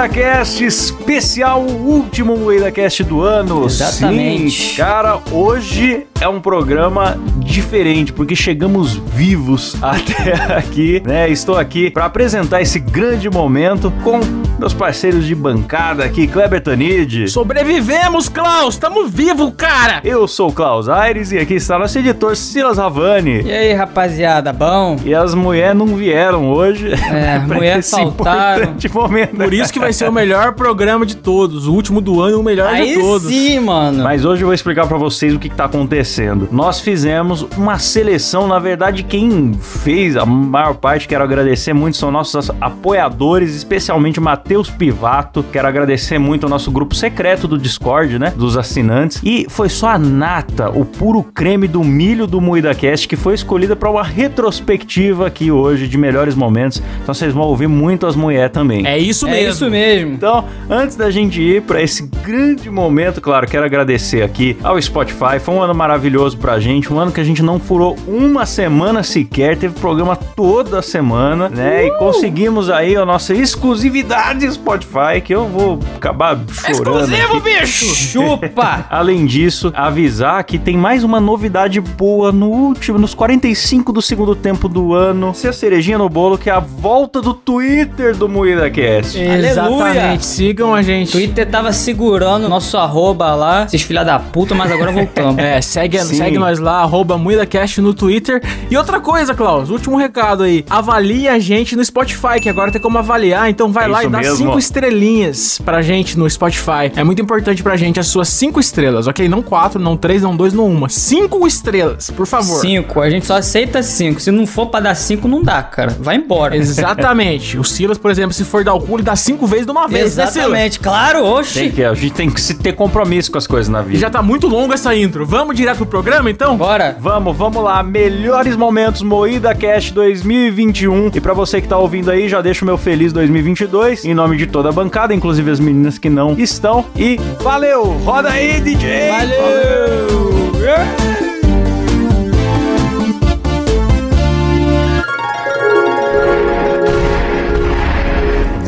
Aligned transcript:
MoídaCast 0.00 0.64
especial, 0.64 1.60
o 1.60 1.72
último 1.72 2.34
MoídaCast 2.34 3.04
do 3.04 3.20
ano. 3.20 3.66
Exatamente. 3.66 4.70
Sim, 4.70 4.76
cara, 4.76 5.20
hoje 5.30 6.06
é 6.18 6.26
um 6.26 6.40
programa 6.40 7.18
diferente, 7.50 8.12
porque 8.12 8.34
chegamos 8.36 8.94
vivos 8.94 9.76
até 9.82 10.54
aqui, 10.56 11.02
né? 11.04 11.28
Estou 11.28 11.56
aqui 11.58 11.90
para 11.90 12.04
apresentar 12.06 12.60
esse 12.62 12.78
grande 12.78 13.28
momento 13.28 13.92
com 14.02 14.20
meus 14.58 14.74
parceiros 14.74 15.24
de 15.26 15.34
bancada 15.34 16.04
aqui, 16.04 16.26
Kleber 16.26 16.60
Tanid. 16.60 17.28
Sobrevivemos, 17.28 18.28
Klaus! 18.28 18.76
Tamo 18.76 19.06
vivo, 19.08 19.50
cara! 19.52 20.00
Eu 20.04 20.28
sou 20.28 20.50
o 20.50 20.52
Klaus 20.52 20.88
Aires 20.88 21.32
e 21.32 21.38
aqui 21.38 21.54
está 21.54 21.78
nosso 21.78 21.98
editor 21.98 22.36
Silas 22.36 22.78
Ravani. 22.78 23.42
E 23.42 23.52
aí, 23.52 23.72
rapaziada, 23.72 24.52
bom? 24.52 24.98
E 25.04 25.14
as 25.14 25.34
mulheres 25.34 25.76
não 25.76 25.86
vieram 25.86 26.50
hoje. 26.50 26.92
É, 26.92 27.38
pra 27.46 27.56
mulher 27.56 27.78
esse 27.78 27.90
faltaram. 27.92 28.62
importante 28.64 28.92
momento. 28.92 29.36
Por 29.36 29.54
isso 29.54 29.72
que 29.72 29.78
vai 29.78 29.92
ser 29.92 30.08
o 30.08 30.12
melhor 30.12 30.52
programa 30.52 31.06
de 31.06 31.16
todos. 31.16 31.66
O 31.66 31.72
último 31.72 32.00
do 32.00 32.20
ano, 32.20 32.40
o 32.40 32.42
melhor 32.42 32.68
Aí 32.68 32.94
de 32.94 33.00
todos. 33.00 33.28
sim, 33.28 33.58
mano. 33.60 34.04
Mas 34.04 34.24
hoje 34.24 34.42
eu 34.42 34.46
vou 34.46 34.54
explicar 34.54 34.86
pra 34.86 34.98
vocês 34.98 35.34
o 35.34 35.38
que, 35.38 35.48
que 35.48 35.54
tá 35.56 35.64
acontecendo. 35.64 36.48
Nós 36.52 36.80
fizemos 36.80 37.39
uma 37.56 37.78
seleção, 37.78 38.46
na 38.46 38.58
verdade, 38.58 39.02
quem 39.02 39.54
fez 39.54 40.16
a 40.16 40.24
maior 40.24 40.74
parte, 40.74 41.08
quero 41.08 41.22
agradecer 41.24 41.72
muito, 41.72 41.96
são 41.96 42.10
nossos 42.10 42.50
apoiadores, 42.60 43.54
especialmente 43.54 44.18
o 44.18 44.22
Matheus 44.22 44.70
Pivato. 44.70 45.44
Quero 45.52 45.68
agradecer 45.68 46.18
muito 46.18 46.44
ao 46.44 46.50
nosso 46.50 46.70
grupo 46.70 46.94
secreto 46.94 47.46
do 47.46 47.58
Discord, 47.58 48.18
né? 48.18 48.32
Dos 48.36 48.56
assinantes. 48.56 49.20
E 49.22 49.46
foi 49.48 49.68
só 49.68 49.88
a 49.88 49.98
nata, 49.98 50.70
o 50.70 50.84
puro 50.84 51.22
creme 51.22 51.68
do 51.68 51.84
milho 51.84 52.26
do 52.26 52.40
MuidaCast, 52.40 53.06
que 53.06 53.16
foi 53.16 53.34
escolhida 53.34 53.76
pra 53.76 53.90
uma 53.90 54.02
retrospectiva 54.02 55.26
aqui 55.26 55.50
hoje 55.50 55.86
de 55.86 55.98
melhores 55.98 56.34
momentos. 56.34 56.82
Então 57.02 57.14
vocês 57.14 57.32
vão 57.32 57.44
ouvir 57.44 57.68
muito 57.68 58.06
as 58.06 58.16
mulheres 58.16 58.52
também. 58.52 58.86
É 58.86 58.98
isso 58.98 59.26
é 59.26 59.30
mesmo. 59.30 59.50
isso 59.50 59.70
mesmo. 59.70 60.12
Então, 60.14 60.44
antes 60.68 60.96
da 60.96 61.10
gente 61.10 61.40
ir 61.40 61.62
para 61.62 61.82
esse 61.82 62.06
grande 62.24 62.70
momento, 62.70 63.20
claro, 63.20 63.46
quero 63.46 63.64
agradecer 63.64 64.22
aqui 64.22 64.56
ao 64.62 64.80
Spotify. 64.80 65.38
Foi 65.40 65.54
um 65.54 65.62
ano 65.62 65.74
maravilhoso 65.74 66.36
pra 66.38 66.58
gente, 66.58 66.92
um 66.92 66.98
ano 66.98 67.12
que 67.12 67.20
a 67.20 67.24
gente 67.24 67.29
não 67.38 67.60
furou 67.60 67.96
uma 68.08 68.44
semana 68.44 69.02
sequer, 69.02 69.56
teve 69.56 69.78
programa 69.78 70.16
toda 70.16 70.82
semana, 70.82 71.48
né? 71.48 71.86
E 71.86 71.98
conseguimos 71.98 72.68
aí 72.68 72.96
a 72.96 73.04
nossa 73.04 73.32
exclusividade 73.34 74.50
Spotify, 74.50 75.20
que 75.22 75.34
eu 75.34 75.46
vou 75.46 75.78
acabar 75.96 76.38
chorando. 76.48 77.00
Exclusivo, 77.00 77.36
aqui. 77.36 77.60
bicho! 77.60 77.94
Chupa! 77.94 78.86
Além 78.90 79.26
disso, 79.26 79.72
avisar 79.74 80.42
que 80.44 80.58
tem 80.58 80.76
mais 80.76 81.04
uma 81.04 81.20
novidade 81.20 81.80
boa 81.80 82.32
no 82.32 82.48
último, 82.48 82.98
nos 82.98 83.14
45 83.14 83.92
do 83.92 84.02
segundo 84.02 84.34
tempo 84.34 84.68
do 84.68 84.94
ano. 84.94 85.34
Se 85.34 85.46
a 85.46 85.52
cerejinha 85.52 85.98
no 85.98 86.08
bolo, 86.08 86.36
que 86.38 86.50
é 86.50 86.52
a 86.52 86.60
volta 86.60 87.20
do 87.20 87.34
Twitter 87.34 88.16
do 88.16 88.28
MoídaCast. 88.28 89.18
Exatamente. 89.18 90.24
Sigam 90.24 90.74
a 90.74 90.82
gente. 90.82 91.12
Twitter 91.12 91.48
tava 91.48 91.72
segurando 91.72 92.48
nosso 92.48 92.76
arroba 92.76 93.34
lá, 93.34 93.64
esses 93.64 93.82
filha 93.82 94.04
da 94.04 94.18
puta, 94.18 94.54
mas 94.54 94.70
agora 94.70 94.92
voltamos. 94.92 95.40
É, 95.40 95.60
segue, 95.60 95.98
Sim. 96.00 96.16
segue 96.16 96.38
nós 96.38 96.58
lá, 96.58 96.82
arroba 96.82 97.16
MuidaCast 97.20 97.80
no 97.80 97.94
Twitter. 97.94 98.42
E 98.70 98.76
outra 98.76 98.98
coisa, 99.00 99.34
Klaus, 99.34 99.70
último 99.70 99.96
recado 99.96 100.42
aí. 100.42 100.64
Avalie 100.68 101.28
a 101.28 101.38
gente 101.38 101.76
no 101.76 101.84
Spotify, 101.84 102.40
que 102.40 102.48
agora 102.48 102.72
tem 102.72 102.80
como 102.80 102.98
avaliar. 102.98 103.48
Então 103.50 103.70
vai 103.70 103.84
É 103.84 103.88
lá 103.88 104.04
e 104.04 104.08
dá 104.08 104.18
mesmo. 104.18 104.36
cinco 104.36 104.58
estrelinhas 104.58 105.60
pra 105.64 105.82
gente 105.82 106.18
no 106.18 106.28
Spotify. 106.28 106.90
É 106.96 107.04
muito 107.04 107.22
importante 107.22 107.62
pra 107.62 107.76
gente 107.76 108.00
as 108.00 108.06
suas 108.08 108.28
cinco 108.28 108.58
estrelas, 108.60 109.06
ok? 109.06 109.28
Não 109.28 109.42
quatro, 109.42 109.80
não 109.80 109.96
três, 109.96 110.22
não 110.22 110.34
dois, 110.36 110.52
não 110.52 110.66
uma. 110.66 110.88
Cinco 110.88 111.46
estrelas, 111.46 112.10
por 112.10 112.26
favor. 112.26 112.60
Cinco, 112.60 113.00
a 113.00 113.08
gente 113.10 113.26
só 113.26 113.36
aceita 113.36 113.82
cinco. 113.82 114.20
Se 114.20 114.30
não 114.30 114.46
for 114.46 114.66
pra 114.66 114.80
dar 114.80 114.94
cinco, 114.94 115.28
não 115.28 115.42
dá, 115.42 115.62
cara. 115.62 115.96
Vai 116.00 116.16
embora. 116.16 116.56
Exatamente. 116.56 117.58
o 117.58 117.64
Silas, 117.64 117.98
por 117.98 118.10
exemplo, 118.10 118.32
se 118.32 118.44
for 118.44 118.64
dar 118.64 118.74
o 118.74 118.80
cu, 118.80 118.96
ele 118.96 119.02
dá 119.02 119.14
cinco 119.16 119.46
vezes 119.46 119.66
de 119.66 119.72
uma 119.72 119.86
vez, 119.86 120.16
né? 120.16 120.24
Exatamente, 120.24 120.80
claro, 120.80 121.20
Tem 121.22 121.32
oxe. 121.32 121.70
que, 121.70 121.84
a 121.84 121.94
gente 121.94 122.12
tem 122.14 122.30
que 122.30 122.40
se 122.40 122.54
ter 122.54 122.72
compromisso 122.72 123.30
com 123.30 123.38
as 123.38 123.46
coisas 123.46 123.68
na 123.68 123.80
E 123.80 123.84
vida. 123.84 123.98
já 123.98 124.10
tá 124.10 124.22
muito 124.22 124.46
longo 124.46 124.72
essa 124.72 124.94
intro. 124.94 125.24
Vamos 125.26 125.56
direto 125.56 125.78
pro 125.78 125.86
programa, 125.86 126.30
então? 126.30 126.56
Bora. 126.56 126.96
Vamos, 126.98 127.09
vamos 127.18 127.62
lá. 127.62 127.82
Melhores 127.82 128.54
momentos 128.54 129.02
Moída 129.02 129.54
Cast 129.54 129.92
2021. 129.92 131.10
E 131.14 131.20
pra 131.20 131.32
você 131.32 131.60
que 131.60 131.66
tá 131.66 131.76
ouvindo 131.76 132.10
aí, 132.10 132.28
já 132.28 132.40
deixo 132.40 132.64
o 132.64 132.66
meu 132.66 132.78
feliz 132.78 133.12
2022 133.12 134.04
em 134.04 134.14
nome 134.14 134.36
de 134.36 134.46
toda 134.46 134.68
a 134.68 134.72
bancada, 134.72 135.12
inclusive 135.12 135.50
as 135.50 135.58
meninas 135.58 135.98
que 135.98 136.08
não 136.08 136.38
estão. 136.38 136.84
E 136.96 137.18
valeu! 137.40 137.84
Roda 138.04 138.30
aí, 138.30 138.60
DJ! 138.60 139.08
Valeu! 139.08 140.20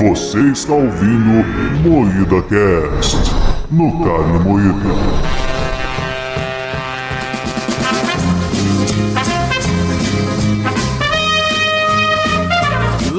Você 0.09 0.41
está 0.51 0.73
ouvindo 0.73 1.45
Moída 1.89 2.43
Cast 2.43 3.17
no 3.71 4.05
Carne 4.05 4.39
Moída. 4.41 5.42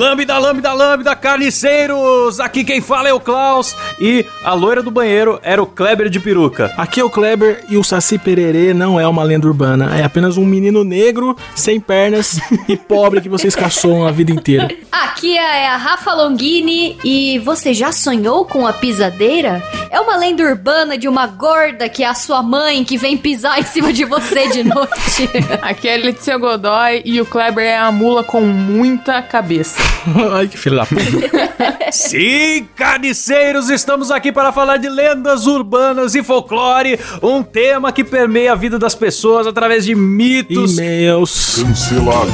Lambda, 0.03 0.37
lambda, 0.37 0.73
lambda, 0.73 1.15
carniceiros! 1.15 2.41
Aqui 2.41 2.65
quem 2.65 2.81
fala 2.81 3.07
é 3.07 3.13
o 3.13 3.21
Klaus. 3.21 3.73
E 3.97 4.25
a 4.43 4.53
loira 4.53 4.83
do 4.83 4.91
banheiro 4.91 5.39
era 5.41 5.63
o 5.63 5.65
Kleber 5.65 6.09
de 6.09 6.19
peruca. 6.19 6.73
Aqui 6.77 6.99
é 6.99 7.03
o 7.05 7.09
Kleber 7.09 7.63
e 7.69 7.77
o 7.77 7.83
Saci 7.85 8.19
Pererê 8.19 8.73
não 8.73 8.99
é 8.99 9.07
uma 9.07 9.23
lenda 9.23 9.47
urbana. 9.47 9.97
É 9.97 10.03
apenas 10.03 10.35
um 10.35 10.45
menino 10.45 10.83
negro, 10.83 11.37
sem 11.55 11.79
pernas 11.79 12.37
e 12.67 12.75
pobre 12.75 13.21
que 13.21 13.29
vocês 13.29 13.55
caçou 13.55 14.05
a 14.05 14.11
vida 14.11 14.33
inteira. 14.33 14.69
Aqui 14.91 15.37
é 15.37 15.69
a 15.69 15.77
Rafa 15.77 16.13
Longini 16.13 16.97
e 17.01 17.39
você 17.39 17.73
já 17.73 17.93
sonhou 17.93 18.43
com 18.43 18.67
a 18.67 18.73
pisadeira? 18.73 19.63
É 19.89 20.01
uma 20.01 20.17
lenda 20.17 20.43
urbana 20.43 20.97
de 20.97 21.07
uma 21.07 21.27
gorda 21.27 21.87
que 21.87 22.03
é 22.03 22.07
a 22.07 22.13
sua 22.13 22.43
mãe 22.43 22.83
que 22.83 22.97
vem 22.97 23.15
pisar 23.15 23.57
em 23.57 23.63
cima 23.63 23.93
de 23.93 24.03
você 24.03 24.49
de 24.49 24.63
noite. 24.67 25.29
Aqui 25.61 25.87
é 25.87 25.95
Letícia 25.95 26.37
Godoy 26.37 27.03
e 27.05 27.21
o 27.21 27.25
Kleber 27.25 27.63
é 27.63 27.77
a 27.77 27.89
mula 27.89 28.21
com 28.21 28.41
muita 28.41 29.21
cabeça. 29.21 29.92
Ai, 30.33 30.47
que 30.47 30.57
filho 30.57 30.75
da 30.75 30.85
puta. 30.85 31.91
Sim, 31.91 32.67
carniceiros, 32.75 33.69
estamos 33.69 34.11
aqui 34.11 34.31
para 34.31 34.51
falar 34.51 34.77
de 34.77 34.89
lendas 34.89 35.45
urbanas 35.47 36.15
e 36.15 36.23
folclore, 36.23 36.99
um 37.21 37.43
tema 37.43 37.91
que 37.91 38.03
permeia 38.03 38.53
a 38.53 38.55
vida 38.55 38.79
das 38.79 38.95
pessoas 38.95 39.47
através 39.47 39.85
de 39.85 39.95
mitos. 39.95 40.77
E-mails. 40.77 41.63
Cancelada. 41.63 42.31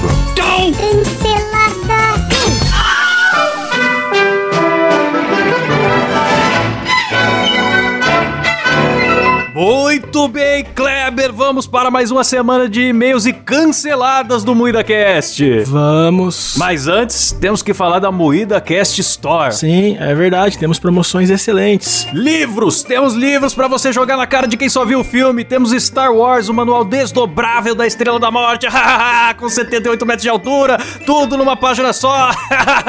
Muito 9.60 10.26
bem, 10.30 10.64
Kleber, 10.64 11.34
vamos 11.34 11.68
para 11.68 11.92
mais 11.92 12.12
uma 12.12 12.24
semana 12.24 12.70
de 12.70 12.82
e-mails 12.82 13.26
e 13.26 13.34
canceladas 13.34 14.42
do 14.42 14.56
MoídaCast. 14.56 15.64
Vamos. 15.66 16.54
Mas 16.56 16.88
antes, 16.88 17.34
temos 17.34 17.62
que 17.62 17.74
falar 17.74 18.00
da 18.00 18.10
MoídaCast 18.10 19.02
Store. 19.02 19.54
Sim, 19.54 19.98
é 20.00 20.16
verdade. 20.16 20.58
Temos 20.58 20.80
promoções 20.80 21.30
excelentes. 21.30 22.08
Livros! 22.14 22.84
Temos 22.84 23.16
livros 23.16 23.54
pra 23.54 23.68
você 23.68 23.92
jogar 23.92 24.16
na 24.16 24.26
cara 24.26 24.48
de 24.48 24.56
quem 24.56 24.70
só 24.70 24.86
viu 24.86 25.02
o 25.02 25.04
filme. 25.04 25.44
Temos 25.44 25.72
Star 25.72 26.14
Wars, 26.14 26.48
o 26.48 26.54
manual 26.54 26.86
desdobrável 26.86 27.76
da 27.76 27.86
Estrela 27.86 28.18
da 28.18 28.32
Morte, 28.32 28.66
com 29.38 29.50
78 29.50 30.06
metros 30.06 30.24
de 30.24 30.30
altura, 30.30 30.78
tudo 31.06 31.36
numa 31.36 31.58
página 31.58 31.92
só. 31.92 32.32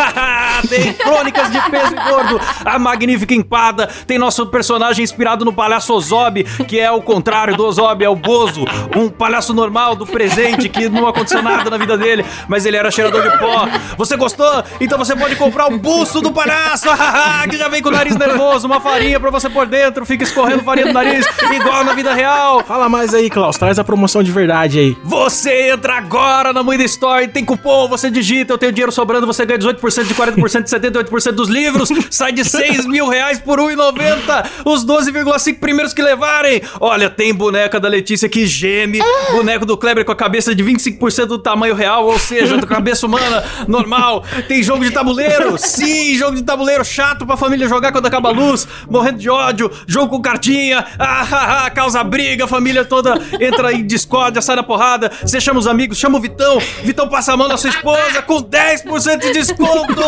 tem 0.71 0.93
crônicas 0.93 1.51
de 1.51 1.61
peso 1.69 1.97
e 1.97 2.11
gordo, 2.11 2.41
a 2.65 2.79
magnífica 2.79 3.35
empada, 3.35 3.89
tem 4.07 4.19
nosso 4.19 4.47
personagem 4.47 5.03
inspirado 5.03 5.45
no 5.45 5.53
palhaço 5.53 5.93
Ozob, 5.93 6.47
que 6.65 6.79
é 6.79 6.91
o 6.91 7.03
contrário 7.03 7.57
do 7.57 7.65
Ozob, 7.65 8.05
é 8.05 8.09
o 8.09 8.17
Bozo, 8.17 8.65
um 8.97 9.09
palhaço 9.09 9.53
normal 9.55 9.95
do 9.95 10.07
presente 10.07 10.69
que 10.69 10.89
não 10.89 11.07
aconteceu 11.07 11.43
nada 11.43 11.69
na 11.71 11.77
vida 11.77 11.97
dele, 11.97 12.25
mas 12.49 12.67
ele 12.67 12.77
era 12.77 12.91
cheirador 12.91 13.23
de 13.23 13.39
pó. 13.39 13.69
Você 13.97 14.17
gostou? 14.17 14.63
Então 14.81 14.99
você 14.99 15.15
pode 15.15 15.37
comprar 15.37 15.67
o 15.69 15.79
busto 15.79 16.21
do 16.21 16.33
palhaço, 16.33 16.89
que 17.49 17.57
já 17.57 17.69
vem 17.69 17.83
com 17.83 17.89
o 17.89 17.93
nariz 17.93 18.17
nervoso, 18.17 18.67
uma 18.67 18.81
farinha 18.81 19.19
pra 19.21 19.31
você 19.31 19.49
por 19.49 19.67
dentro, 19.67 20.05
fica 20.05 20.25
escorrendo 20.25 20.63
farinha 20.63 20.87
do 20.87 20.93
nariz, 20.93 21.27
igual 21.53 21.85
na 21.85 21.95
vida 21.95 22.13
real. 22.15 22.63
Fala 22.65 22.89
mais 22.89 23.15
aí, 23.15 23.31
Klaus. 23.31 23.57
Traz 23.57 23.79
a 23.79 23.85
promoção 23.85 24.23
de 24.23 24.33
verdade 24.33 24.79
aí. 24.79 24.97
Você 25.05 25.71
entra 25.71 25.95
agora 25.95 26.53
na 26.53 26.63
Moeda 26.63 26.85
Store, 26.85 27.29
tem 27.29 27.45
cupom, 27.45 27.89
você 27.89 28.11
digita, 28.11 28.53
eu 28.53 28.59
tenho 28.59 28.73
dinheiro 28.73 28.93
sobrando, 28.93 29.27
você 29.27 29.45
ganha 29.45 29.59
18% 29.59 30.05
de 30.05 30.15
40% 30.15 30.63
de 30.63 30.71
78% 30.71 31.33
dos 31.33 31.49
livros, 31.49 31.89
sai 32.11 32.33
de 32.33 32.45
6 32.45 32.87
mil 32.87 33.09
reais 33.09 33.39
por 33.39 33.59
1,90. 33.59 34.47
Os 34.65 34.85
12,5 34.85 35.59
primeiros 35.59 35.93
que 35.93 36.03
levarem, 36.03 36.50
Olha, 36.81 37.09
tem 37.11 37.35
boneca 37.35 37.79
da 37.79 37.89
Letícia 37.89 38.29
que 38.29 38.47
geme, 38.47 39.01
boneco 39.33 39.65
do 39.67 39.77
Kleber 39.77 40.05
com 40.05 40.13
a 40.13 40.17
cabeça 40.17 40.55
de 40.55 40.65
25% 40.65 41.27
do 41.27 41.39
tamanho 41.39 41.75
real, 41.75 42.07
ou 42.07 42.19
seja, 42.19 42.57
da 42.57 42.67
cabeça 42.69 43.07
humana 43.07 43.45
normal. 43.69 44.25
Tem 44.49 44.63
jogo 44.63 44.85
de 44.85 44.91
tabuleiro? 44.91 45.57
Sim, 45.59 46.17
jogo 46.17 46.37
de 46.37 46.43
tabuleiro 46.43 46.85
chato 46.85 47.27
pra 47.27 47.37
família 47.37 47.69
jogar 47.69 47.93
quando 47.93 48.07
acaba 48.07 48.31
a 48.31 48.33
luz, 48.33 48.67
morrendo 48.89 49.19
de 49.19 49.31
ódio, 49.31 49.71
jogo 49.87 50.09
com 50.09 50.23
cartinha, 50.23 50.85
ah, 50.99 51.27
ah, 51.31 51.67
ah, 51.67 51.71
causa 51.71 52.03
briga, 52.03 52.45
a 52.45 52.49
família 52.49 52.85
toda 52.85 53.15
entra 53.41 53.73
em 53.73 53.87
discórdia, 53.87 54.43
sai 54.43 54.57
na 54.57 54.63
porrada. 54.63 55.11
Você 55.23 55.41
chama 55.41 55.61
os 55.61 55.67
amigos, 55.67 55.99
chama 55.99 56.19
o 56.19 56.21
Vitão, 56.21 56.59
Vitão 56.83 57.09
passa 57.09 57.33
a 57.33 57.37
mão 57.37 57.49
na 57.49 57.57
sua 57.57 57.71
esposa 57.71 58.23
com 58.23 58.43
10% 58.43 59.21
de 59.21 59.33
desconto. 59.33 60.01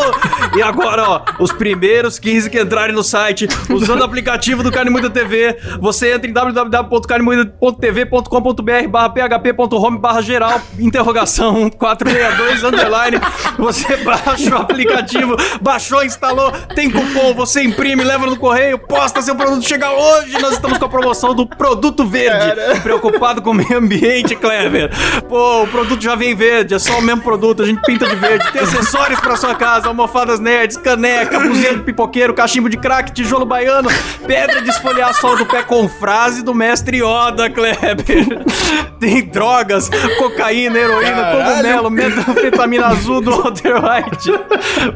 E 0.57 0.63
agora, 0.63 1.09
ó, 1.09 1.23
os 1.39 1.53
primeiros 1.53 2.19
15 2.19 2.51
que 2.51 2.61
entrarem 2.61 2.95
no 2.95 3.03
site 3.03 3.49
usando 3.71 4.01
o 4.01 4.05
aplicativo 4.05 4.63
do 4.63 4.71
Carne 4.71 4.91
Muita 4.91 5.11
TV, 5.11 5.57
você 5.81 6.13
entra 6.13 6.29
em 6.29 6.32
www.carnemuita.tv.com.br 6.33 8.89
barra 8.89 9.11
php.home 9.11 9.99
barra 9.99 10.23
geral, 10.23 10.61
interrogação 10.79 11.71
462 11.71 12.65
underline, 12.65 13.19
você 13.59 13.97
baixa 13.99 14.57
o 14.57 14.59
aplicativo, 14.59 15.37
baixou, 15.61 16.05
instalou, 16.05 16.51
tem 16.75 16.91
cupom, 16.91 17.35
você 17.35 17.63
imprime, 17.63 18.03
leva 18.03 18.27
no 18.27 18.37
correio, 18.37 18.79
posta 18.79 19.23
seu 19.23 19.37
produto, 19.37 19.67
chega 19.67 19.91
hoje, 19.91 20.41
nós 20.41 20.55
estamos 20.55 20.79
com 20.79 20.85
a 20.85 20.89
promoção 20.89 21.35
do 21.35 21.47
produto 21.47 22.07
verde, 22.07 22.81
preocupado 22.83 23.43
com 23.43 23.51
o 23.51 23.55
meio 23.55 23.79
ambiente, 23.79 24.35
Clever. 24.35 24.91
Pô, 25.29 25.63
o 25.63 25.69
produto 25.69 26.03
já 26.03 26.15
vem 26.15 26.35
verde, 26.35 26.75
é 26.75 26.79
só 26.79 26.99
o 26.99 27.03
mesmo 27.03 27.23
produto, 27.23 27.63
a 27.63 27.67
gente 27.67 27.81
pinta 27.83 28.07
de 28.07 28.17
verde, 28.17 28.51
tem 28.53 28.63
acessórios 28.63 29.21
pra 29.21 29.37
sua 29.37 29.55
casa, 29.55 29.89
almofadas 29.89 30.41
nerds, 30.41 30.77
caneca, 30.77 31.39
buzeiro 31.39 31.79
de 31.79 31.85
pipoqueiro, 31.85 32.35
cachimbo 32.35 32.69
de 32.69 32.77
crack, 32.77 33.13
tijolo 33.13 33.45
baiano, 33.45 33.89
pedra 34.27 34.63
de 34.63 34.71
esfoliar 34.71 35.11
a 35.11 35.13
sola 35.13 35.37
do 35.37 35.47
pé 35.47 35.63
com 35.63 35.89
frase 35.89 36.22
do 36.31 36.55
mestre 36.55 36.99
Yoda, 36.99 37.51
Kleber. 37.51 38.45
Tem 39.01 39.25
drogas, 39.25 39.91
cocaína, 40.19 40.79
heroína, 40.79 41.33
cogumelo, 41.33 41.91
metanfetamina 41.91 42.87
azul 42.87 43.21
do 43.21 43.33
Walter 43.33 43.75
White. 43.75 44.31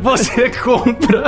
Você 0.01 0.51
compra. 0.51 1.25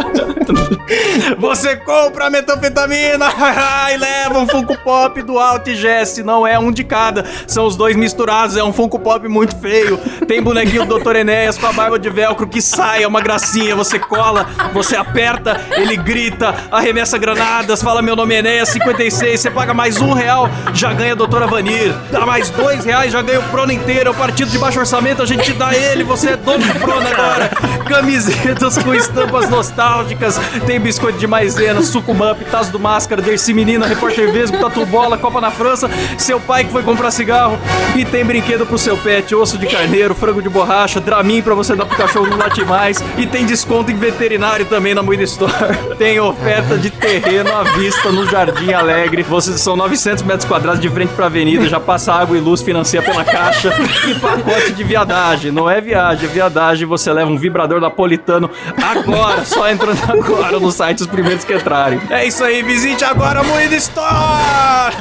Você 1.39 1.77
compra 1.77 2.27
a 2.27 2.31
metanfetamina 2.31 3.27
e 3.93 3.97
leva 3.97 4.39
um 4.39 4.47
Funko 4.47 4.79
Pop 4.79 5.21
do 5.23 5.39
Alt 5.39 5.69
Jesse. 5.71 6.23
Não 6.23 6.47
é 6.47 6.57
um 6.59 6.71
de 6.71 6.85
cada, 6.85 7.25
são 7.47 7.67
os 7.67 7.75
dois 7.75 7.97
misturados. 7.97 8.57
É 8.57 8.63
um 8.63 8.73
Funko 8.73 9.01
Pop 9.01 9.27
muito 9.27 9.57
feio. 9.57 9.99
Tem 10.29 10.41
bonequinho 10.41 10.87
do 10.87 10.99
Dr. 11.01 11.17
Enéas 11.17 11.59
com 11.59 11.67
a 11.67 11.73
barba 11.73 11.99
de 11.99 12.09
velcro 12.09 12.47
que 12.47 12.63
sai, 12.63 13.03
é 13.03 13.09
uma 13.09 13.21
gracinha. 13.21 13.75
Você 13.75 13.99
cola, 13.99 14.47
você 14.73 14.95
aperta, 14.95 15.61
ele 15.73 15.97
grita, 15.97 16.55
arremessa 16.71 17.19
granadas, 17.19 17.83
fala 17.83 18.01
meu 18.01 18.15
nome 18.15 18.37
é 18.37 18.39
Enéas 18.39 18.69
56. 18.69 19.41
Você 19.41 19.51
paga 19.51 19.75
mais 19.75 19.88
um 19.97 20.13
real, 20.13 20.51
já 20.75 20.93
ganha 20.93 21.13
a 21.13 21.15
Doutora 21.15 21.47
Vanir. 21.47 21.95
Dá 22.11 22.27
mais 22.27 22.51
dois 22.51 22.85
reais, 22.85 23.13
já 23.13 23.23
ganha 23.23 23.41
o 23.41 23.45
Prono 23.45 23.73
inteiro. 23.73 24.09
É 24.09 24.13
o 24.13 24.15
partido 24.15 24.51
de 24.51 24.59
baixo 24.59 24.79
orçamento, 24.79 25.23
a 25.23 25.27
gente 25.27 25.45
te 25.45 25.53
dá 25.53 25.75
ele. 25.75 26.05
Você 26.05 26.31
é 26.31 26.37
dono 26.37 26.65
do 26.65 26.79
Prono 26.79 27.07
agora. 27.09 27.51
Camisetas 27.89 28.79
com 28.79 28.95
estampas 28.95 29.49
nostálgicas. 29.49 30.39
Tem 30.67 30.79
biscoito 30.79 31.19
de 31.19 31.27
maisena, 31.27 31.83
sucumamp, 31.83 32.41
tazo 32.51 32.71
do 32.71 32.79
máscara, 32.79 33.23
Dercy 33.23 33.55
Menina, 33.55 33.87
Repórter 33.87 34.31
Vesgo, 34.31 34.59
Tatu 34.59 34.85
Bola, 34.85 35.17
Copa 35.17 35.41
na 35.41 35.51
França. 35.51 35.91
Seu 36.19 36.39
pai 36.39 36.65
que 36.65 36.73
foi 36.73 36.83
comprar 36.83 37.11
cigarro. 37.11 37.59
E 37.97 38.05
tem 38.05 38.25
brinquedo 38.25 38.67
pro 38.67 38.79
seu 38.79 38.97
pet, 38.97 39.35
osso 39.35 39.57
de 39.57 39.67
carneiro, 39.67 40.15
frango 40.15 40.43
de 40.43 40.49
borracha, 40.49 41.01
Dramin 41.01 41.43
pra 41.43 41.55
você 41.55 41.75
dar 41.75 41.87
pro 41.87 41.97
cachorro 41.97 42.27
não 42.27 42.37
late 42.37 42.65
mais. 42.65 43.03
E 43.17 43.27
tem 43.27 43.47
desconto 43.47 43.91
em 43.91 43.97
veterinário 43.97 44.67
também 44.67 44.95
na 44.95 45.03
Moeda 45.03 45.23
Store. 45.25 45.77
Tem 45.99 46.21
oferta 46.21 46.77
de 46.77 46.91
terreno 46.91 47.55
à 47.55 47.63
vista 47.65 48.11
no 48.11 48.29
Jardim 48.29 48.73
Alegre. 48.73 49.23
Vocês 49.23 49.61
são 49.69 49.77
900 49.77 50.25
metros 50.25 50.49
quadrados 50.49 50.81
de 50.81 50.89
frente 50.89 51.13
pra 51.13 51.27
avenida, 51.27 51.69
já 51.69 51.79
passa 51.79 52.15
água 52.15 52.39
e 52.39 52.41
luz, 52.41 52.63
financia 52.63 53.03
pela 53.03 53.23
caixa. 53.23 53.71
E 54.09 54.15
pacote 54.19 54.73
de 54.73 54.83
viadagem. 54.83 55.53
Não 55.53 55.69
é 55.69 55.79
viagem, 55.79 56.25
é 56.25 56.33
viadagem. 56.33 56.87
Você 56.87 57.13
leva 57.13 57.31
um 57.31 57.37
vibrador 57.37 57.79
napolitano 57.79 58.51
agora, 58.83 59.45
só 59.45 59.69
entrando 59.69 60.01
agora 60.09 60.59
no 60.59 60.73
site 60.73 61.03
os 61.03 61.07
primeiros 61.07 61.45
que 61.45 61.53
entrarem. 61.53 62.01
É 62.09 62.25
isso 62.25 62.43
aí, 62.43 62.63
visite 62.63 63.05
agora 63.05 63.41
a 63.41 63.43
Moeda 63.43 63.77
Store! 63.77 64.97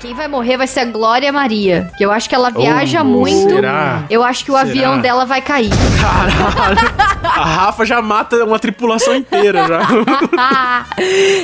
Quem 0.04 0.14
vai 0.14 0.28
morrer 0.28 0.58
vai 0.58 0.68
ser 0.68 0.82
a 0.82 0.86
Glória 0.86 1.32
Maria. 1.32 1.90
Que 1.98 2.04
eu 2.04 2.12
acho 2.12 2.28
que 2.28 2.36
ela 2.36 2.50
viaja 2.50 3.06
muito. 3.06 3.56
será? 3.56 4.04
Eu 4.10 4.22
acho 4.22 4.44
que 4.44 4.52
o 4.52 4.54
Será? 4.58 4.70
avião 4.70 5.00
dela 5.00 5.26
vai 5.26 5.42
cair. 5.42 5.70
Caralho. 6.02 7.14
A 7.24 7.46
Rafa 7.46 7.86
já 7.86 8.02
mata 8.02 8.44
uma 8.44 8.60
tripulação 8.60 9.16
inteira 9.16 9.66
já. 9.66 9.80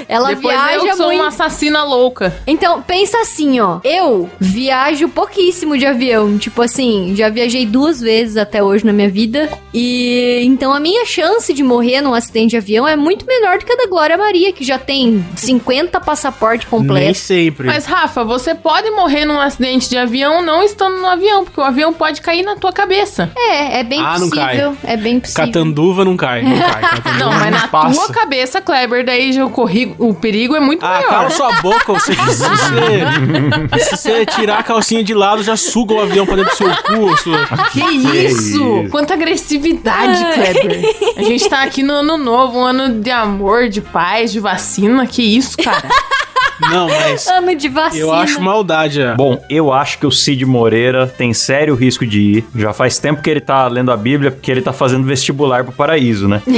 ela 0.10 0.28
Depois 0.36 0.54
viaja 0.54 0.86
eu 0.88 0.98
sou 0.98 1.06
muito. 1.06 1.20
uma 1.22 1.30
assassina 1.30 1.86
louca. 1.86 2.36
Então, 2.46 2.82
pensa 2.82 3.20
assim, 3.22 3.62
ó. 3.62 3.80
Eu 3.82 4.30
viajo 4.42 5.08
pouquíssimo 5.08 5.78
de 5.78 5.86
avião. 5.86 6.38
Tipo 6.38 6.62
assim, 6.62 7.14
já 7.16 7.30
viajei 7.30 7.66
duas 7.66 8.02
vezes 8.02 8.36
até 8.36 8.62
hoje 8.62 8.86
na 8.86 8.92
minha 8.92 9.10
vida. 9.10 9.50
E 9.74 10.42
então 10.44 10.74
a 10.74 10.82
minha 10.82 11.06
chance 11.06 11.54
de 11.54 11.64
morrer 11.64 12.02
num 12.02 12.14
acidente 12.14 12.50
de 12.52 12.58
avião 12.58 12.86
é 12.86 12.98
muito 12.98 13.26
menor 13.26 13.58
do 13.58 13.66
que 13.66 13.72
a 13.72 13.78
da 13.78 13.88
Glória 13.88 14.18
Maria, 14.18 14.52
que 14.52 14.66
já 14.66 14.78
tem 14.78 15.26
50 15.38 16.02
passaporte 16.02 16.68
Nem 16.70 16.70
completo. 16.70 17.18
sempre. 17.18 17.68
Mas, 17.68 17.86
Rafa, 17.86 18.26
você 18.26 18.49
pode 18.56 18.90
morrer 18.92 19.26
num 19.26 19.40
acidente 19.40 19.90
de 19.90 19.98
avião 19.98 20.42
não 20.42 20.62
estando 20.64 20.98
no 21.00 21.08
avião, 21.08 21.44
porque 21.44 21.60
o 21.60 21.64
avião 21.64 21.94
pode 21.94 22.22
cair 22.22 22.44
na 22.44 22.56
tua 22.56 22.72
cabeça. 22.72 23.32
É, 23.38 23.80
é 23.80 23.84
bem 23.84 24.00
Ah, 24.02 24.18
não 24.20 24.30
possível. 24.30 24.76
É 24.84 24.98
bem 24.98 25.20
possível. 25.20 25.46
Catanduva 25.46 26.06
não 26.06 26.16
cai, 26.18 26.42
não 26.42 26.58
cai. 26.60 26.82
Catanduva 26.90 27.20
Não, 27.20 27.32
mas 27.32 27.52
na 27.52 27.68
passa. 27.68 27.96
tua 27.96 28.10
cabeça, 28.14 28.62
Kleber, 28.62 29.06
daí 29.06 29.32
já 29.34 29.46
o, 29.46 29.50
corri- 29.50 29.96
o 29.98 30.14
perigo 30.14 30.56
é 30.56 30.60
muito 30.60 30.86
Ah, 30.86 30.90
maior. 30.90 31.08
cala 31.10 31.30
sua 31.30 31.52
boca, 31.62 31.94
você, 31.94 32.14
se, 32.16 32.26
você, 32.26 33.80
se 33.80 33.98
você 33.98 34.26
tirar 34.26 34.60
a 34.60 34.64
calcinha 34.64 35.04
de 35.04 35.14
lado, 35.14 35.44
já 35.44 35.56
suga 35.58 35.94
o 35.94 36.02
avião 36.02 36.26
pra 36.26 36.36
dentro 36.36 36.52
do 36.52 36.58
seu 36.58 36.70
cu. 36.84 37.18
Sua... 37.18 37.38
Que 37.72 37.82
isso? 37.82 38.86
Quanta 38.92 39.14
agressividade, 39.14 40.24
Kleber. 40.34 40.96
A 41.18 41.24
gente 41.24 41.50
tá 41.50 41.64
aqui 41.64 41.84
no 41.84 41.94
ano 41.94 42.18
novo, 42.18 42.60
um 42.60 42.64
ano 42.66 43.02
de 43.02 43.12
amor, 43.12 43.70
de 43.70 43.82
paz, 43.82 44.32
de 44.32 44.40
vacina. 44.40 45.06
Que 45.06 45.22
isso, 45.22 45.58
cara? 45.58 45.88
Não, 46.62 46.88
mas 46.88 47.28
Ano 47.40 47.56
de 47.56 47.70
vacina. 47.70 48.02
eu 48.02 48.14
acho 48.14 48.42
maldade. 48.42 49.02
é. 49.02 49.16
Bom, 49.16 49.44
eu 49.50 49.72
acho 49.72 49.98
que 50.00 50.06
o 50.06 50.12
Cid 50.12 50.46
Moreira 50.46 51.08
tem 51.08 51.34
sério 51.34 51.76
risco 51.76 52.06
de 52.06 52.20
ir. 52.22 52.46
Já 52.56 52.74
faz 52.74 52.98
tempo 52.98 53.22
que 53.22 53.30
ele 53.30 53.40
tá 53.42 53.68
lendo 53.68 53.92
a 53.92 53.98
Bíblia, 53.98 54.32
porque 54.32 54.52
ele 54.52 54.62
tá 54.62 54.74
fazendo 54.74 55.04
vestibular 55.06 55.64
pro 55.64 55.74
paraíso, 55.74 56.28
né? 56.28 56.42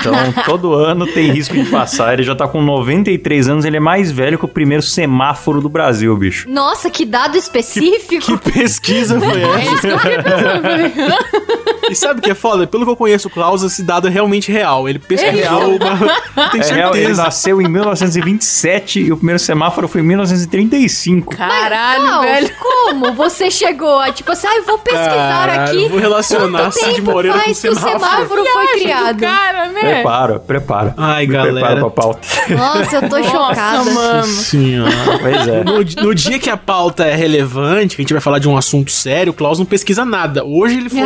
Então, 0.00 0.14
todo 0.44 0.74
ano 0.74 1.06
tem 1.06 1.30
risco 1.30 1.54
de 1.54 1.64
passar. 1.64 2.12
Ele 2.14 2.22
já 2.22 2.34
tá 2.34 2.46
com 2.48 2.62
93 2.62 3.48
anos, 3.48 3.64
ele 3.64 3.76
é 3.76 3.80
mais 3.80 4.10
velho 4.10 4.38
que 4.38 4.44
o 4.44 4.48
primeiro 4.48 4.82
semáforo 4.82 5.60
do 5.60 5.68
Brasil, 5.68 6.16
bicho. 6.16 6.48
Nossa, 6.48 6.88
que 6.90 7.04
dado 7.04 7.36
específico. 7.36 8.38
Que 8.38 8.52
pesquisa 8.52 9.18
foi 9.20 9.42
É 9.42 9.62
isso 9.62 9.74
essa? 9.74 9.80
que 9.80 9.86
eu 9.88 9.98
fiquei 9.98 10.18
pensando. 10.22 11.69
E 11.88 11.94
sabe 11.94 12.20
o 12.20 12.22
que 12.22 12.30
é 12.30 12.34
foda? 12.34 12.66
Pelo 12.66 12.84
que 12.84 12.90
eu 12.90 12.96
conheço 12.96 13.28
o 13.28 13.30
Klaus, 13.30 13.62
esse 13.62 13.82
dado 13.82 14.08
é 14.08 14.10
realmente 14.10 14.50
real. 14.52 14.88
Ele 14.88 14.98
pesquisou 14.98 15.76
uma... 15.76 16.50
Tem 16.50 16.60
É 16.60 16.64
real, 16.72 16.90
ele 16.94 17.00
certeza. 17.06 17.22
nasceu 17.24 17.60
em 17.62 17.68
1927 17.68 19.00
e 19.00 19.12
o 19.12 19.16
primeiro 19.16 19.38
semáforo 19.38 19.88
foi 19.88 20.00
em 20.00 20.04
1935. 20.04 21.36
Caralho, 21.36 22.02
Klaus, 22.02 22.24
velho. 22.26 22.50
como 22.58 23.12
você 23.14 23.50
chegou 23.50 23.98
a, 23.98 24.12
tipo 24.12 24.30
assim, 24.32 24.46
ah, 24.46 24.56
eu 24.56 24.64
vou 24.64 24.78
pesquisar 24.78 25.06
Caralho, 25.46 25.62
aqui. 25.80 25.88
vou 25.88 25.98
relacionar 25.98 26.70
Cid 26.70 27.02
Moreira 27.02 27.36
com 27.38 27.44
faz 27.44 27.60
que 27.60 27.68
o 27.68 27.74
semáforo. 27.74 28.00
semáforo 28.00 28.44
foi 28.46 28.66
criado? 28.80 29.18
Cara, 29.20 29.68
né? 29.68 29.80
Prepara, 29.80 30.38
prepara. 30.38 30.94
Ai, 30.96 31.26
Me 31.26 31.32
galera. 31.32 31.52
Prepara 31.52 31.80
pra 31.80 31.90
pauta. 31.90 32.20
Nossa, 32.50 32.96
eu 32.96 33.08
tô 33.08 33.18
Nossa, 33.18 33.30
chocada. 33.30 33.90
mano. 33.90 34.24
Senhora. 34.24 34.90
Pois 35.20 35.48
é. 35.48 35.64
No, 35.64 36.04
no 36.08 36.14
dia 36.14 36.38
que 36.38 36.50
a 36.50 36.56
pauta 36.56 37.04
é 37.04 37.14
relevante, 37.14 37.96
que 37.96 38.02
a 38.02 38.04
gente 38.04 38.12
vai 38.12 38.20
falar 38.22 38.38
de 38.38 38.48
um 38.48 38.56
assunto 38.56 38.90
sério, 38.90 39.30
o 39.32 39.34
Klaus 39.34 39.58
não 39.58 39.66
pesquisa 39.66 40.04
nada. 40.04 40.44
Hoje 40.44 40.76
ele 40.78 40.88
foi 40.88 41.00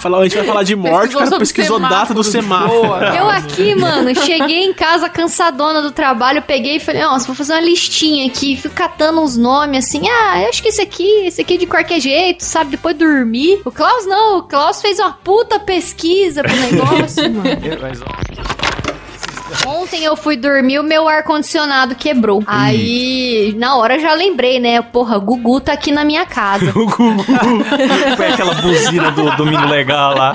falar, 0.00 0.11
a 0.20 0.24
gente 0.24 0.36
vai 0.36 0.46
falar 0.46 0.62
de 0.62 0.76
morte, 0.76 1.14
o 1.14 1.18
Pesquisou 1.18 1.30
cara 1.30 1.38
pesquisou 1.38 1.80
data 1.80 2.14
do 2.14 2.24
semáforo. 2.24 2.82
Boa. 2.82 2.98
Eu 3.16 3.28
aqui, 3.28 3.74
mano, 3.74 4.14
cheguei 4.14 4.64
em 4.64 4.72
casa 4.72 5.08
cansadona 5.08 5.82
do 5.82 5.90
trabalho, 5.90 6.42
peguei 6.42 6.76
e 6.76 6.80
falei, 6.80 7.02
nossa, 7.02 7.26
vou 7.26 7.34
fazer 7.34 7.52
uma 7.54 7.60
listinha 7.60 8.26
aqui, 8.26 8.56
fico 8.56 8.74
catando 8.74 9.20
uns 9.20 9.36
nomes 9.36 9.84
assim, 9.84 10.08
ah, 10.08 10.42
eu 10.42 10.48
acho 10.48 10.62
que 10.62 10.68
esse 10.68 10.80
aqui, 10.80 11.26
esse 11.26 11.40
aqui 11.40 11.58
de 11.58 11.66
qualquer 11.66 12.00
jeito, 12.00 12.44
sabe, 12.44 12.72
depois 12.72 12.96
dormir. 12.96 13.60
O 13.64 13.70
Klaus 13.70 14.06
não, 14.06 14.38
o 14.38 14.42
Klaus 14.42 14.80
fez 14.80 14.98
uma 14.98 15.12
puta 15.12 15.58
pesquisa 15.58 16.42
pro 16.42 16.54
negócio, 16.56 17.30
mano. 17.30 18.81
Ontem 19.66 20.04
eu 20.04 20.16
fui 20.16 20.36
dormir, 20.36 20.78
o 20.78 20.82
meu 20.82 21.08
ar-condicionado 21.08 21.94
quebrou. 21.94 22.42
Aí, 22.46 23.54
na 23.58 23.76
hora 23.76 23.96
eu 23.96 24.00
já 24.00 24.14
lembrei, 24.14 24.58
né? 24.58 24.80
Porra, 24.82 25.16
o 25.16 25.20
Gugu 25.20 25.60
tá 25.60 25.72
aqui 25.72 25.92
na 25.92 26.04
minha 26.04 26.26
casa. 26.26 26.70
O 26.70 26.86
Gugu. 26.86 27.24
Foi 28.16 28.26
aquela 28.28 28.54
buzina 28.54 29.10
do 29.10 29.30
Domingo 29.36 29.66
Legal 29.66 30.16
lá. 30.16 30.32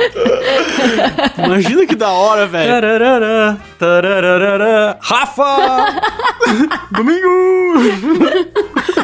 Imagina 1.45 1.85
que 1.85 1.95
da 1.95 2.09
hora, 2.09 2.47
velho. 2.47 2.71
Tararara, 2.71 3.57
tararara. 3.77 4.97
Rafa! 5.01 5.85
Domingo! 6.91 7.27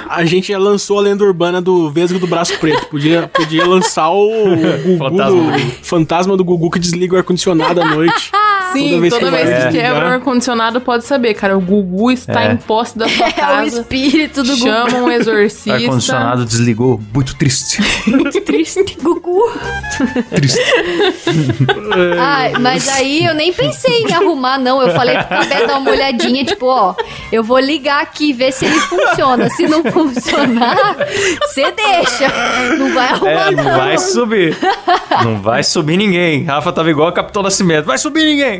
A 0.10 0.24
gente 0.26 0.52
já 0.52 0.60
lançou 0.60 1.00
a 1.00 1.02
lenda 1.02 1.24
urbana 1.24 1.60
do 1.62 1.90
Vesgo 1.90 2.20
do 2.20 2.28
Braço 2.28 2.58
Preto. 2.60 2.86
Podia, 2.88 3.28
podia 3.34 3.66
lançar 3.66 4.10
o, 4.10 4.54
o 4.54 4.56
Gugu, 4.78 4.98
Fantasma 4.98 5.52
do 5.52 5.84
fantasma 5.84 6.38
do 6.38 6.44
Gugu 6.46 6.70
que 6.70 6.80
desliga 6.80 7.16
o 7.16 7.18
ar-condicionado 7.18 7.82
à 7.82 7.86
noite. 7.86 8.32
Sim, 8.74 9.02
vez 9.02 9.14
toda 9.14 9.26
que 9.26 9.32
vez 9.32 9.50
vai 9.50 9.72
que 9.72 9.78
quebra 9.78 10.06
o 10.06 10.08
ar-condicionado, 10.14 10.82
pode 10.82 11.06
saber, 11.06 11.34
cara. 11.34 11.58
O 11.58 11.62
Gugu 11.62 12.12
está 12.12 12.44
É. 12.44 12.54
em 12.54 12.58
posse 12.58 12.98
da 12.98 13.08
sua 13.08 13.26
É 13.26 13.30
o 13.30 13.34
casa. 13.34 13.82
espírito 13.82 14.44
do 14.44 14.56
Chama 14.56 14.98
um 15.00 15.12
exorcista. 15.12 15.74
Ar-condicionado 15.76 16.46
desligou, 16.46 17.00
muito 17.14 17.36
triste. 17.36 17.82
Gugu. 18.08 18.42
Triste. 18.44 18.98
Gugu. 19.02 19.52
Ai, 22.20 22.54
mas 22.60 22.88
aí 22.88 23.26
eu 23.26 23.34
nem 23.34 23.52
pensei 23.54 24.04
em 24.04 24.14
arrumar, 24.14 24.58
não. 24.60 24.82
Eu 24.82 24.94
falei 24.94 25.18
pro 25.18 25.28
Cabé 25.38 25.66
dar 25.68 25.78
uma 25.78 25.92
olhadinha, 25.92 26.44
tipo, 26.46 26.66
ó, 26.68 26.96
eu 27.32 27.44
vou 27.44 27.60
ligar 27.60 28.02
aqui 28.02 28.30
e 28.30 28.34
ver 28.34 28.52
se 28.52 28.66
ele 28.66 28.80
funciona. 28.80 29.50
Se 29.50 29.68
não 29.68 29.84
funcionar, 29.84 30.98
você 31.42 31.72
deixa. 31.72 32.28
Não 32.78 32.94
vai 32.94 33.08
arrumar, 33.08 33.32
É, 33.32 33.52
não. 33.52 33.64
não 33.64 33.78
vai 33.78 33.98
subir. 33.98 34.58
Não 35.24 35.42
vai 35.42 35.64
subir 35.64 35.98
ninguém. 35.98 36.44
Rafa 36.44 36.72
tava 36.72 36.90
igual 36.90 37.08
a 37.08 37.12
Capitão 37.14 37.44
Nascimento. 37.44 37.86
Vai 37.86 37.98
subir 37.98 38.24
ninguém. 38.26 38.60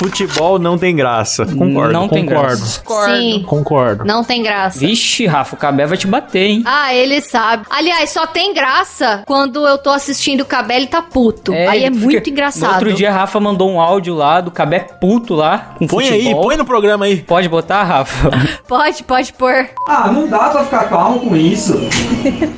Futebol 0.00 0.58
não 0.58 0.78
tem 0.78 0.96
graça. 0.96 1.44
Concordo. 1.44 1.92
Não 1.92 2.08
tem 2.08 2.24
concordo. 2.24 2.46
graça. 2.48 2.64
Discordo. 2.64 3.16
Sim, 3.18 3.44
Concordo. 3.46 4.04
não 4.06 4.24
tem 4.24 4.42
graça. 4.42 4.78
Vixe, 4.78 5.26
Rafa, 5.26 5.54
o 5.54 5.58
Cabé 5.58 5.84
vai 5.86 5.98
te 5.98 6.06
bater, 6.06 6.40
hein? 6.48 6.62
Ah, 6.64 6.94
ele 6.94 7.20
sabe. 7.20 7.66
Aliás, 7.68 8.08
só 8.08 8.26
tem 8.26 8.54
graça 8.54 9.22
quando 9.26 9.66
eu 9.68 9.76
tô 9.76 9.90
assistindo 9.90 10.40
o 10.40 10.44
Cabé 10.46 10.80
e 10.80 10.86
tá 10.86 11.02
puto. 11.02 11.52
Aí 11.52 11.84
é 11.84 11.90
muito 11.90 12.24
No 12.26 12.32
engraçado. 12.32 12.72
outro 12.72 12.94
dia, 12.94 13.10
a 13.10 13.12
Rafa 13.12 13.38
mandou 13.38 13.70
um 13.70 13.78
áudio 13.78 14.14
lá 14.14 14.40
do 14.40 14.50
Cabé 14.50 14.78
puto 14.80 15.34
lá, 15.34 15.74
com 15.78 15.86
Põe 15.86 16.08
aí, 16.08 16.22
futebol. 16.22 16.42
põe 16.44 16.56
no 16.56 16.64
programa 16.64 17.04
aí. 17.04 17.18
Pode 17.18 17.48
botar, 17.50 17.82
Rafa? 17.84 18.30
Pode, 18.66 19.02
pode 19.02 19.32
pôr. 19.34 19.68
Ah, 19.86 20.10
não 20.10 20.26
dá 20.28 20.48
pra 20.48 20.64
ficar 20.64 20.88
calmo 20.88 21.20
com 21.20 21.36
isso. 21.36 21.74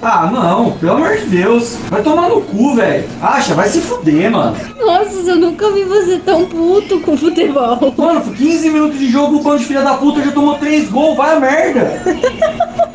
Ah, 0.05 0.29
não, 0.33 0.73
pelo 0.73 0.93
amor 0.95 1.17
de 1.17 1.27
Deus. 1.27 1.77
Vai 1.89 2.03
tomar 2.03 2.29
no 2.29 2.41
cu, 2.41 2.75
velho. 2.75 3.09
Acha, 3.23 3.55
vai 3.55 3.69
se 3.69 3.81
fuder, 3.81 4.31
mano. 4.33 4.57
Nossa, 4.85 5.15
eu 5.31 5.37
nunca 5.37 5.71
vi 5.71 5.85
você 5.85 6.19
tão 6.19 6.45
puto 6.45 6.99
com 7.01 7.17
futebol. 7.17 7.32
Mano, 7.97 8.23
por 8.23 8.35
15 8.35 8.71
minutos 8.71 8.99
de 8.99 9.09
jogo, 9.11 9.37
o 9.37 9.43
bando 9.43 9.59
de 9.59 9.65
filha 9.67 9.83
da 9.83 9.95
puta 9.95 10.23
já 10.23 10.33
tomou 10.33 10.55
3 10.59 10.89
gols, 10.91 11.17
vai 11.17 11.37
a 11.37 11.41
merda. 11.41 12.03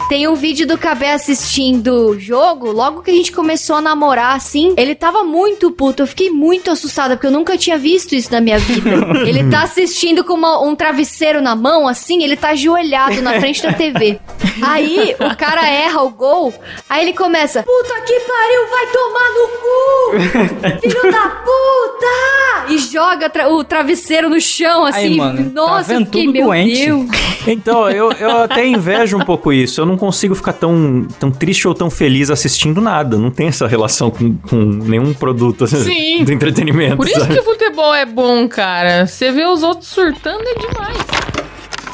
Tem 0.09 0.25
um 0.27 0.35
vídeo 0.35 0.65
do 0.65 0.77
Cabé 0.77 1.11
assistindo 1.11 2.11
o 2.11 2.19
jogo, 2.19 2.71
logo 2.71 3.01
que 3.01 3.11
a 3.11 3.13
gente 3.13 3.31
começou 3.31 3.75
a 3.75 3.81
namorar, 3.81 4.35
assim, 4.37 4.73
ele 4.77 4.95
tava 4.95 5.23
muito 5.23 5.69
puto. 5.71 6.01
Eu 6.03 6.07
fiquei 6.07 6.29
muito 6.29 6.71
assustada, 6.71 7.15
porque 7.15 7.27
eu 7.27 7.31
nunca 7.31 7.57
tinha 7.57 7.77
visto 7.77 8.15
isso 8.15 8.31
na 8.31 8.39
minha 8.39 8.57
vida. 8.57 8.89
ele 9.27 9.49
tá 9.49 9.63
assistindo 9.63 10.23
com 10.23 10.33
uma- 10.33 10.63
um 10.65 10.75
travesseiro 10.75 11.41
na 11.41 11.55
mão, 11.55 11.87
assim, 11.87 12.23
ele 12.23 12.37
tá 12.37 12.49
ajoelhado 12.49 13.21
na 13.21 13.33
frente 13.39 13.61
da 13.63 13.73
TV. 13.73 14.17
Aí 14.61 15.13
o 15.19 15.35
cara 15.35 15.67
erra 15.67 16.01
o 16.01 16.09
gol, 16.09 16.53
aí 16.89 17.03
ele 17.03 17.13
começa: 17.13 17.63
Puta 17.63 18.01
que 18.01 18.19
pariu, 18.21 18.69
vai 18.69 18.87
tomar 18.87 19.29
no 19.33 19.47
cu! 19.59 20.79
Filho 20.81 21.11
da 21.11 21.29
puta! 21.43 22.73
E 22.73 22.77
joga 22.79 23.29
tra- 23.29 23.49
o 23.49 23.63
travesseiro 23.63 24.26
no 24.29 24.39
chão, 24.39 24.85
assim. 24.85 24.99
Aí, 24.99 25.17
mano, 25.17 25.43
tá 25.45 25.49
Nossa, 25.51 25.93
eu 25.93 25.97
vendo 25.99 26.05
fiquei, 26.05 26.25
tudo 26.25 26.33
meu 26.33 26.45
doente. 26.45 26.85
Deus. 26.85 27.07
Então, 27.47 27.89
eu, 27.89 28.11
eu 28.11 28.41
até 28.43 28.67
invejo 28.67 29.15
um 29.15 29.23
pouco 29.23 29.53
isso. 29.53 29.79
Eu 29.79 29.85
não 29.85 29.95
consigo 29.95 30.35
ficar 30.35 30.51
tão, 30.51 31.07
tão 31.17 31.31
triste 31.31 31.65
ou 31.65 31.73
tão 31.73 31.89
feliz 31.89 32.29
assistindo 32.29 32.81
nada. 32.81 33.17
Não 33.17 33.31
tem 33.31 33.47
essa 33.47 33.65
relação 33.67 34.11
com, 34.11 34.35
com 34.35 34.57
nenhum 34.57 35.13
produto 35.13 35.65
Sim. 35.65 36.25
de 36.25 36.33
entretenimento. 36.33 36.97
Por 36.97 37.07
isso 37.07 37.21
sabe? 37.21 37.35
que 37.35 37.41
futebol 37.41 37.95
é 37.95 38.05
bom, 38.05 38.49
cara. 38.49 39.07
Você 39.07 39.31
vê 39.31 39.45
os 39.45 39.63
outros 39.63 39.87
surtando 39.87 40.43
é 40.43 40.55
demais. 40.55 40.97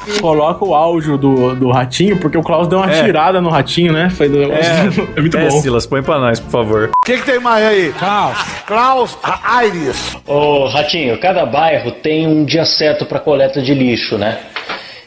Coloca 0.21 0.65
o 0.65 0.73
áudio 0.73 1.17
do, 1.17 1.55
do 1.55 1.71
ratinho, 1.71 2.17
porque 2.17 2.37
o 2.37 2.41
Klaus 2.41 2.67
deu 2.67 2.79
uma 2.79 2.91
É. 2.91 3.03
tirada 3.03 3.41
no 3.41 3.49
ratinho, 3.49 3.93
né? 3.93 4.09
Foi 4.09 4.29
do... 4.29 4.41
É, 4.51 4.89
é 5.15 5.21
muito 5.21 5.37
é, 5.37 5.47
bom. 5.47 5.61
Silas, 5.61 5.85
põe 5.85 6.01
pra 6.01 6.19
nós, 6.19 6.39
por 6.39 6.51
favor. 6.51 6.89
O 6.89 7.05
que, 7.05 7.17
que 7.17 7.23
tem 7.23 7.39
mais 7.39 7.65
aí? 7.65 7.93
Klaus. 7.97 8.37
Klaus 8.65 9.17
Aires. 9.43 10.17
Ô, 10.27 10.67
Ratinho, 10.67 11.19
cada 11.19 11.45
bairro 11.45 11.91
tem 11.91 12.27
um 12.27 12.43
dia 12.45 12.65
certo 12.65 13.05
para 13.05 13.19
coleta 13.19 13.61
de 13.61 13.73
lixo, 13.73 14.17
né? 14.17 14.39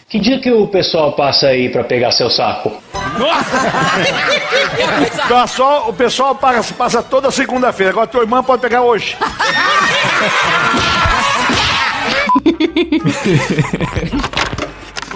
Que 0.09 0.21
dia 0.21 0.39
que 0.39 0.51
o 0.51 0.69
pessoal 0.69 1.13
passa 1.13 1.49
aí 1.49 1.69
para 1.69 1.83
pegar 1.85 2.11
seu 2.13 2.31
saco? 2.31 2.73
O 5.25 5.29
pessoal, 5.29 5.89
o 5.89 5.93
pessoal 5.93 6.35
passa, 6.35 6.75
passa 6.75 7.03
toda 7.03 7.31
segunda-feira. 7.31 7.91
Agora 7.91 8.07
tua 8.07 8.23
irmã 8.23 8.43
pode 8.43 8.63
pegar 8.63 8.83
hoje. 8.83 9.17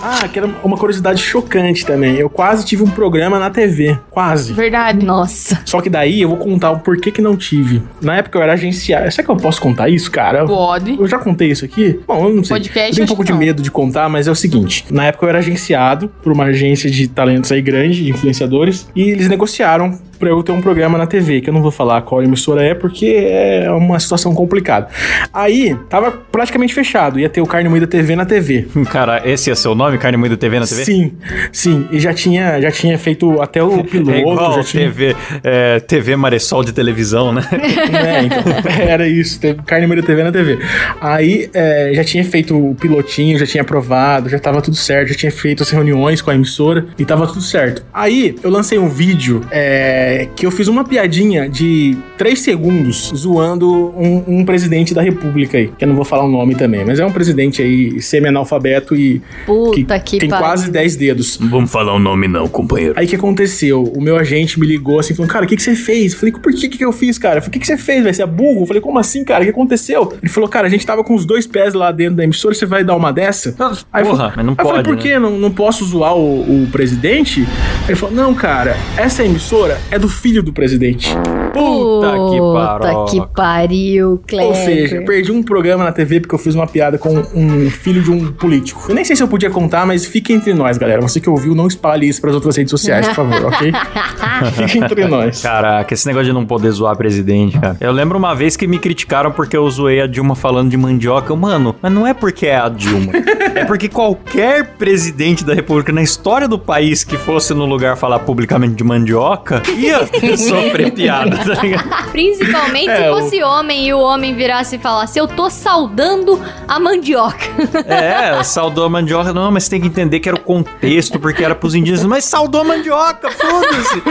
Ah, 0.03 0.29
que 0.29 0.39
era 0.39 0.49
uma 0.63 0.77
curiosidade 0.77 1.23
chocante 1.23 1.85
também. 1.85 2.17
Eu 2.17 2.31
quase 2.31 2.65
tive 2.65 2.83
um 2.83 2.91
programa 2.91 3.39
na 3.39 3.51
TV. 3.51 3.99
Quase. 4.11 4.53
Verdade. 4.53 5.05
Nossa. 5.05 5.61
Só 5.65 5.81
que 5.81 5.91
daí 5.91 6.23
eu 6.23 6.29
vou 6.29 6.39
contar 6.39 6.71
o 6.71 6.81
porquê 6.81 7.11
que 7.11 7.21
não 7.21 7.37
tive. 7.37 7.83
Na 8.01 8.17
época 8.17 8.39
eu 8.39 8.43
era 8.43 8.53
agenciado. 8.55 9.11
Será 9.11 9.25
que 9.25 9.31
eu 9.31 9.37
posso 9.37 9.61
contar 9.61 9.89
isso, 9.89 10.11
cara? 10.11 10.47
Pode. 10.47 10.99
Eu 10.99 11.07
já 11.07 11.19
contei 11.19 11.51
isso 11.51 11.65
aqui? 11.65 12.01
Bom, 12.07 12.29
eu 12.29 12.35
não 12.35 12.45
sei. 12.45 12.57
Podcast, 12.57 12.91
eu 12.91 12.95
tenho 12.95 13.05
um 13.05 13.09
pouco 13.09 13.25
de 13.25 13.33
não. 13.33 13.39
medo 13.39 13.63
de 13.63 13.71
contar, 13.71 14.09
mas 14.09 14.27
é 14.27 14.31
o 14.31 14.35
seguinte. 14.35 14.85
Na 14.91 15.07
época 15.07 15.27
eu 15.27 15.29
era 15.29 15.39
agenciado 15.39 16.09
por 16.23 16.33
uma 16.33 16.45
agência 16.45 16.91
de 16.91 17.09
talentos 17.09 17.53
aí 17.53 17.61
grande, 17.61 18.05
de 18.05 18.11
influenciadores, 18.11 18.89
e 18.95 19.03
eles 19.03 19.29
negociaram 19.29 19.99
pra 20.21 20.29
eu 20.29 20.43
ter 20.43 20.53
um 20.53 20.61
programa 20.61 20.99
na 20.99 21.07
TV, 21.07 21.41
que 21.41 21.49
eu 21.49 21.55
não 21.55 21.63
vou 21.63 21.71
falar 21.71 22.03
qual 22.03 22.23
emissora 22.23 22.63
é, 22.63 22.75
porque 22.75 23.07
é 23.07 23.71
uma 23.71 23.99
situação 23.99 24.35
complicada. 24.35 24.89
Aí, 25.33 25.75
tava 25.89 26.11
praticamente 26.11 26.75
fechado. 26.75 27.19
Ia 27.19 27.29
ter 27.29 27.41
o 27.41 27.47
Carne 27.47 27.71
Moída 27.71 27.87
TV 27.87 28.15
na 28.15 28.27
TV. 28.27 28.69
Cara, 28.93 29.23
esse 29.25 29.51
é 29.51 29.55
seu 29.55 29.75
nome? 29.75 29.97
Carne 29.97 30.19
Moída 30.19 30.37
TV 30.37 30.61
na 30.61 30.67
TV? 30.67 30.85
Sim, 30.85 31.13
sim. 31.51 31.89
E 31.91 31.99
já 31.99 32.13
tinha, 32.13 32.61
já 32.61 32.71
tinha 32.71 32.99
feito 32.99 33.41
até 33.41 33.63
o 33.63 33.83
piloto. 33.83 34.11
É 34.11 34.21
igual 34.21 34.55
já 34.57 34.63
tinha... 34.63 34.85
TV, 34.85 35.17
é, 35.43 35.81
TV 35.81 36.15
Maressol 36.17 36.63
de 36.63 36.73
televisão, 36.73 37.33
né? 37.33 37.43
É, 37.91 38.23
então, 38.23 38.43
era 38.89 39.09
isso, 39.09 39.41
carne 39.67 39.87
moída 39.87 40.03
TV 40.03 40.23
na 40.23 40.31
TV. 40.31 40.59
Aí 41.01 41.51
é, 41.53 41.93
já 41.95 42.05
tinha 42.05 42.25
feito 42.25 42.57
o 42.57 42.75
pilotinho, 42.75 43.39
já 43.39 43.47
tinha 43.47 43.63
aprovado, 43.63 44.29
já 44.29 44.39
tava 44.39 44.61
tudo 44.61 44.77
certo, 44.77 45.09
já 45.09 45.15
tinha 45.15 45.33
feito 45.33 45.63
as 45.63 45.71
reuniões 45.71 46.21
com 46.21 46.31
a 46.31 46.35
emissora 46.35 46.87
e 46.99 47.05
tava 47.05 47.27
tudo 47.27 47.41
certo. 47.41 47.83
Aí 47.93 48.37
eu 48.43 48.51
lancei 48.51 48.79
um 48.79 48.89
vídeo 48.89 49.43
é, 49.51 50.10
que 50.35 50.47
eu 50.47 50.51
fiz 50.51 50.69
uma 50.69 50.85
piadinha 50.85 51.49
de 51.49 51.97
3 52.19 52.39
segundos 52.39 53.13
zoando 53.15 53.69
um, 53.97 54.25
um 54.41 54.45
presidente 54.45 54.93
da 54.95 55.03
república 55.03 55.59
aí, 55.59 55.69
que 55.77 55.85
eu 55.85 55.89
não 55.89 55.95
vou 55.97 56.05
falar 56.05 56.25
o 56.25 56.31
nome 56.31 56.55
também, 56.55 56.85
mas 56.85 56.99
é 57.01 57.05
um 57.07 57.13
presidente 57.13 57.63
aí 57.63 58.01
semi-analfabeto 58.01 58.95
e 58.97 59.21
Puta 59.47 59.99
que, 60.01 60.19
tem 60.19 60.29
pariu. 60.29 60.45
quase 60.45 60.71
10 60.71 60.97
dedos. 60.97 61.37
Vamos 61.41 61.71
falar 61.71 61.95
o 61.95 61.99
nome 61.99 62.29
não, 62.29 62.47
companheiro. 62.49 62.95
Aí 62.97 63.07
o 63.07 63.09
que 63.09 63.17
aconteceu? 63.17 63.83
O 63.97 64.01
meu 64.01 64.17
agente 64.17 64.59
me 64.59 64.67
ligou 64.67 64.99
assim, 64.99 65.15
falou, 65.15 65.31
cara, 65.31 65.45
o 65.45 65.49
que, 65.49 65.57
que 65.57 65.63
você 65.63 65.75
fez? 65.75 66.13
Eu 66.13 66.19
falei, 66.19 66.33
por 66.35 66.53
que, 66.53 66.69
que 66.69 66.85
eu 66.85 66.93
fiz, 66.93 67.19
cara? 67.19 67.39
Eu 67.39 67.43
falei, 67.43 67.49
o 67.51 67.53
que, 67.53 67.59
que 67.61 67.67
você 67.67 67.77
fez, 67.77 68.03
velho? 68.03 68.15
Você 68.15 68.23
é 68.23 68.27
burro? 68.27 68.63
Eu 68.63 68.67
falei, 68.67 68.81
como 68.83 68.99
assim, 68.99 69.25
cara? 69.25 69.41
O 69.43 69.45
que 69.45 69.51
aconteceu? 69.51 70.13
Ele 70.23 70.31
falou, 70.31 70.49
cara, 70.49 70.67
a 70.67 70.71
gente 70.71 70.85
tava 70.87 71.03
com 71.05 71.15
os 71.15 71.25
dois 71.25 71.47
pés 71.47 71.75
lá 71.75 71.91
dentro 71.93 72.17
da 72.17 72.25
emissora, 72.25 72.55
você 72.55 72.67
vai 72.67 72.85
dar 72.85 72.97
uma 72.97 73.13
dessa? 73.13 73.55
Aí 73.93 74.03
eu 74.03 74.07
Porra, 74.11 74.31
falei- 74.31 74.33
mas 74.37 74.47
não 74.47 74.53
aí 74.53 74.65
eu 74.65 74.67
falei, 74.67 74.73
pode, 74.83 74.89
por 74.89 74.97
né? 74.97 75.03
quê? 75.03 75.19
Não, 75.19 75.39
não 75.39 75.51
posso 75.51 75.85
zoar 75.85 76.15
o, 76.17 76.63
o 76.65 76.69
presidente? 76.71 77.47
Ele 77.87 77.97
falou, 77.97 78.15
não, 78.15 78.35
cara, 78.35 78.77
essa 78.97 79.25
emissora 79.25 79.79
é 79.91 79.99
do 80.01 80.09
filho 80.09 80.43
do 80.43 80.53
presidente. 80.53 81.15
Puta 81.53 82.13
que 82.31 82.39
Puta 82.39 82.53
paroca. 82.55 83.11
que 83.11 83.27
pariu, 83.35 84.23
Kleber. 84.27 84.49
Ou 84.49 84.55
seja, 84.55 85.03
perdi 85.03 85.33
um 85.33 85.43
programa 85.43 85.85
na 85.85 85.93
TV 85.93 86.21
porque 86.21 86.35
eu 86.35 86.39
fiz 86.39 86.55
uma 86.55 86.67
piada 86.67 86.99
com 86.99 87.23
um 87.35 87.71
filho 87.71 88.03
de 88.03 88.11
um 88.11 88.33
político. 88.33 88.85
Eu 88.89 88.95
nem 88.95 89.05
sei 89.05 89.17
se 89.17 89.23
eu 89.23 89.29
podia 89.29 89.51
contar, 89.51 89.85
mas 89.87 90.07
fique 90.07 90.33
entre 90.33 90.55
nós, 90.55 90.79
galera. 90.79 91.01
Você 91.01 91.21
que 91.21 91.29
ouviu, 91.29 91.55
não 91.55 91.67
espalhe 91.67 92.09
isso 92.09 92.21
pras 92.21 92.35
outras 92.35 92.57
redes 92.57 92.71
sociais, 92.71 93.07
por 93.09 93.15
favor, 93.17 93.47
ok? 93.47 93.73
Fique 94.67 94.79
entre 94.79 95.07
nós. 95.07 95.43
Caraca, 95.43 95.93
esse 95.93 96.07
negócio 96.07 96.27
de 96.27 96.33
não 96.33 96.47
poder 96.47 96.71
zoar 96.71 96.97
presidente, 96.97 97.59
cara. 97.59 97.77
Eu 97.81 97.93
lembro 97.93 98.17
uma 98.19 98.35
vez 98.35 98.57
que 98.57 98.67
me 98.67 98.79
criticaram 98.79 99.31
porque 99.31 99.57
eu 99.57 99.69
zoei 99.71 100.01
a 100.01 100.07
Dilma 100.07 100.35
falando 100.35 100.71
de 100.71 100.77
mandioca. 100.77 101.33
Eu, 101.33 101.37
Mano, 101.37 101.75
mas 101.81 101.93
não 101.93 102.07
é 102.07 102.15
porque 102.15 102.47
é 102.47 102.57
a 102.57 102.69
Dilma. 102.69 103.13
é 103.55 103.65
porque 103.65 103.89
qualquer 103.89 104.77
presidente 104.77 105.45
da 105.45 105.55
república 105.55 105.93
na 105.93 106.03
história 106.03 106.47
do 106.47 106.59
país 106.59 107.03
que 107.05 107.17
fosse 107.17 107.53
no 107.55 107.65
lugar 107.67 107.97
falar 107.97 108.21
publicamente 108.21 108.75
de 108.75 108.85
mandioca 108.85 109.63
ia 109.79 109.90
sofrer 110.37 110.93
piada, 110.93 111.37
tá 111.37 111.63
ligado? 111.63 112.11
Principalmente 112.11 112.89
É, 112.91 112.97
se 113.05 113.09
o- 113.11 113.17
fosse 113.19 113.43
homem 113.43 113.87
e 113.89 113.95
o 113.95 113.99
homem 114.01 114.35
virasse 114.35 114.77
e 114.77 114.79
falasse, 114.79 115.19
eu 115.19 115.27
tô 115.29 115.49
saudando 115.51 116.41
a 116.69 116.79
mandioca. 116.81 117.47
É, 117.87 118.43
saudou 118.43 118.85
a 118.85 118.89
mandioca. 118.89 119.33
Não, 119.33 119.51
mas 119.51 119.69
tem 119.69 119.81
que 119.81 119.87
entender 119.87 120.21
que 120.21 120.29
era 120.29 120.37
o 120.37 120.41
contexto, 120.41 121.19
porque 121.19 121.45
era 121.45 121.55
pros 121.55 121.75
indígenas. 121.75 122.05
Mas 122.07 122.25
saudou 122.25 122.61
a 122.61 122.65
mandioca, 122.65 123.31
foda-se. 123.31 124.03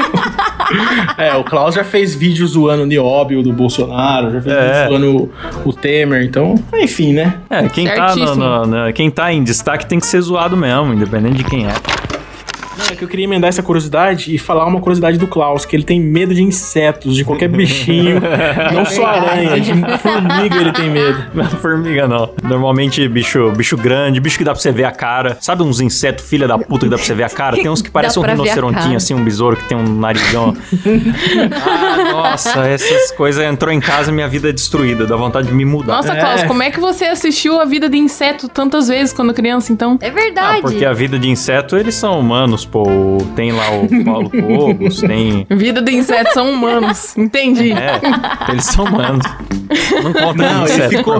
É, 1.17 1.35
o 1.35 1.43
Klaus 1.43 1.75
já 1.75 1.83
fez 1.83 2.13
vídeo 2.15 2.45
zoando 2.47 2.83
o 2.83 2.85
Nióbio 2.85 3.41
do 3.41 3.51
Bolsonaro, 3.51 4.31
já 4.31 4.41
fez 4.41 4.55
É. 4.55 4.71
vídeo 4.83 4.89
zoando 4.89 5.31
o, 5.65 5.69
o 5.69 5.73
Temer, 5.73 6.23
então, 6.23 6.55
enfim, 6.75 7.13
né? 7.13 7.35
É, 7.49 7.67
quem 7.69 7.87
tá, 7.87 8.15
no- 8.15 8.35
no- 8.35 8.65
no- 8.65 8.93
quem 8.93 9.09
tá 9.09 9.31
em 9.33 9.43
destaque 9.43 9.85
tem 9.85 9.99
que 9.99 10.05
ser 10.07 10.21
zoado 10.21 10.55
mesmo, 10.55 10.93
independente 10.93 11.37
de 11.37 11.43
quem 11.43 11.65
é. 11.65 11.73
Não, 12.79 12.93
é 12.93 12.95
que 12.95 13.03
eu 13.03 13.07
queria 13.07 13.25
emendar 13.25 13.49
essa 13.49 13.61
curiosidade 13.61 14.33
e 14.33 14.37
falar 14.37 14.65
uma 14.65 14.79
curiosidade 14.79 15.17
do 15.17 15.27
Klaus, 15.27 15.65
que 15.65 15.75
ele 15.75 15.83
tem 15.83 15.99
medo 15.99 16.33
de 16.33 16.41
insetos, 16.41 17.15
de 17.15 17.23
qualquer 17.23 17.49
bichinho, 17.49 18.21
não 18.73 18.85
só 18.85 19.05
aranha, 19.05 19.59
de 19.59 19.73
formiga 19.99 20.55
ele 20.55 20.71
tem 20.71 20.89
medo. 20.89 21.25
Não, 21.33 21.45
formiga 21.45 22.07
não. 22.07 22.31
Normalmente 22.43 23.07
bicho, 23.07 23.51
bicho 23.51 23.77
grande, 23.77 24.19
bicho 24.19 24.37
que 24.37 24.43
dá 24.43 24.51
pra 24.51 24.61
você 24.61 24.71
ver 24.71 24.85
a 24.85 24.91
cara. 24.91 25.37
Sabe 25.41 25.63
uns 25.63 25.79
insetos 25.81 26.27
filha 26.27 26.47
da 26.47 26.57
puta 26.57 26.85
que 26.85 26.89
dá 26.89 26.95
pra 26.97 27.05
você 27.05 27.13
ver 27.13 27.23
a 27.23 27.29
cara? 27.29 27.55
Tem 27.55 27.69
uns 27.69 27.81
que 27.81 27.89
parecem 27.91 28.21
um 28.21 28.25
rinocerontinho, 28.25 28.95
assim, 28.95 29.13
um 29.13 29.23
besouro 29.23 29.55
que 29.55 29.65
tem 29.67 29.77
um 29.77 29.99
narizão. 29.99 30.55
ah, 31.61 32.11
nossa, 32.11 32.67
essas 32.67 33.11
coisas 33.11 33.43
entrou 33.43 33.71
em 33.73 33.79
casa 33.79 34.11
e 34.11 34.13
minha 34.13 34.27
vida 34.27 34.49
é 34.49 34.51
destruída. 34.51 35.05
Dá 35.05 35.15
vontade 35.15 35.47
de 35.47 35.53
me 35.53 35.65
mudar. 35.65 35.95
Nossa, 35.97 36.13
É. 36.13 36.19
Klaus, 36.19 36.43
como 36.43 36.63
é 36.63 36.71
que 36.71 36.79
você 36.79 37.05
assistiu 37.05 37.59
a 37.59 37.65
vida 37.65 37.89
de 37.89 37.97
inseto 37.97 38.47
tantas 38.47 38.87
vezes 38.87 39.13
quando 39.13 39.33
criança, 39.33 39.71
então? 39.71 39.97
É 40.01 40.09
verdade. 40.09 40.59
Ah, 40.59 40.61
porque 40.61 40.85
a 40.85 40.93
vida 40.93 41.17
de 41.17 41.29
inseto, 41.29 41.77
eles 41.77 41.95
são 41.95 42.19
humanos, 42.19 42.65
pô. 42.71 42.83
Tem 43.35 43.51
lá 43.51 43.71
o 43.71 44.03
Paulo 44.03 44.29
Cogos, 44.31 45.01
tem. 45.01 45.45
Vida 45.49 45.81
de 45.81 45.91
insetos 45.93 46.33
são 46.33 46.51
humanos. 46.51 47.17
Entendi. 47.17 47.71
É, 47.71 47.99
eles 48.51 48.65
são 48.65 48.85
humanos. 48.85 49.25
Não 50.03 50.13
conta 50.13 50.33
Não, 50.43 50.63
ele 50.65 50.73
inseto. 50.73 50.89
ficou, 50.89 51.15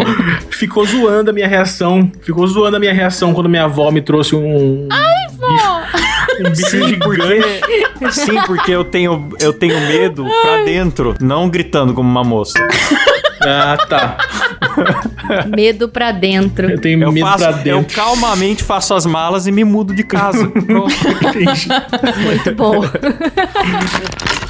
ficou 0.49 0.85
zoando 0.85 1.29
a 1.29 1.33
minha 1.33 1.47
reação. 1.47 2.11
Ficou 2.21 2.45
zoando 2.47 2.77
a 2.77 2.79
minha 2.79 2.93
reação 2.93 3.33
quando 3.33 3.49
minha 3.49 3.65
avó 3.65 3.91
me 3.91 4.01
trouxe 4.01 4.35
um. 4.35 4.87
Ai, 4.91 5.35
vó! 5.37 5.81
Um 6.39 6.49
bicho 6.51 6.67
Sim, 6.69 6.87
gigante. 6.87 7.01
porque, 7.03 8.11
sim, 8.11 8.41
porque 8.45 8.71
eu 8.71 8.83
tenho, 8.85 9.29
eu 9.41 9.51
tenho 9.51 9.77
medo 9.87 10.25
pra 10.41 10.63
dentro, 10.63 11.13
não 11.19 11.49
gritando 11.49 11.93
como 11.93 12.09
uma 12.09 12.23
moça. 12.23 12.53
Ah, 13.41 13.77
tá. 13.87 14.17
Medo 15.55 15.89
pra 15.89 16.11
dentro. 16.11 16.69
Eu 16.69 16.79
tenho 16.79 17.03
Eu, 17.03 17.11
medo 17.11 17.25
faço, 17.25 17.37
pra 17.39 17.51
eu 17.51 17.63
dentro. 17.79 17.95
calmamente 17.95 18.63
faço 18.63 18.93
as 18.93 19.05
malas 19.05 19.47
e 19.47 19.51
me 19.51 19.63
mudo 19.63 19.93
de 19.93 20.03
casa. 20.03 20.47
Pronto. 20.65 20.95
Muito 22.23 22.55
bom. 22.55 22.81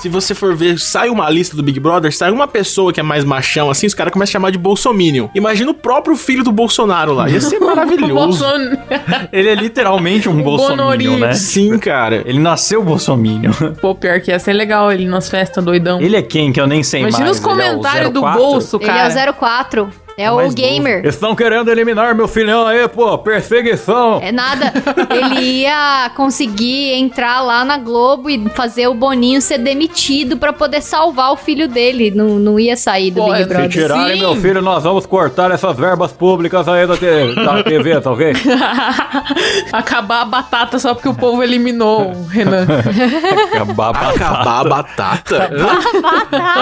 Se 0.00 0.08
você 0.08 0.34
for 0.34 0.56
ver, 0.56 0.78
sai 0.78 1.10
uma 1.10 1.28
lista 1.28 1.54
do 1.54 1.62
Big 1.62 1.78
Brother, 1.78 2.10
sai 2.14 2.30
uma 2.30 2.48
pessoa 2.48 2.90
que 2.90 2.98
é 3.00 3.02
mais 3.02 3.22
machão, 3.22 3.70
assim, 3.70 3.86
os 3.86 3.92
caras 3.92 4.10
começam 4.12 4.30
a 4.30 4.32
chamar 4.32 4.50
de 4.50 4.56
Bolsominion. 4.56 5.28
Imagina 5.34 5.70
o 5.70 5.74
próprio 5.74 6.16
filho 6.16 6.42
do 6.42 6.50
Bolsonaro 6.50 7.12
lá. 7.12 7.28
Ia 7.28 7.38
ser 7.40 7.58
maravilhoso. 7.60 8.44
Ele 9.30 9.48
é 9.50 9.54
literalmente 9.54 10.26
um 10.26 10.40
bolsominion, 10.42 10.76
Bonorinho. 10.84 11.18
né? 11.18 11.34
Sim, 11.34 11.78
cara. 11.78 12.22
Ele 12.24 12.38
nasceu 12.38 12.82
bolsominion. 12.82 13.52
Pô, 13.80 13.94
pior 13.94 14.20
que 14.20 14.30
ia 14.30 14.38
ser 14.38 14.54
legal 14.54 14.90
ele 14.90 15.04
nas 15.06 15.28
festas 15.28 15.62
doidão. 15.62 16.00
Ele 16.00 16.16
é 16.16 16.22
quem 16.22 16.50
que 16.52 16.60
eu 16.60 16.66
nem 16.66 16.82
sei 16.82 17.00
Imagina 17.02 17.24
mais. 17.26 17.38
os 17.38 17.44
Ele 17.44 17.52
é 17.52 17.54
comentários 17.70 18.10
do 18.12 18.20
04? 18.22 18.40
bolso, 18.40 18.76
Ele 18.76 18.86
cara. 18.86 19.20
é 19.20 19.30
o 19.30 19.34
04. 19.34 19.90
É 20.20 20.30
o 20.30 20.36
Mais 20.36 20.54
gamer. 20.54 20.96
novo. 20.98 21.08
Estão 21.08 21.34
querendo 21.34 21.70
eliminar 21.70 22.14
meu 22.14 22.28
filhão 22.28 22.66
aí, 22.66 22.86
pô. 22.88 23.16
Perseguição. 23.18 24.20
É 24.22 24.30
nada. 24.32 24.72
Ele 25.10 25.62
ia 25.62 26.10
conseguir 26.16 26.92
entrar 26.94 27.40
lá 27.40 27.64
na 27.64 27.76
Globo 27.78 28.28
e 28.28 28.48
fazer 28.50 28.86
o 28.88 28.94
Boninho 28.94 29.40
ser 29.40 29.58
demitido 29.58 30.36
pra 30.36 30.52
poder 30.52 30.82
salvar 30.82 31.32
o 31.32 31.36
filho 31.36 31.66
dele. 31.68 32.10
Não, 32.10 32.38
não 32.38 32.58
ia 32.60 32.76
sair 32.76 33.10
do 33.10 33.22
Pô, 33.22 33.32
Big 33.32 33.38
se 33.38 33.42
Se 33.44 33.48
Brother. 33.48 33.68
tirarem 33.70 34.14
Sim. 34.14 34.20
meu 34.20 34.36
filho, 34.36 34.62
nós 34.62 34.82
vamos 34.84 35.06
cortar 35.06 35.50
essas 35.50 35.76
verbas 35.76 36.12
públicas 36.12 36.68
aí 36.68 36.86
da, 36.86 36.96
te- 36.96 37.34
da 37.34 37.62
TV, 37.62 38.00
tá 38.00 38.10
ok? 38.10 38.32
Acabar 39.72 40.22
a 40.22 40.24
batata 40.24 40.78
só 40.78 40.94
porque 40.94 41.08
o 41.08 41.14
povo 41.14 41.42
eliminou 41.42 42.12
o 42.12 42.26
Renan. 42.26 42.66
Acabar 43.54 43.88
a 43.88 43.92
batata. 43.92 44.24
Acabar 44.24 44.60
a 44.60 44.64
batata? 44.64 45.46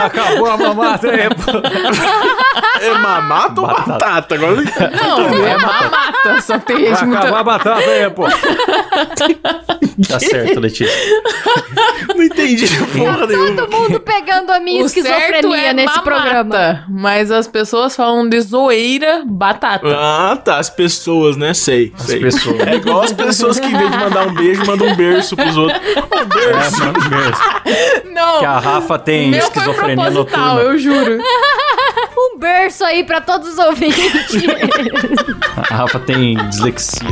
Acabou 0.05 0.47
a 0.50 0.57
mamata 0.57 1.11
aí, 1.11 1.29
pô. 1.29 1.59
é 2.81 2.91
mamata 2.99 3.48
ou 3.57 3.67
Batata. 3.67 3.87
batata? 3.93 4.35
Agora 4.35 4.55
não 4.57 4.62
entendi. 4.62 4.97
Não, 4.97 5.47
é 5.47 5.59
mamata, 5.59 6.40
só 6.43 6.59
tem 6.59 6.76
gente 6.78 6.90
Vai 6.95 7.05
muito... 7.07 7.19
acabar 7.19 7.40
a 7.40 7.45
batata 7.45 7.81
aí, 7.90 8.11
pô. 8.11 8.25
Tá 10.09 10.21
certo, 10.21 10.61
Letícia. 10.61 10.87
Não 12.14 12.23
entendi 12.23 12.67
porra 12.97 13.26
nenhuma. 13.26 13.67
Todo 13.67 13.71
mundo 13.73 14.00
pegando 14.00 14.50
a 14.52 14.61
minha 14.61 14.85
O 14.85 14.88
certo 14.88 15.09
esquizofrenia 15.09 15.71
é 15.71 15.73
nesse 15.73 15.88
mamata, 15.97 16.02
programa. 16.05 16.85
Mas 16.88 17.33
as 17.33 17.49
pessoas 17.49 17.97
falam 17.97 18.28
de 18.28 18.40
zoeira 18.40 19.25
batata. 19.26 19.87
Ah, 19.88 20.38
tá. 20.43 20.59
As 20.59 20.71
pessoas, 20.71 21.37
né? 21.37 21.52
Sei. 21.52 21.93
sei. 21.97 22.21
pessoas. 22.21 22.61
É 22.61 22.76
igual 22.76 23.02
as 23.02 23.12
pessoas 23.12 23.59
que, 23.59 23.67
em 23.67 23.76
vez 23.76 23.90
de 23.90 23.99
mandar 23.99 24.26
um 24.28 24.35
beijo, 24.35 24.64
mandam 24.64 24.87
um 24.87 24.95
berço 24.95 25.37
pros 25.37 25.57
outros. 25.57 25.81
Um 25.97 26.25
berço. 26.26 26.83
É, 26.83 26.87
mano, 26.87 27.11
mesmo. 27.11 28.14
Não, 28.14 28.38
Que 28.38 28.45
a 28.47 28.59
Rafa 28.59 28.99
tem 29.00 29.31
esquizofrenia 29.37 30.11
noturna. 30.11 30.61
eu 30.61 30.78
juro. 30.78 31.19
Berço 32.38 32.85
aí 32.85 33.02
pra 33.02 33.21
todos 33.21 33.49
os 33.49 33.59
ouvintes. 33.59 33.99
A 35.71 35.75
Rafa 35.75 35.99
tem 35.99 36.37
dislexia. 36.49 37.09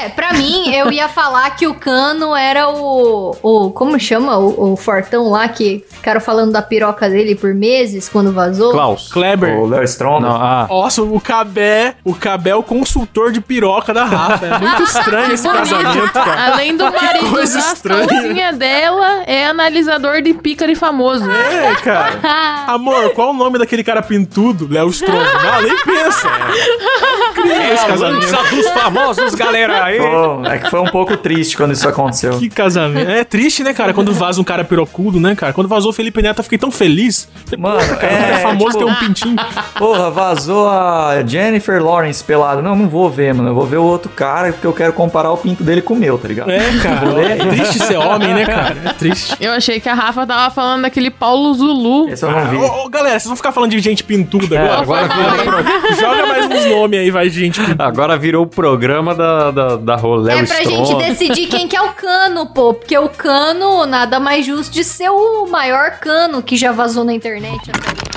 É, 0.00 0.08
pra 0.08 0.32
mim, 0.32 0.74
eu 0.74 0.90
ia 0.90 1.08
falar 1.08 1.50
que 1.50 1.66
o 1.66 1.74
Cano 1.74 2.34
era 2.34 2.70
o. 2.70 3.36
o 3.42 3.70
como 3.70 4.00
chama? 4.00 4.38
O, 4.38 4.72
o 4.72 4.76
fortão 4.76 5.28
lá 5.28 5.46
que 5.46 5.84
ficaram 5.90 6.20
falando 6.22 6.52
da 6.52 6.62
piroca 6.62 7.10
dele 7.10 7.34
por 7.34 7.52
meses 7.52 8.08
quando 8.08 8.32
vazou. 8.32 8.72
Klaus. 8.72 9.12
Kleber. 9.12 9.58
O 9.58 9.66
Léo 9.66 9.84
Stronda. 9.84 10.26
Não, 10.26 10.36
ah. 10.36 10.66
Nossa, 10.70 11.02
o 11.02 11.20
Cabé, 11.20 11.96
o 12.02 12.14
Cabé 12.14 12.50
é 12.50 12.54
o 12.54 12.62
consultor 12.62 13.30
de 13.30 13.42
piroca 13.42 13.92
da 13.92 14.04
Rafa. 14.04 14.46
É 14.46 14.58
muito 14.58 14.82
estranho 14.84 15.32
esse 15.34 15.46
casamento, 15.46 16.12
cara. 16.12 16.52
Além 16.52 16.74
do 16.74 16.84
marido 16.84 17.40
estranha. 17.42 18.06
calcinhas 18.06 18.56
dela, 18.56 19.22
é 19.26 19.46
analisador 19.46 20.22
de 20.22 20.32
pícaro 20.32 20.74
famoso. 20.76 21.30
É, 21.30 21.74
cara. 21.76 22.20
Amor, 22.72 23.10
qual 23.10 23.30
o 23.30 23.34
nome 23.34 23.58
daquele 23.58 23.84
cara 23.84 24.00
pintudo? 24.00 24.66
Léo 24.70 24.88
Stronda. 24.88 25.30
Não, 25.42 25.62
nem 25.62 25.76
pensa. 25.84 26.28
É 26.28 27.30
incrível 27.30 27.74
esse 27.74 27.86
casamento. 27.86 28.30
Dos 28.50 28.68
famosos, 28.70 29.34
galera 29.34 29.89
aí. 29.90 29.98
Pô, 29.98 30.42
é 30.46 30.58
que 30.58 30.70
foi 30.70 30.80
um 30.80 30.86
pouco 30.86 31.16
triste 31.16 31.56
quando 31.56 31.72
isso 31.72 31.88
aconteceu. 31.88 32.38
Que 32.38 32.48
casamento. 32.48 33.10
É 33.10 33.24
triste, 33.24 33.62
né, 33.62 33.72
cara? 33.72 33.92
Quando 33.92 34.12
vaza 34.12 34.40
um 34.40 34.44
cara 34.44 34.64
pirocudo, 34.64 35.18
né, 35.20 35.34
cara? 35.34 35.52
Quando 35.52 35.68
vazou 35.68 35.90
o 35.90 35.92
Felipe 35.92 36.20
Neto, 36.22 36.38
eu 36.38 36.44
fiquei 36.44 36.58
tão 36.58 36.70
feliz. 36.70 37.28
Mano, 37.58 37.78
Cara, 37.80 37.92
o 37.92 37.96
cara 37.98 38.12
é 38.12 38.32
é, 38.32 38.36
famoso 38.38 38.78
tipo, 38.78 38.84
tem 38.84 38.92
um 38.92 38.94
pintinho. 38.96 39.36
Porra, 39.76 40.10
vazou 40.10 40.68
a 40.68 41.22
Jennifer 41.26 41.82
Lawrence 41.82 42.22
pelada. 42.22 42.62
Não, 42.62 42.74
não 42.76 42.88
vou 42.88 43.10
ver, 43.10 43.34
mano. 43.34 43.50
Eu 43.50 43.54
vou 43.54 43.66
ver 43.66 43.78
o 43.78 43.84
outro 43.84 44.10
cara 44.10 44.52
porque 44.52 44.66
eu 44.66 44.72
quero 44.72 44.92
comparar 44.92 45.30
o 45.32 45.36
pinto 45.36 45.62
dele 45.64 45.82
com 45.82 45.94
o 45.94 45.96
meu, 45.96 46.18
tá 46.18 46.28
ligado? 46.28 46.50
É, 46.50 46.60
cara. 46.82 47.22
É 47.22 47.36
triste 47.36 47.78
ser 47.80 47.96
homem, 47.96 48.34
né, 48.34 48.44
cara? 48.46 48.76
É 48.84 48.92
triste. 48.92 49.36
Eu 49.40 49.52
achei 49.52 49.80
que 49.80 49.88
a 49.88 49.94
Rafa 49.94 50.26
tava 50.26 50.52
falando 50.54 50.82
daquele 50.82 51.10
Paulo 51.10 51.52
Zulu. 51.54 52.08
Esse 52.08 52.24
eu 52.24 52.30
não 52.30 52.46
vi. 52.48 52.56
Ô, 52.56 52.84
ô, 52.84 52.88
galera, 52.88 53.18
vocês 53.18 53.26
vão 53.26 53.36
ficar 53.36 53.52
falando 53.52 53.70
de 53.70 53.78
gente 53.80 54.04
pintuda 54.04 54.56
É, 54.56 54.70
agora? 54.70 55.06
agora, 55.06 55.36
virou, 55.42 55.94
Joga 56.00 56.26
mais 56.26 56.46
uns 56.46 56.64
nomes 56.66 57.00
aí, 57.00 57.10
vai, 57.10 57.28
gente 57.28 57.60
pintuda. 57.60 57.84
agora 57.84 58.16
virou 58.16 58.44
o 58.44 58.46
programa 58.46 59.14
da, 59.14 59.50
da, 59.50 59.76
da 59.80 59.96
Rolé 59.96 60.38
É 60.38 60.46
pra 60.46 60.62
gente 60.62 60.94
decidir 60.96 61.46
quem 61.48 61.66
que 61.66 61.76
é 61.76 61.82
o 61.82 61.92
cano, 61.92 62.46
pô. 62.46 62.74
Porque 62.74 62.96
o 62.96 63.08
cano 63.08 63.86
nada 63.86 64.20
mais 64.20 64.44
justo 64.46 64.72
de 64.72 64.84
ser 64.84 65.10
o 65.10 65.46
maior 65.46 65.98
cano 65.98 66.42
que 66.42 66.56
já 66.56 66.72
vazou 66.72 67.04
na 67.04 67.12
internet 67.12 67.70
até. 67.70 68.09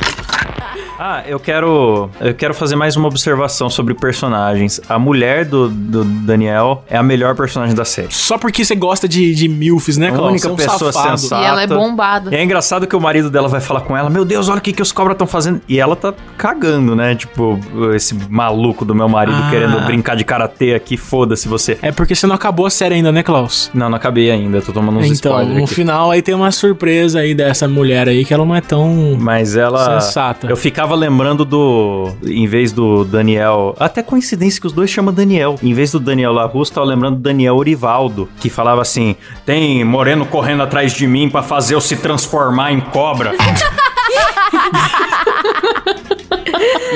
Ah, 0.98 1.24
eu 1.28 1.40
quero, 1.40 2.10
eu 2.22 2.34
quero 2.36 2.54
fazer 2.54 2.76
mais 2.76 2.96
uma 2.96 3.08
observação 3.08 3.68
sobre 3.70 3.94
personagens. 3.96 4.80
A 4.88 5.00
mulher 5.00 5.44
do, 5.44 5.68
do 5.68 6.04
Daniel 6.04 6.84
é 6.88 6.96
a 6.96 7.02
melhor 7.04 7.36
personagem 7.36 7.76
da 7.76 7.84
série. 7.84 8.10
Só 8.12 8.38
porque 8.38 8.64
você 8.64 8.76
gosta 8.76 9.08
de, 9.08 9.34
de 9.34 9.48
milfs, 9.50 9.98
né, 9.98 10.10
A 10.10 10.12
Klaus? 10.12 10.30
única 10.32 10.48
é 10.48 10.52
um 10.52 10.56
pessoa 10.56 10.92
safado. 10.94 11.18
sensata. 11.18 11.42
E 11.42 11.46
ela 11.46 11.64
é 11.64 11.68
bombada. 11.68 12.34
E 12.34 12.38
é 12.38 12.44
engraçado 12.44 12.86
que 12.86 12.96
o 12.96 13.02
marido 13.02 13.30
dela 13.32 13.48
vai 13.48 13.60
falar 13.60 13.82
com 13.82 13.98
ela: 13.98 14.08
Meu 14.10 14.24
Deus, 14.24 14.48
olha 14.50 14.60
o 14.60 14.62
que, 14.62 14.72
que 14.72 14.84
os 14.84 14.92
cobras 14.92 15.16
estão 15.16 15.26
fazendo. 15.26 15.62
E 15.68 15.80
ela 15.80 15.96
tá 15.96 16.14
cagando, 16.38 16.96
né? 16.96 17.16
Tipo, 17.16 17.60
esse 17.96 18.14
maluco 18.30 18.86
do 18.86 18.94
meu 18.94 19.10
marido 19.10 19.38
Ah. 19.44 19.50
querendo 19.50 19.80
brincar 19.82 20.16
de 20.16 20.24
karatê 20.24 20.76
aqui, 20.76 20.96
foda-se 20.96 21.48
você. 21.48 21.78
É 21.82 21.92
porque 21.92 22.14
você 22.14 22.28
não 22.28 22.36
acabou 22.36 22.68
a 22.68 22.70
série 22.70 22.94
ainda, 22.96 23.12
né, 23.12 23.24
Klaus? 23.24 23.72
Não, 23.74 23.90
não 23.90 23.96
acabei 23.98 24.30
ainda, 24.30 24.62
tô 24.62 24.72
tomando 24.72 25.00
uns 25.00 25.06
Então, 25.08 25.32
spoilers 25.32 25.58
no 25.58 25.64
aqui. 25.66 25.74
final 25.74 26.12
aí 26.12 26.22
tem 26.22 26.36
uma 26.36 26.52
surpresa 26.52 27.20
aí 27.20 27.34
dessa 27.34 27.68
mulher 27.68 28.08
aí 28.08 28.24
que 28.24 28.34
ela 28.34 28.46
não 28.46 28.56
é 28.56 28.62
tão 28.62 29.18
Mas 29.20 29.56
ela. 29.56 30.00
sensata. 30.00 30.48
Eu 30.48 30.56
ficava 30.56 30.83
lembrando 30.96 31.46
do. 31.46 32.12
Em 32.26 32.46
vez 32.48 32.72
do 32.72 33.06
Daniel. 33.06 33.76
Até 33.80 34.04
coincidência 34.04 34.60
que 34.60 34.68
os 34.68 34.74
dois 34.74 34.90
chamam 34.90 35.14
Daniel. 35.14 35.56
Em 35.64 35.74
vez 35.74 35.92
do 35.92 36.00
Daniel 36.00 36.34
Larus, 36.34 36.70
tava 36.70 36.86
lembrando 36.86 37.16
do 37.18 37.22
Daniel 37.22 37.56
Orivaldo. 37.56 38.30
Que 38.40 38.50
falava 38.50 38.82
assim: 38.82 39.16
tem 39.46 39.84
moreno 39.84 40.26
correndo 40.26 40.64
atrás 40.64 40.94
de 40.94 41.08
mim 41.08 41.30
pra 41.30 41.42
fazer 41.42 41.76
eu 41.76 41.82
se 41.82 41.96
transformar 41.96 42.72
em 42.72 42.82
cobra. 42.82 43.34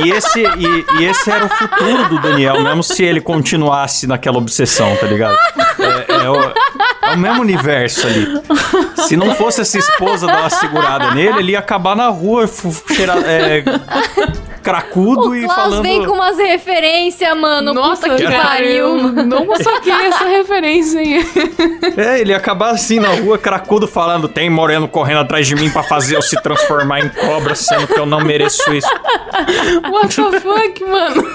E 0.04 0.12
esse, 0.12 0.39
e, 0.39 0.86
e 1.00 1.06
esse 1.06 1.30
era 1.30 1.45
o 1.45 1.50
futuro 1.50 2.10
do 2.10 2.21
Daniel, 2.21 2.62
mesmo 2.62 2.84
se 2.84 3.04
ele 3.04 3.19
continuasse 3.19 4.06
naquela 4.06 4.38
obsessão, 4.38 4.95
tá 4.95 5.08
ligado? 5.08 5.36
É, 5.80 6.26
é 6.26 6.30
o, 6.30 6.54
é 7.12 7.15
o 7.15 7.17
mesmo 7.17 7.41
universo 7.41 8.06
ali. 8.08 8.28
Se 9.08 9.15
não 9.17 9.34
fosse 9.36 9.62
essa 9.62 9.78
esposa 9.78 10.28
dar 10.28 10.39
uma 10.41 10.50
segurada 10.50 11.12
nele, 11.13 11.39
ele 11.39 11.52
ia 11.54 11.60
acabar 11.60 11.96
na 11.96 12.08
rua, 12.10 12.48
fu- 12.48 12.74
cheira, 12.93 13.13
é, 13.26 13.63
cracudo 14.62 15.30
O 15.30 15.36
e 15.36 15.43
Klaus 15.46 15.56
falando. 15.56 15.84
vem 15.84 16.06
com 16.06 16.12
umas 16.13 16.38
referências, 16.38 17.38
mano. 17.38 17.74
Nossa, 17.74 18.04
puta 18.10 18.15
que 18.17 18.24
cara, 18.24 18.43
pariu. 18.43 18.98
não 18.98 19.56
saquei 19.56 19.93
essa 19.93 20.26
referência 20.26 21.00
aí. 21.00 21.26
É, 21.96 22.20
ele 22.20 22.32
ia 22.32 22.38
acabar 22.38 22.72
assim 22.72 23.00
na 23.00 23.10
rua, 23.10 23.38
cracudo, 23.38 23.88
falando: 23.88 24.28
tem 24.28 24.50
moreno 24.50 24.88
correndo 24.88 25.22
atrás 25.22 25.48
de 25.48 25.56
mim 25.56 25.70
pra 25.70 25.84
fazer 25.84 26.17
eu 26.17 26.22
se 26.22 26.36
transformar 26.41 27.00
em 27.00 27.10
cobra, 27.10 27.56
sendo 27.56 27.88
que 27.88 27.98
eu 27.98 28.06
não 28.06 28.20
mereço 28.22 28.74
isso. 28.74 28.89
What 29.89 30.15
the 30.15 30.39
fuck, 30.41 30.84
mano? 30.86 31.32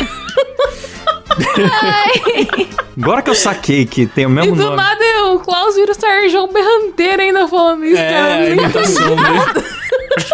Agora 3.01 3.23
que 3.23 3.31
eu 3.31 3.35
saquei 3.35 3.87
que 3.87 4.07
tem 4.07 4.27
o 4.27 4.29
E 4.29 4.33
mesmo 4.33 4.55
do 4.57 4.63
nome. 4.65 4.77
nada 4.77 5.05
o 5.35 5.39
Klaus 5.41 5.75
vira 5.75 5.93
o 5.93 5.95
Sérgio 5.95 6.47
Berranteiro 6.49 7.23
ainda 7.23 7.47
falando 7.49 7.85
isso, 7.85 7.97
cara. 8.03 8.11
É, 8.17 8.35
a 8.35 8.39
Nem- 8.41 8.53
imitação 8.59 9.17
dele. 9.17 9.67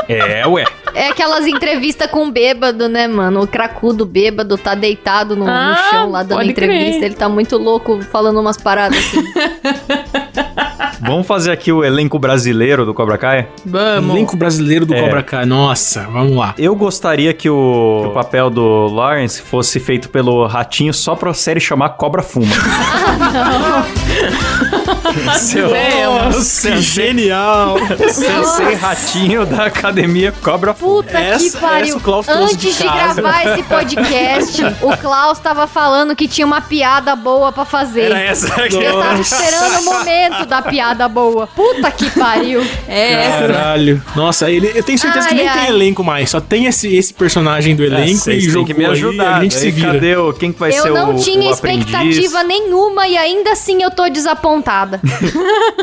É, 0.09 0.47
ué. 0.47 0.65
É 0.95 1.09
aquelas 1.09 1.47
entrevistas 1.47 2.11
com 2.11 2.31
bêbado, 2.31 2.89
né, 2.89 3.07
mano? 3.07 3.43
O 3.43 3.47
cracudo 3.47 4.05
bêbado 4.05 4.57
tá 4.59 4.75
deitado 4.75 5.37
no, 5.37 5.45
no 5.45 5.51
Ah, 5.51 5.89
chão 5.91 6.11
lá 6.11 6.23
dando 6.23 6.43
entrevista. 6.43 6.93
crer. 6.99 7.05
Ele 7.05 7.15
tá 7.15 7.29
muito 7.29 7.57
louco 7.57 8.01
falando 8.03 8.41
umas 8.41 8.57
paradas 8.57 8.99
assim. 8.99 9.23
Vamos 11.01 11.27
fazer 11.29 11.53
aqui 11.53 11.71
o 11.71 11.85
elenco 11.85 12.19
brasileiro 12.19 12.85
do 12.85 12.93
Cobra 12.93 13.17
Kai? 13.17 13.49
Vamos. 13.65 14.17
Elenco 14.17 14.37
brasileiro 14.37 14.85
do 14.85 14.95
É. 14.95 15.01
Cobra 15.01 15.23
Kai. 15.23 15.47
Nossa, 15.47 16.03
vamos 16.13 16.37
lá. 16.37 16.55
Eu 16.59 16.75
gostaria 16.75 17.33
que 17.33 17.49
o, 17.49 18.01
que 18.03 18.09
o 18.09 18.11
papel 18.13 18.51
do 18.51 18.87
Lawrence 18.89 19.41
fosse 19.41 19.79
feito 19.79 20.09
pelo 20.09 20.45
Ratinho 20.47 20.93
só 20.93 21.15
pra 21.15 21.33
série 21.33 21.61
chamar 21.61 21.91
Cobra 21.91 22.21
Fuma. 22.23 22.47
Seu 25.39 25.75
É, 25.75 26.05
Nossa, 26.07 26.71
que 26.73 26.81
genial. 26.81 27.77
Sensei 28.11 28.75
Ratinho 28.75 29.47
da 29.47 29.67
academia 29.67 30.33
Cobra. 30.43 30.75
Puta 30.75 31.19
Essa- 31.19 31.39
que 31.45 31.61
pariu. 31.61 31.97
essa 32.21 32.33
Antes 32.33 32.57
de 32.57 32.73
de, 32.73 32.83
gravar 32.83 33.45
esse 33.47 33.63
podcast, 33.65 34.63
o 34.83 34.97
Klaus 34.97 35.39
tava 35.39 35.67
falando 35.67 36.15
que 36.15 36.29
tinha 36.29 36.47
uma 36.47 36.61
piada 36.61 37.15
boa 37.17 37.53
pra 37.53 37.65
fazer. 37.65 38.03
Era 38.07 38.21
essa 38.21 38.47
aqui. 38.63 38.77
Eu 38.77 39.01
tava 39.01 39.21
esperando 39.21 39.79
o 39.81 39.85
momento 39.85 40.47
da 40.47 40.63
piada 40.63 41.09
boa. 41.09 41.47
Puta 41.47 41.91
que 41.91 42.11
pariu. 42.11 42.65
É 42.89 43.13
essa. 43.25 43.53
Caralho. 43.53 44.03
Nossa, 44.15 44.51
ele, 44.51 44.71
eu 44.75 44.83
tenho 44.83 44.99
certeza 44.99 45.29
que 45.29 45.35
Ai, 45.35 45.39
nem 45.41 45.49
ai. 45.49 45.59
tem 45.61 45.69
elenco 45.75 46.05
mais. 46.05 46.31
Só 46.31 46.41
tem 46.41 46.67
esse, 46.67 46.95
esse 46.95 47.13
personagem 47.15 47.75
do 47.77 47.85
elenco 47.85 48.29
É, 48.31 48.35
e 48.35 48.41
jogou 48.41 48.65
que 48.67 48.75
me 48.75 48.85
aí, 48.85 48.93
ajudar. 48.93 49.37
a 49.37 49.43
gente 49.43 49.55
se 49.55 49.63
Daí 49.63 49.71
vira. 49.71 49.93
Cadê 49.95 50.17
o, 50.17 50.33
quem 50.33 50.53
que 50.53 50.59
vai 50.59 50.71
eu 50.71 50.83
ser 50.83 50.91
não 50.93 51.15
o, 51.15 51.19
tinha 51.19 51.49
o 51.49 51.53
expectativa 51.53 52.39
aprendiz? 52.41 52.47
nenhuma 52.49 53.07
e 53.09 53.17
ainda 53.17 53.53
assim 53.53 53.83
eu 53.83 53.91
tô 53.91 54.07
desapontada. 54.19 55.01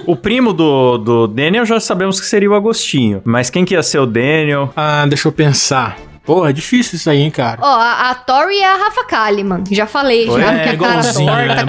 O 0.06 0.16
primo 0.16 0.54
do, 0.54 0.98
do 1.00 1.28
Daniel 1.28 1.66
já 1.66 1.80
sabemos 1.80 2.20
que 2.20 2.28
seria 2.28 2.50
o 2.50 2.54
Agostinho. 2.54 3.22
Mas 3.26 3.50
quem 3.50 3.66
que 3.66 3.74
ia 3.74 3.82
ser 3.82 3.98
o 4.00 4.06
Daniel? 4.06 4.72
Ah, 4.76 5.04
deixa 5.08 5.28
eu 5.28 5.32
pensar. 5.32 5.98
Porra, 6.26 6.50
é 6.50 6.54
difícil 6.54 6.96
isso 6.98 7.10
aí, 7.10 7.20
hein, 7.22 7.30
cara. 7.32 7.60
Ó, 7.62 7.66
a, 7.68 8.10
a 8.10 8.16
Tori 8.16 8.58
é 8.58 8.66
a 8.66 8.76
Rafa 8.76 9.04
Kalimann. 9.06 9.64
Já 9.72 9.86
falei, 9.86 10.28
Oi? 10.30 10.42
já 10.42 10.54
É, 10.54 10.64
que 10.64 10.70
a 10.70 10.78
cara 10.78 11.14
torta, 11.14 11.22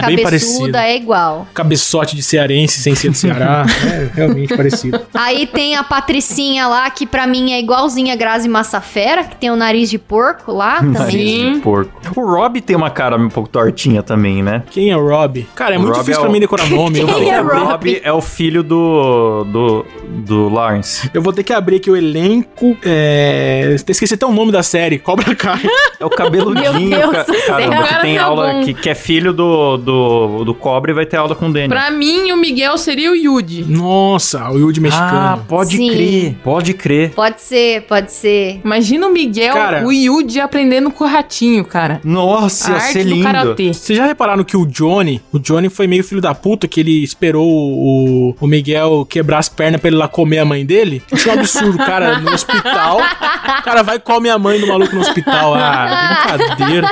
é, 0.03 0.07
bem 0.07 0.23
parecido. 0.23 0.53
cabeçuda 0.61 0.83
é 0.87 0.97
igual. 0.97 1.47
Cabeçote 1.53 2.17
de 2.17 2.23
cearense 2.23 2.81
sem 2.81 2.95
ser 2.95 3.11
do 3.11 3.17
Ceará. 3.17 3.65
é 3.85 4.09
realmente 4.15 4.57
parecido. 4.57 5.01
Aí 5.15 5.47
tem 5.47 5.77
a 5.77 5.85
Patricinha 5.85 6.67
lá, 6.67 6.89
que 6.91 7.07
pra 7.07 7.27
mim 7.27 7.53
é 7.53 7.59
igualzinha 7.61 8.15
a 8.15 8.17
Grazi 8.17 8.49
Massafera, 8.49 9.25
que 9.25 9.37
tem 9.37 9.51
o 9.51 9.57
nariz 9.57 9.91
de 9.91 9.99
porco 9.99 10.53
lá 10.53 10.77
também. 10.79 10.93
Nariz 10.93 11.55
de 11.57 11.61
porco. 11.61 11.93
O 12.17 12.25
Rob 12.25 12.61
tem 12.61 12.75
uma 12.77 12.91
cara 12.91 13.17
um 13.17 13.29
pouco 13.29 13.49
tortinha 13.49 14.03
também, 14.03 14.43
né? 14.43 14.63
Quem 14.71 14.91
é 14.91 14.97
o 14.97 15.07
Rob? 15.07 15.47
Cara, 15.55 15.75
é 15.75 15.79
O 15.79 15.83
muito 15.83 15.95
Rob 15.95 16.01
difícil 16.05 16.21
é 16.21 16.23
pra 16.23 16.31
o- 16.31 16.33
mim 16.33 16.41
decorar 16.41 16.69
nome. 16.71 16.99
Eu, 17.01 17.07
Quem 17.15 17.31
é 17.31 17.41
o 17.41 17.47
Rob? 17.47 17.65
Rob 17.67 18.01
é 18.03 18.13
o 18.13 18.21
filho 18.23 18.63
do, 18.63 19.45
do, 19.45 19.87
do 20.25 20.49
Lawrence. 20.49 21.11
eu 21.13 21.21
vou 21.21 21.33
ter 21.33 21.43
que 21.43 21.53
abrir 21.53 21.77
aqui 21.77 21.91
o 21.91 21.97
elenco. 21.97 22.77
É... 22.85 23.75
Esqueci 23.89 24.15
até 24.15 24.25
o 24.27 24.33
nome 24.33 24.46
da 24.53 24.63
série. 24.63 24.99
Cobra 24.99 25.35
Kai. 25.35 25.61
É 25.99 26.05
o 26.05 26.11
cabeludinho, 26.11 26.91
Meu 26.91 27.11
Deus 27.11 27.25
ca- 27.25 27.47
caramba, 27.47 27.77
Cara, 27.77 27.87
que 27.97 28.01
tem 28.03 28.19
tá 28.19 28.25
aula, 28.25 28.53
bom. 28.53 28.65
que, 28.65 28.75
que 28.75 28.91
é 28.91 28.95
filho 28.95 29.33
do, 29.33 29.79
do, 29.79 30.45
do 30.45 30.55
Cobre 30.55 30.93
e 30.93 30.95
vai 30.95 31.07
ter 31.07 31.17
aula 31.17 31.35
com 31.35 31.49
o 31.49 31.53
Daniel. 31.53 31.71
Pra 31.71 31.91
mim, 31.91 32.31
o 32.33 32.37
Miguel 32.37 32.77
seria 32.77 33.11
o 33.11 33.17
Yudi. 33.17 33.65
Nossa, 33.67 34.51
o 34.51 34.59
Yudi 34.59 34.79
Ah, 34.79 34.83
mexicano. 34.83 35.45
pode 35.49 35.77
Sim. 35.79 35.89
crer, 35.91 36.37
pode 36.45 36.75
crer. 36.75 37.11
Pode 37.15 37.41
ser, 37.41 37.81
pode 37.85 38.13
ser. 38.13 38.61
Imagina 38.63 39.07
o 39.07 39.11
Miguel, 39.11 39.55
Cara. 39.55 39.87
o 39.87 39.91
Yudi 39.91 40.39
aprendendo 40.39 40.91
com 40.91 41.05
o 41.05 41.07
ratinho, 41.07 41.65
cara. 41.65 41.99
Nossa, 42.05 42.69
A 42.69 42.71
ia 42.73 42.77
arte 42.77 42.93
ser 42.93 43.05
do 43.05 43.11
lindo. 43.15 43.73
Vocês 43.73 43.97
já 43.97 44.05
repararam 44.05 44.45
que 44.45 44.55
o 44.59 44.67
Johnny, 44.67 45.23
o 45.33 45.39
Johnny 45.39 45.71
foi 45.71 45.87
meio 45.87 46.05
filho 46.05 46.21
da 46.21 46.35
puta, 46.35 46.69
que 46.69 46.81
ele 46.81 47.03
esperou 47.03 47.47
o, 47.49 48.37
o 48.39 48.47
Miguel 48.47 49.07
quebrar 49.09 49.39
as 49.39 49.49
pernas 49.49 49.81
pra 49.81 49.89
ele 49.89 49.97
lá 49.97 50.09
comer 50.09 50.41
a 50.41 50.45
mãe 50.45 50.67
dele? 50.67 51.03
Isso 51.11 51.27
é 51.31 51.33
um 51.35 51.39
absurdo, 51.39 51.79
cara, 51.79 52.19
no 52.19 52.31
hospital. 52.35 52.99
O 52.99 53.63
cara 53.63 53.83
vai 53.83 53.97
e 53.97 54.01
come 54.01 54.29
a 54.37 54.39
mãe 54.39 54.61
do 54.61 54.67
maluco 54.67 54.95
no 54.95 55.01
hospital. 55.01 55.55
Ah, 55.55 56.37
brincadeira. 56.37 56.89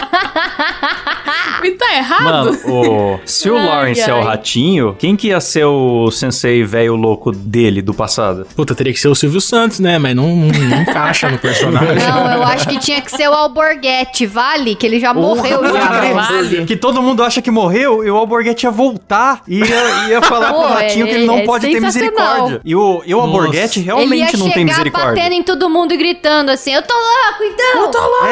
E 1.63 1.71
tá 1.73 1.97
errado? 1.97 2.25
Mano, 2.25 2.59
o, 2.67 3.21
se 3.25 3.49
o 3.49 3.57
Ai, 3.57 3.67
Lawrence 3.67 4.01
é 4.03 4.13
o 4.13 4.19
ai. 4.19 4.25
ratinho, 4.25 4.95
quem 4.99 5.17
que 5.17 5.29
ia 5.29 5.41
ser 5.41 5.65
o 5.65 6.11
sensei 6.11 6.63
velho 6.63 6.95
louco 6.95 7.33
dele, 7.33 7.81
do 7.81 7.95
passado? 7.95 8.47
Puta, 8.55 8.75
teria 8.75 8.93
que 8.93 9.01
ser 9.01 9.09
o 9.09 9.15
Silvio 9.15 9.41
Santos, 9.41 9.81
né? 9.81 9.99
Mas 9.99 10.15
não, 10.15 10.29
não, 10.37 10.49
não 10.49 10.83
encaixa 10.83 11.31
no 11.31 11.39
personagem. 11.39 11.95
Não, 12.07 12.33
eu 12.33 12.43
acho 12.43 12.69
que 12.69 12.79
tinha 12.79 13.01
que 13.01 13.11
ser 13.11 13.29
o 13.29 13.33
Alborguete, 13.33 14.27
vale? 14.27 14.75
Que 14.75 14.85
ele 14.87 15.01
já 15.01 15.15
morreu 15.15 15.63
já. 15.65 15.89
vale. 15.89 16.13
vale. 16.13 16.65
Que 16.67 16.77
todo 16.77 17.01
mundo 17.01 17.23
acha 17.23 17.41
que 17.41 17.51
morreu 17.51 18.05
e 18.05 18.11
o 18.11 18.17
Alborguete 18.17 18.67
ia 18.67 18.71
voltar 18.71 19.41
e 19.49 19.61
ia, 19.61 20.09
ia 20.11 20.21
falar 20.23 20.53
Pô, 20.53 20.61
pro 20.65 20.73
ratinho 20.75 21.07
que 21.07 21.13
ele 21.13 21.27
não 21.27 21.39
é- 21.39 21.43
é 21.43 21.47
pode 21.47 21.67
ter 21.67 21.81
misericórdia. 21.81 22.61
E 22.65 22.77
o, 22.77 23.03
e 23.07 23.15
o. 23.15 23.21
Alborguete 23.21 23.79
Ele 23.81 23.89
ia 23.89 23.95
realmente 23.95 24.37
não 24.37 24.47
tem 24.51 24.53
chegar 24.55 24.65
misericórdia. 24.65 25.11
batendo 25.15 25.33
em 25.33 25.43
todo 25.43 25.71
mundo 25.71 25.95
e 25.95 25.97
gritando 25.97 26.51
assim, 26.51 26.75
eu 26.75 26.83
tô 26.83 26.93
louco 26.95 27.34
então! 27.43 27.83
Eu 27.83 27.91
tô 27.91 28.01
louco! 28.01 28.27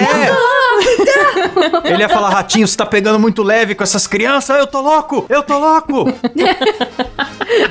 É. 1.84 1.92
Ele 1.92 2.02
ia 2.02 2.08
falar, 2.08 2.30
ratinho, 2.30 2.66
você 2.66 2.76
tá 2.76 2.86
pegando 2.86 3.18
muito 3.18 3.42
leve 3.42 3.74
com 3.74 3.82
essas 3.82 4.06
crianças? 4.06 4.56
Eu 4.58 4.66
tô 4.66 4.80
louco! 4.80 5.26
Eu 5.28 5.42
tô 5.42 5.58
louco! 5.58 6.04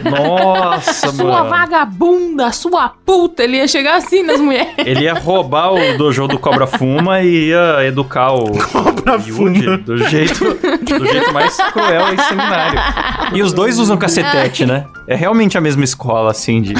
Nossa, 0.10 1.12
Sua 1.12 1.39
mano. 1.39 1.50
vagabunda, 1.50 2.52
sua 2.52 2.89
puta. 3.06 3.44
Ele 3.44 3.58
ia 3.58 3.67
chegar 3.67 3.96
assim 3.96 4.24
nas 4.24 4.39
mulheres. 4.39 4.74
Ele 4.78 5.02
ia 5.06 5.13
roubar 5.13 5.74
o 5.74 5.98
dojo 5.98 6.28
do 6.28 6.38
Cobra 6.38 6.67
Fuma 6.67 7.22
e 7.22 7.50
ia 7.50 7.86
educar 7.86 8.32
o 8.34 8.52
Cobra 8.72 9.15
Yuji 9.26 9.78
do 9.78 9.98
jeito, 9.98 10.54
do 10.54 11.06
jeito 11.06 11.34
mais 11.34 11.58
cruel 11.72 12.13
e 12.13 12.17
sanguinário. 12.22 12.80
E 13.34 13.41
os 13.41 13.54
dois 13.54 13.80
usam 13.80 13.98
cacetete, 13.98 14.65
né? 14.65 14.86
É 15.08 15.15
realmente 15.15 15.58
a 15.58 15.62
mesma 15.62 15.84
escola, 15.84 16.32
assim, 16.32 16.62
de... 16.62 16.74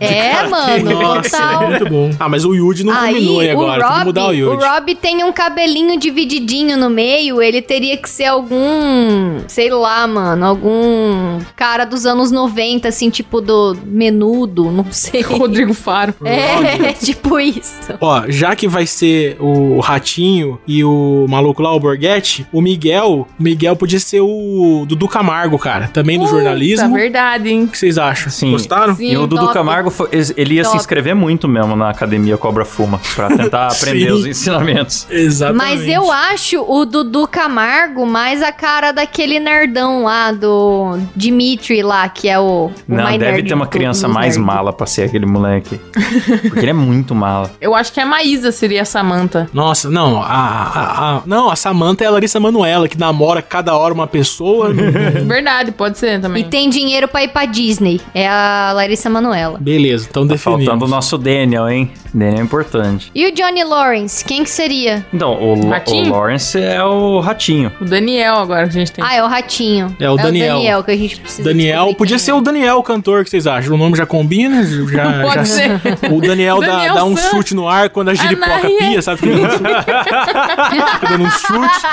É, 0.00 0.46
mano, 0.48 0.90
Nossa, 0.90 1.30
total. 1.30 1.62
é 1.62 1.66
muito 1.68 1.88
bom. 1.88 2.10
Ah, 2.18 2.28
mas 2.28 2.44
o 2.44 2.54
Yudi 2.54 2.84
não 2.84 2.94
combinou 2.94 3.40
aí 3.40 3.50
agora. 3.50 3.86
Tem 3.86 3.98
que 3.98 4.04
mudar 4.04 4.24
o 4.26 4.28
o 4.28 4.32
Yudi. 4.32 4.64
Rob 4.64 4.94
tem 4.96 5.24
um 5.24 5.32
cabelinho 5.32 5.98
divididinho 5.98 6.76
no 6.76 6.90
meio. 6.90 7.40
Ele 7.42 7.62
teria 7.62 7.96
que 7.96 8.08
ser 8.08 8.26
algum, 8.26 9.38
sei 9.48 9.70
lá, 9.70 10.06
mano, 10.06 10.44
algum 10.44 11.38
cara 11.56 11.84
dos 11.84 12.06
anos 12.06 12.30
90, 12.30 12.88
assim, 12.88 13.10
tipo 13.10 13.40
do 13.40 13.76
menudo, 13.84 14.70
não 14.70 14.86
sei. 14.90 15.22
Rodrigo 15.22 15.74
Faro. 15.74 16.14
É, 16.24 16.92
tipo 17.02 17.38
isso. 17.40 17.74
Ó, 18.00 18.24
já 18.28 18.54
que 18.56 18.68
vai 18.68 18.86
ser 18.86 19.36
o 19.40 19.80
Ratinho 19.80 20.58
e 20.66 20.84
o 20.84 21.26
maluco 21.28 21.62
lá, 21.62 21.72
o 21.74 21.80
Borghetti, 21.80 22.46
o 22.52 22.60
Miguel, 22.60 23.26
o 23.38 23.42
Miguel 23.42 23.76
podia 23.76 23.98
ser 24.00 24.20
o 24.20 24.84
Dudu 24.86 25.08
Camargo, 25.08 25.58
cara. 25.58 25.88
Também 25.88 26.18
do 26.18 26.26
jornalismo. 26.26 26.94
verdade, 26.94 27.50
hein? 27.50 27.64
O 27.64 27.68
que 27.68 27.78
vocês 27.78 27.98
acham? 27.98 28.30
Sim. 28.30 28.50
Gostaram? 28.52 28.94
Sim, 28.94 29.12
e 29.12 29.16
o 29.16 29.26
Dudu. 29.26 29.53
Camargo, 29.54 29.90
foi- 29.90 30.08
ele 30.36 30.54
ia 30.54 30.64
se 30.64 30.70
Top. 30.70 30.80
inscrever 30.80 31.14
muito 31.14 31.48
mesmo 31.48 31.74
na 31.76 31.90
Academia 31.90 32.36
Cobra 32.36 32.64
Fuma, 32.64 33.00
pra 33.14 33.28
tentar 33.28 33.68
aprender 33.72 34.12
os 34.12 34.26
ensinamentos. 34.26 35.06
Exatamente. 35.10 35.64
Mas 35.64 35.88
eu 35.88 36.10
acho 36.12 36.62
o 36.68 36.84
Dudu 36.84 37.26
Camargo 37.26 38.04
mais 38.06 38.42
a 38.42 38.52
cara 38.52 38.92
daquele 38.92 39.38
nerdão 39.40 40.04
lá 40.04 40.32
do 40.32 40.98
Dimitri 41.16 41.82
lá, 41.82 42.08
que 42.08 42.28
é 42.28 42.38
o, 42.38 42.66
o 42.66 42.72
Não, 42.88 43.04
mais 43.04 43.18
deve 43.18 43.32
nerd 43.32 43.48
ter 43.48 43.54
uma 43.54 43.66
criança 43.66 44.08
mais 44.08 44.36
nerds. 44.36 44.38
mala 44.54 44.72
pra 44.72 44.86
ser 44.86 45.02
aquele 45.04 45.26
moleque. 45.26 45.80
Porque 46.42 46.58
ele 46.60 46.70
é 46.70 46.74
muito 46.74 47.14
mala. 47.14 47.50
Eu 47.60 47.74
acho 47.74 47.92
que 47.92 48.00
a 48.00 48.06
Maísa 48.06 48.50
seria 48.52 48.82
a 48.82 48.84
Samantha. 48.84 49.48
Nossa, 49.52 49.88
não, 49.90 50.20
a, 50.22 50.26
a, 50.26 51.16
a- 51.16 51.22
não, 51.26 51.48
a 51.50 51.56
Samantha 51.56 52.04
é 52.04 52.06
a 52.06 52.10
Larissa 52.10 52.38
Manoela, 52.40 52.88
que 52.88 52.98
namora 52.98 53.40
cada 53.40 53.76
hora 53.76 53.94
uma 53.94 54.06
pessoa. 54.06 54.72
Verdade, 55.24 55.72
pode 55.72 55.98
ser 55.98 56.18
E 56.18 56.20
também. 56.20 56.44
tem 56.44 56.68
dinheiro 56.68 57.06
pra 57.08 57.22
ir 57.22 57.28
pra 57.28 57.44
Disney. 57.44 58.00
É 58.14 58.28
a 58.28 58.72
Larissa 58.74 59.08
Manoela. 59.44 59.58
Beleza, 59.60 60.06
então 60.10 60.26
Tá 60.26 60.34
definimos. 60.34 60.64
faltando 60.64 60.84
o 60.84 60.88
nosso 60.88 61.16
Daniel, 61.18 61.68
hein? 61.68 61.90
Daniel 62.12 62.38
é 62.38 62.42
importante. 62.42 63.10
E 63.14 63.26
o 63.26 63.32
Johnny 63.34 63.64
Lawrence, 63.64 64.24
quem 64.24 64.44
que 64.44 64.50
seria? 64.50 65.04
Então, 65.12 65.32
o, 65.32 65.68
Ratinho? 65.68 66.06
o 66.06 66.16
Lawrence 66.16 66.58
é 66.60 66.82
o 66.82 67.20
ratinho. 67.20 67.72
O 67.80 67.84
Daniel 67.84 68.36
agora 68.36 68.64
que 68.68 68.70
a 68.70 68.78
gente 68.78 68.92
tem. 68.92 69.04
Ah, 69.04 69.14
é 69.14 69.22
o 69.22 69.26
Ratinho. 69.26 69.96
É 69.98 70.08
o 70.10 70.16
Daniel. 70.16 70.46
É 70.46 70.52
o 70.52 70.56
Daniel 70.58 70.84
que 70.84 70.90
a 70.92 70.96
gente 70.96 71.20
precisa 71.20 71.42
Daniel, 71.48 71.94
podia 71.94 72.16
quem 72.16 72.24
ser 72.24 72.30
é. 72.30 72.34
o 72.34 72.40
Daniel, 72.40 72.78
o 72.78 72.82
cantor, 72.82 73.24
que 73.24 73.30
vocês 73.30 73.46
acham? 73.46 73.74
O 73.74 73.78
nome 73.78 73.96
já 73.96 74.06
combina? 74.06 74.62
Já, 74.94 75.22
Pode 75.22 75.36
já- 75.36 75.44
ser. 75.44 75.70
O 76.12 76.20
Daniel, 76.20 76.60
dá, 76.60 76.66
Daniel 76.66 76.94
dá 76.94 77.04
um 77.04 77.16
San. 77.16 77.30
chute 77.30 77.54
no 77.54 77.68
ar 77.68 77.90
quando 77.90 78.10
a 78.10 78.14
giripoca 78.14 78.60
pia, 78.78 79.02
sabe? 79.02 79.18
Fica 79.20 79.34
dando, 79.36 79.58
fica 79.58 81.08
dando 81.08 81.24
um 81.24 81.30
chute. 81.30 81.86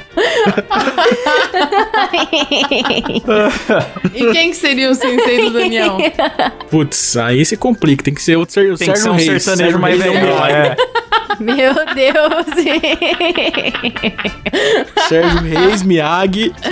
E 4.14 4.32
quem 4.32 4.50
que 4.50 4.56
seria 4.56 4.90
o 4.90 4.94
sensei 4.94 5.44
do 5.44 5.50
Daniel? 5.52 5.98
Putz, 6.70 7.16
aí 7.16 7.44
se 7.44 7.56
complica. 7.56 8.02
Tem 8.04 8.14
que 8.14 8.22
ser 8.22 8.36
outro 8.36 8.52
Ser- 8.54 8.76
Tem 8.76 8.92
que 8.92 8.98
Sérgio 8.98 9.02
ser 9.02 9.08
um 9.10 9.12
Reis. 9.14 9.42
sertanejo 9.42 9.56
Sérgio 9.62 9.80
mais 9.80 10.00
é 10.00 10.04
velho. 10.10 10.28
É. 10.46 10.76
Meu 11.40 11.74
Deus. 11.94 12.46
Sérgio 15.08 15.40
Reis, 15.40 15.82
Miyagi. 15.82 16.52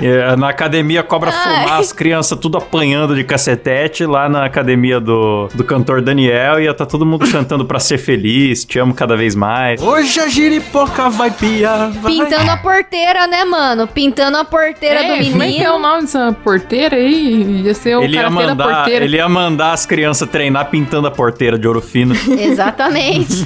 É, 0.00 0.36
na 0.36 0.48
academia 0.48 1.02
Cobra 1.02 1.32
Fumar, 1.32 1.78
as 1.80 1.92
crianças 1.92 2.38
tudo 2.38 2.56
apanhando 2.58 3.14
de 3.16 3.24
cacetete. 3.24 4.06
Lá 4.06 4.28
na 4.28 4.44
academia 4.44 5.00
do, 5.00 5.48
do 5.54 5.64
cantor 5.64 6.00
Daniel, 6.00 6.60
ia 6.60 6.72
tá 6.72 6.86
todo 6.86 7.04
mundo 7.04 7.28
cantando 7.30 7.64
pra 7.64 7.78
ser 7.80 7.98
feliz, 7.98 8.64
te 8.64 8.78
amo 8.78 8.94
cada 8.94 9.16
vez 9.16 9.34
mais. 9.34 9.82
Hoje 9.82 10.20
a 10.20 10.28
giripoca 10.28 11.08
vai 11.10 11.30
piar. 11.30 11.90
vai. 11.90 12.12
Pintando 12.12 12.50
a 12.50 12.56
porteira, 12.56 13.26
né, 13.26 13.44
mano? 13.44 13.86
Pintando 13.86 14.36
a 14.38 14.44
porteira 14.44 15.00
do 15.02 15.12
É, 15.14 15.24
como 15.30 15.42
é 15.42 15.52
que 15.52 15.62
é 15.62 15.70
o 15.70 15.74
menino. 15.74 15.78
nome 15.78 16.02
dessa 16.02 16.32
porteira 16.44 16.96
aí? 16.96 17.62
Ia 17.64 17.74
ser 17.74 17.96
o 17.96 18.02
Ele 18.02 18.16
ia, 18.16 18.30
mandar, 18.30 18.74
porteira. 18.76 19.04
ele 19.04 19.16
ia 19.16 19.28
mandar 19.28 19.72
as 19.72 19.84
crianças 19.84 20.28
treinar 20.28 20.66
pintando 20.70 21.08
a 21.08 21.10
porteira 21.10 21.27
de 21.58 21.66
ouro 21.66 21.80
fino. 21.80 22.14
Exatamente. 22.38 23.44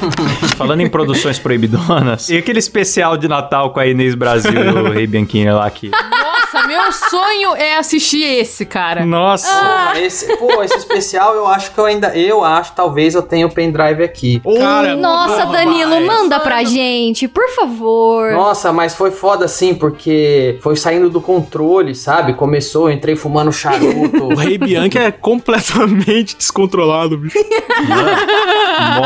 Falando 0.56 0.80
em 0.80 0.88
produções 0.88 1.38
proibidonas, 1.38 2.28
e 2.28 2.36
aquele 2.36 2.58
especial 2.58 3.16
de 3.16 3.28
Natal 3.28 3.70
com 3.70 3.80
a 3.80 3.86
Inês 3.86 4.14
Brasil 4.14 4.52
e 4.52 4.68
o 4.68 4.90
Rei 4.90 5.06
Bianchini 5.06 5.50
lá 5.50 5.66
aqui. 5.66 5.90
Nossa, 6.52 6.66
meu 6.68 6.92
sonho 6.92 7.56
é 7.56 7.76
assistir 7.76 8.22
esse, 8.22 8.64
cara. 8.64 9.04
Nossa! 9.04 9.48
Ah. 9.50 10.00
Esse, 10.00 10.36
pô, 10.36 10.62
esse 10.62 10.76
especial 10.76 11.34
eu 11.34 11.46
acho 11.46 11.72
que 11.72 11.78
eu 11.78 11.84
ainda. 11.84 12.16
Eu 12.16 12.44
acho, 12.44 12.72
talvez 12.72 13.14
eu 13.14 13.22
tenha 13.22 13.46
o 13.46 13.50
pendrive 13.50 14.02
aqui. 14.02 14.40
Cara, 14.58 14.94
Nossa, 14.96 15.46
Danilo, 15.46 15.90
rapaz. 15.92 16.06
manda 16.06 16.40
pra 16.40 16.62
gente, 16.64 17.26
por 17.26 17.48
favor. 17.50 18.32
Nossa, 18.32 18.72
mas 18.72 18.94
foi 18.94 19.10
foda 19.10 19.44
assim, 19.44 19.74
porque 19.74 20.58
foi 20.62 20.76
saindo 20.76 21.10
do 21.10 21.20
controle, 21.20 21.94
sabe? 21.94 22.34
Começou, 22.34 22.88
eu 22.88 22.94
entrei 22.94 23.16
fumando 23.16 23.52
charuto. 23.52 24.26
O 24.26 24.34
Rei 24.34 24.58
Bianchi 24.58 24.98
é 24.98 25.10
completamente 25.10 26.36
descontrolado, 26.36 27.16
bicho. 27.16 27.38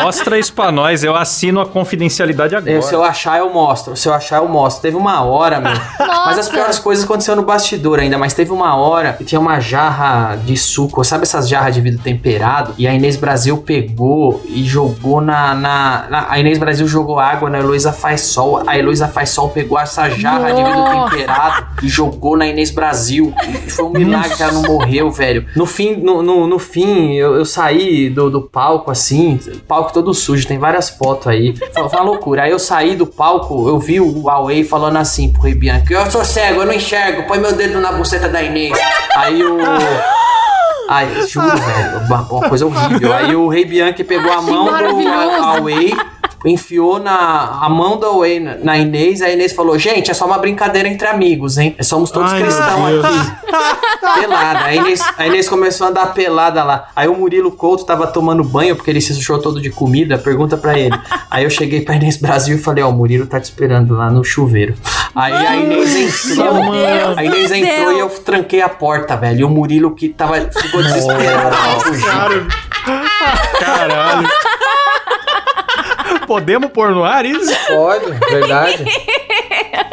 Mostra 0.03 0.39
isso 0.39 0.53
pra 0.53 0.73
nós, 0.73 1.05
eu 1.05 1.15
assino 1.15 1.61
a 1.61 1.67
confidencialidade 1.67 2.57
agora. 2.57 2.73
É, 2.73 2.81
se 2.81 2.95
eu 2.95 3.03
achar, 3.05 3.39
eu 3.39 3.51
mostro. 3.51 3.97
Se 3.97 4.09
eu 4.09 4.15
achar, 4.15 4.39
eu 4.39 4.49
mostro. 4.49 4.83
Teve 4.83 4.97
uma 4.97 5.23
hora, 5.23 5.61
meu. 5.61 5.73
Mas 5.99 6.39
as 6.39 6.49
piores 6.49 6.79
coisas 6.79 7.05
aconteceram 7.05 7.30
no 7.37 7.43
bastidor 7.43 7.99
ainda. 8.01 8.19
Mas 8.19 8.35
teve 8.35 8.53
uma 8.53 8.77
hora 8.77 9.13
que 9.13 9.25
tinha 9.25 9.41
uma 9.41 9.61
jarra 9.61 10.37
de 10.37 10.57
suco. 10.57 11.03
Sabe 11.05 11.23
essas 11.23 11.49
jarras 11.49 11.75
de 11.75 11.81
vidro 11.81 12.01
temperado? 12.03 12.75
E 12.79 12.87
a 12.87 12.95
Inês 12.95 13.17
Brasil 13.17 13.59
pegou 13.59 14.43
e 14.47 14.65
jogou 14.65 15.21
na. 15.21 15.55
na, 15.55 16.07
na- 16.11 16.27
a 16.31 16.39
Inês 16.39 16.59
Brasil 16.59 16.87
jogou 16.87 17.19
água 17.19 17.49
na 17.51 17.59
Heloísa 17.59 17.93
Faz 17.93 18.23
Sol. 18.23 18.63
A 18.67 18.79
Heloísa 18.79 19.09
Faz 19.09 19.31
Sol 19.31 19.49
pegou 19.51 19.79
essa 19.79 20.09
jarra 20.11 20.51
de 20.53 20.63
vidro 20.63 20.79
Nossa. 20.81 21.11
temperado 21.11 21.67
e 21.83 21.89
jogou 21.89 22.37
na 22.37 22.47
Inês 22.47 22.71
Brasil. 22.71 23.33
E 23.67 23.71
foi 23.71 23.85
um 23.85 23.91
milagre 23.91 24.35
que 24.37 24.43
ela 24.43 24.53
não 24.53 24.63
morreu, 24.63 25.11
velho. 25.11 25.47
No 25.57 25.67
fim, 25.67 25.97
no, 25.97 26.23
no, 26.23 26.47
no 26.47 26.59
fim 26.59 27.13
eu, 27.15 27.35
eu 27.35 27.45
saí 27.45 28.09
do, 28.11 28.31
do 28.31 28.43
palco 28.43 28.91
assim, 28.91 29.39
palco 29.67 29.93
todo 29.93 30.13
sujo, 30.15 30.47
tem 30.47 30.59
várias 30.59 30.91
fotos 30.91 31.27
aí. 31.29 31.55
Foi, 31.73 31.83
uma 31.85 32.03
loucura. 32.03 32.43
Aí 32.45 32.51
eu 32.51 32.59
saí 32.59 32.95
do 32.97 33.07
palco, 33.07 33.69
eu 33.69 33.79
vi 33.79 34.01
o 34.01 34.23
Huawei 34.23 34.65
falando 34.65 34.97
assim 34.97 35.33
pro 35.33 35.43
Rei 35.43 35.55
Bianchi: 35.55 35.93
Eu 35.93 36.11
sou 36.11 36.25
cego, 36.25 36.61
eu 36.61 36.67
não 36.67 36.73
enxergo, 36.73 37.20
põe 37.23 37.39
meu 37.39 37.53
dedo 37.53 37.81
na 37.81 37.93
buceta 37.93 38.29
da 38.29 38.43
Inês. 38.43 38.79
Aí 39.17 39.43
o. 39.45 39.59
Ai, 40.89 41.07
juro, 41.29 41.47
velho, 41.47 41.99
uma, 42.05 42.23
uma 42.23 42.49
coisa 42.49 42.67
horrível. 42.67 43.13
Aí 43.13 43.37
o 43.37 43.47
Rei 43.47 43.65
Bianchi 43.65 44.03
pegou 44.03 44.33
a 44.33 44.43
mão 44.43 44.65
do. 44.67 44.99
Huawei, 44.99 45.97
enfiou 46.45 46.99
na 46.99 47.59
a 47.61 47.69
mão 47.69 47.99
da 47.99 48.09
Huawei 48.09 48.41
na, 48.41 48.55
na 48.57 48.79
Inês, 48.79 49.21
a 49.23 49.31
Inês 49.31 49.53
falou: 49.53 49.79
Gente, 49.79 50.11
é 50.11 50.15
só 50.15 50.27
uma 50.27 50.39
brincadeira 50.39 50.89
entre 50.89 51.07
amigos, 51.07 51.59
hein? 51.59 51.77
Somos 51.83 52.11
todos 52.11 52.33
Ai, 52.33 52.43
cristãos 52.43 53.05
aqui. 53.05 54.21
Pelada. 54.21 54.65
A 54.65 54.75
Inês, 54.75 55.03
a 55.17 55.27
Inês 55.27 55.49
começou 55.49 55.87
a 55.87 55.91
andar 55.91 56.07
pelada 56.15 56.65
lá. 56.65 56.89
Aí 56.97 57.09
o 57.09 57.15
Murilo 57.15 57.53
Couto 57.53 57.85
tava 57.85 58.07
tomando 58.07 58.43
banho, 58.43 58.75
porque 58.75 58.91
ele 58.91 59.01
se 59.01 59.15
sujou 59.15 59.39
todo 59.41 59.61
de 59.61 59.71
comida. 59.71 60.19
Pergunta 60.19 60.57
pra 60.57 60.79
ele. 60.79 60.99
Aí 61.31 61.45
eu 61.45 61.51
cheguei 61.51 61.83
pra 61.83 61.97
Inês 61.97 62.17
Brasil 62.17 62.57
e 62.57 62.59
falei: 62.59 62.83
Ó, 62.83 62.89
o 62.89 62.93
Murilo 62.93 63.27
tá 63.27 63.39
te 63.39 63.45
esperando 63.45 63.95
lá 63.95 64.11
no 64.11 64.25
chuveiro. 64.25 64.75
Aí 65.15 65.35
a 65.35 65.57
Inês 65.57 66.31
entrou. 66.31 66.73
A 67.17 67.25
Inês 67.25 67.51
entrou 67.51 67.93
e 67.93 67.99
eu 67.99 68.09
tranquei 68.09 68.63
a 68.63 68.69
porta, 68.69 69.17
velho. 69.17 69.41
E 69.41 69.45
o 69.45 69.51
Murilo 69.51 69.95
que 69.95 70.09
tava. 70.09 70.41
ficou 70.51 70.83
desesperado. 70.83 71.51
Caralho. 73.59 74.29
Podemos 76.31 76.71
pôr 76.71 76.93
no 76.93 77.03
ar 77.03 77.27
isso? 77.27 77.53
Pode, 77.67 78.09
verdade. 78.31 78.85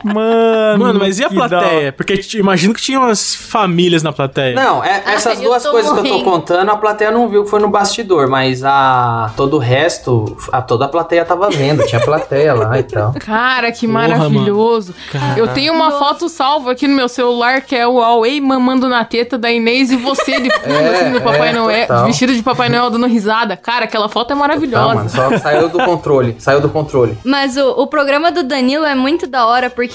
Mano, 0.03 0.83
Mano, 0.85 0.99
mas 0.99 1.19
e 1.19 1.23
a 1.23 1.29
plateia? 1.29 1.91
Porque 1.91 2.17
t- 2.17 2.37
imagino 2.37 2.73
que 2.73 2.81
tinha 2.81 2.99
umas 2.99 3.35
famílias 3.35 4.03
na 4.03 4.11
plateia. 4.11 4.55
Não, 4.55 4.83
é- 4.83 5.03
essas 5.07 5.39
duas 5.39 5.65
coisas 5.65 5.91
que 5.91 5.97
eu 5.99 6.03
tô 6.03 6.09
morrendo. 6.09 6.23
contando, 6.31 6.69
a 6.71 6.75
plateia 6.77 7.11
não 7.11 7.27
viu 7.27 7.43
que 7.43 7.49
foi 7.49 7.59
no 7.59 7.69
bastidor, 7.69 8.27
mas 8.29 8.63
a 8.63 9.31
todo 9.35 9.55
o 9.55 9.59
resto, 9.59 10.37
a 10.51 10.61
toda 10.61 10.85
a 10.85 10.87
plateia 10.87 11.23
tava 11.25 11.49
vendo, 11.49 11.85
tinha 11.85 12.01
plateia 12.01 12.53
lá 12.53 12.77
e 12.79 12.83
tal. 12.83 13.13
Cara, 13.19 13.71
que 13.71 13.87
Porra, 13.87 13.99
maravilhoso. 14.07 14.93
Eu 15.35 15.47
tenho 15.49 15.73
uma 15.73 15.91
foto 15.91 16.29
salva 16.29 16.71
aqui 16.71 16.87
no 16.87 16.95
meu 16.95 17.07
celular 17.09 17.61
que 17.61 17.75
é 17.75 17.87
o 17.87 17.93
Huawei 17.97 18.39
mamando 18.41 18.87
na 18.89 19.03
teta 19.05 19.37
da 19.37 19.51
Inês 19.51 19.91
e 19.91 19.95
você 19.95 20.39
de 20.39 20.49
fundo, 20.51 20.73
É, 20.73 20.89
assim, 21.01 21.11
do 21.13 21.21
Papai 21.21 21.49
é, 21.49 21.53
Noel, 21.53 21.87
total. 21.87 22.05
vestido 22.05 22.33
de 22.35 22.43
Papai 22.43 22.69
Noel 22.69 22.89
dando 22.89 23.07
risada. 23.07 23.57
Cara, 23.57 23.85
aquela 23.85 24.09
foto 24.09 24.31
é 24.31 24.35
maravilhosa. 24.35 24.95
mano, 24.95 25.09
só 25.09 25.37
saiu 25.37 25.69
do 25.69 25.79
controle, 25.79 26.35
saiu 26.39 26.61
do 26.61 26.69
controle. 26.69 27.17
Mas 27.23 27.57
o, 27.57 27.69
o 27.71 27.87
programa 27.87 28.31
do 28.31 28.43
Danilo 28.43 28.85
é 28.85 28.95
muito 28.95 29.27
da 29.27 29.45
hora, 29.45 29.69
porque 29.69 29.86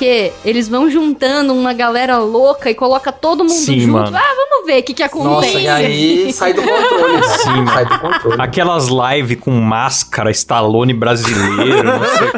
eles 0.44 0.68
vão 0.68 0.88
juntando 0.90 1.52
uma 1.52 1.72
galera 1.72 2.18
louca 2.18 2.70
e 2.70 2.74
coloca 2.74 3.12
todo 3.12 3.44
mundo 3.44 3.52
Sim, 3.52 3.81
junto. 3.81 3.92
mano. 3.92 4.16
Ah, 4.16 4.35
vamos 4.37 4.66
ver 4.66 4.81
o 4.81 4.83
que, 4.83 4.94
que 4.94 5.02
acontece. 5.02 5.55
Nossa, 5.55 5.61
e 5.61 5.68
aí 5.68 6.33
sai 6.33 6.52
do 6.52 6.62
controle, 6.62 7.22
sim, 7.24 7.66
sai 7.66 7.85
do 7.87 7.98
controle. 7.98 8.40
Aquelas 8.42 8.88
lives 8.88 9.38
com 9.40 9.50
máscara, 9.52 10.31
Stallone 10.31 10.92
brasileiro, 10.94 11.85
não 11.85 12.05
sei. 12.05 12.31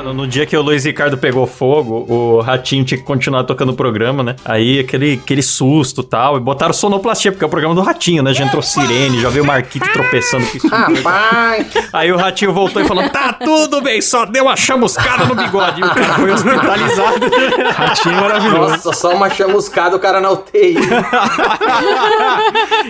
Mano, 0.00 0.14
no 0.14 0.26
dia 0.26 0.46
que 0.46 0.56
o 0.56 0.62
Luiz 0.62 0.86
Ricardo 0.86 1.18
pegou 1.18 1.46
fogo, 1.46 2.06
o 2.08 2.40
Ratinho 2.40 2.82
tinha 2.86 2.96
que 2.96 3.04
continuar 3.04 3.44
tocando 3.44 3.68
o 3.72 3.74
programa, 3.74 4.22
né? 4.22 4.34
Aí 4.46 4.78
aquele, 4.80 5.20
aquele 5.22 5.42
susto 5.42 6.00
e 6.00 6.04
tal. 6.04 6.38
E 6.38 6.40
botaram 6.40 6.72
sonoplastia, 6.72 7.30
porque 7.30 7.44
é 7.44 7.46
o 7.46 7.50
programa 7.50 7.74
do 7.74 7.82
Ratinho, 7.82 8.22
né? 8.22 8.32
Já 8.32 8.46
entrou 8.46 8.62
sirene, 8.62 9.20
já 9.20 9.28
veio 9.28 9.44
o 9.44 9.46
Marquito 9.46 9.86
tropeçando 9.92 10.46
com 10.46 10.56
isso. 10.56 10.68
Rapaz, 10.68 11.66
Aí 11.92 12.10
o 12.10 12.16
Ratinho 12.16 12.50
voltou 12.54 12.80
e 12.80 12.86
falou: 12.86 13.06
Tá 13.10 13.34
tudo 13.34 13.82
bem, 13.82 14.00
só 14.00 14.24
deu 14.24 14.44
uma 14.44 14.56
chamuscada 14.56 15.26
no 15.26 15.34
bigode. 15.34 15.82
E 15.82 15.84
o 15.84 15.90
cara 15.90 16.14
foi 16.14 16.30
hospitalizado. 16.32 17.26
Ratinho 17.76 18.16
maravilhoso. 18.22 18.70
nossa, 18.70 18.92
só 18.94 19.14
uma 19.14 19.28
chamuscada 19.28 19.96
o 19.96 20.00
cara 20.00 20.18
na 20.18 20.30
UTI. 20.30 20.76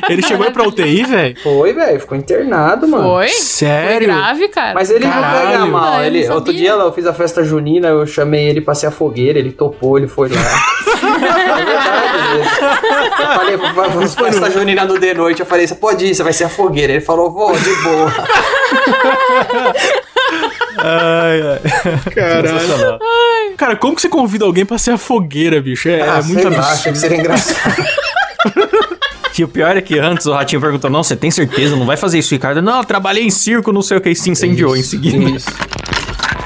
Ele 0.08 0.22
chegou 0.22 0.46
aí 0.46 0.52
pra 0.52 0.62
UTI, 0.62 1.02
velho? 1.06 1.36
Foi, 1.42 1.72
velho, 1.72 1.98
ficou 1.98 2.16
internado, 2.16 2.86
mano. 2.86 3.02
Foi? 3.02 3.26
Foi 3.26 3.36
Sério? 3.36 4.06
grave, 4.06 4.46
cara. 4.46 4.74
Mas 4.74 4.90
ele 4.90 5.04
não 5.06 5.10
Caralho. 5.12 5.48
pega 5.48 5.66
mal. 5.66 5.94
Ah, 5.94 6.06
Ele, 6.06 6.24
não 6.28 6.36
outro 6.36 6.52
dia 6.54 6.70
eu 6.70 6.99
fiz 7.00 7.06
a 7.06 7.14
festa 7.14 7.42
junina, 7.42 7.88
eu 7.88 8.06
chamei 8.06 8.48
ele 8.48 8.60
pra 8.60 8.74
ser 8.74 8.86
a 8.86 8.90
fogueira, 8.90 9.38
ele 9.38 9.52
topou, 9.52 9.96
ele 9.96 10.06
foi 10.06 10.28
lá. 10.28 10.36
é 10.36 11.64
verdade 11.64 12.18
mesmo. 12.34 12.50
Eu 13.18 13.34
falei, 13.34 13.56
vamos 13.56 14.14
festa 14.14 14.50
junina 14.50 14.84
no 14.84 14.98
de 14.98 15.14
noite. 15.14 15.40
Eu 15.40 15.46
falei, 15.46 15.66
você 15.66 15.74
pode 15.74 16.04
ir, 16.04 16.14
você 16.14 16.22
vai 16.22 16.32
ser 16.34 16.44
a 16.44 16.48
fogueira. 16.50 16.92
Ele 16.92 17.00
falou, 17.00 17.32
vou, 17.32 17.56
de 17.56 17.74
boa. 17.82 18.12
ai, 20.78 21.40
ai. 21.42 21.60
Caralho. 22.14 22.98
Cara, 23.56 23.76
como 23.76 23.94
que 23.94 24.02
você 24.02 24.08
convida 24.08 24.44
alguém 24.44 24.66
pra 24.66 24.76
ser 24.76 24.92
a 24.92 24.98
fogueira, 24.98 25.60
bicho? 25.60 25.88
É, 25.88 26.02
ah, 26.02 26.18
é 26.18 26.22
muito 26.22 26.46
absurdo. 26.46 26.66
achei 26.66 26.92
que 26.92 26.98
seria 26.98 27.18
engraçado. 27.18 27.84
E 29.38 29.44
o 29.44 29.48
pior 29.48 29.74
é 29.74 29.80
que 29.80 29.98
antes 29.98 30.26
o 30.26 30.32
Ratinho 30.34 30.60
perguntou: 30.60 30.90
Não, 30.90 31.02
você 31.02 31.16
tem 31.16 31.30
certeza? 31.30 31.74
Não 31.74 31.86
vai 31.86 31.96
fazer 31.96 32.18
isso, 32.18 32.34
Ricardo? 32.34 32.60
Não, 32.60 32.76
eu 32.80 32.84
trabalhei 32.84 33.24
em 33.24 33.30
circo, 33.30 33.72
não 33.72 33.80
sei 33.80 33.96
o 33.96 34.00
que, 34.00 34.10
e 34.10 34.14
se 34.14 34.28
incendiou 34.28 34.76
em 34.76 34.80
Isso, 34.80 34.90
seguida. 34.90 35.16
isso. 35.30 35.48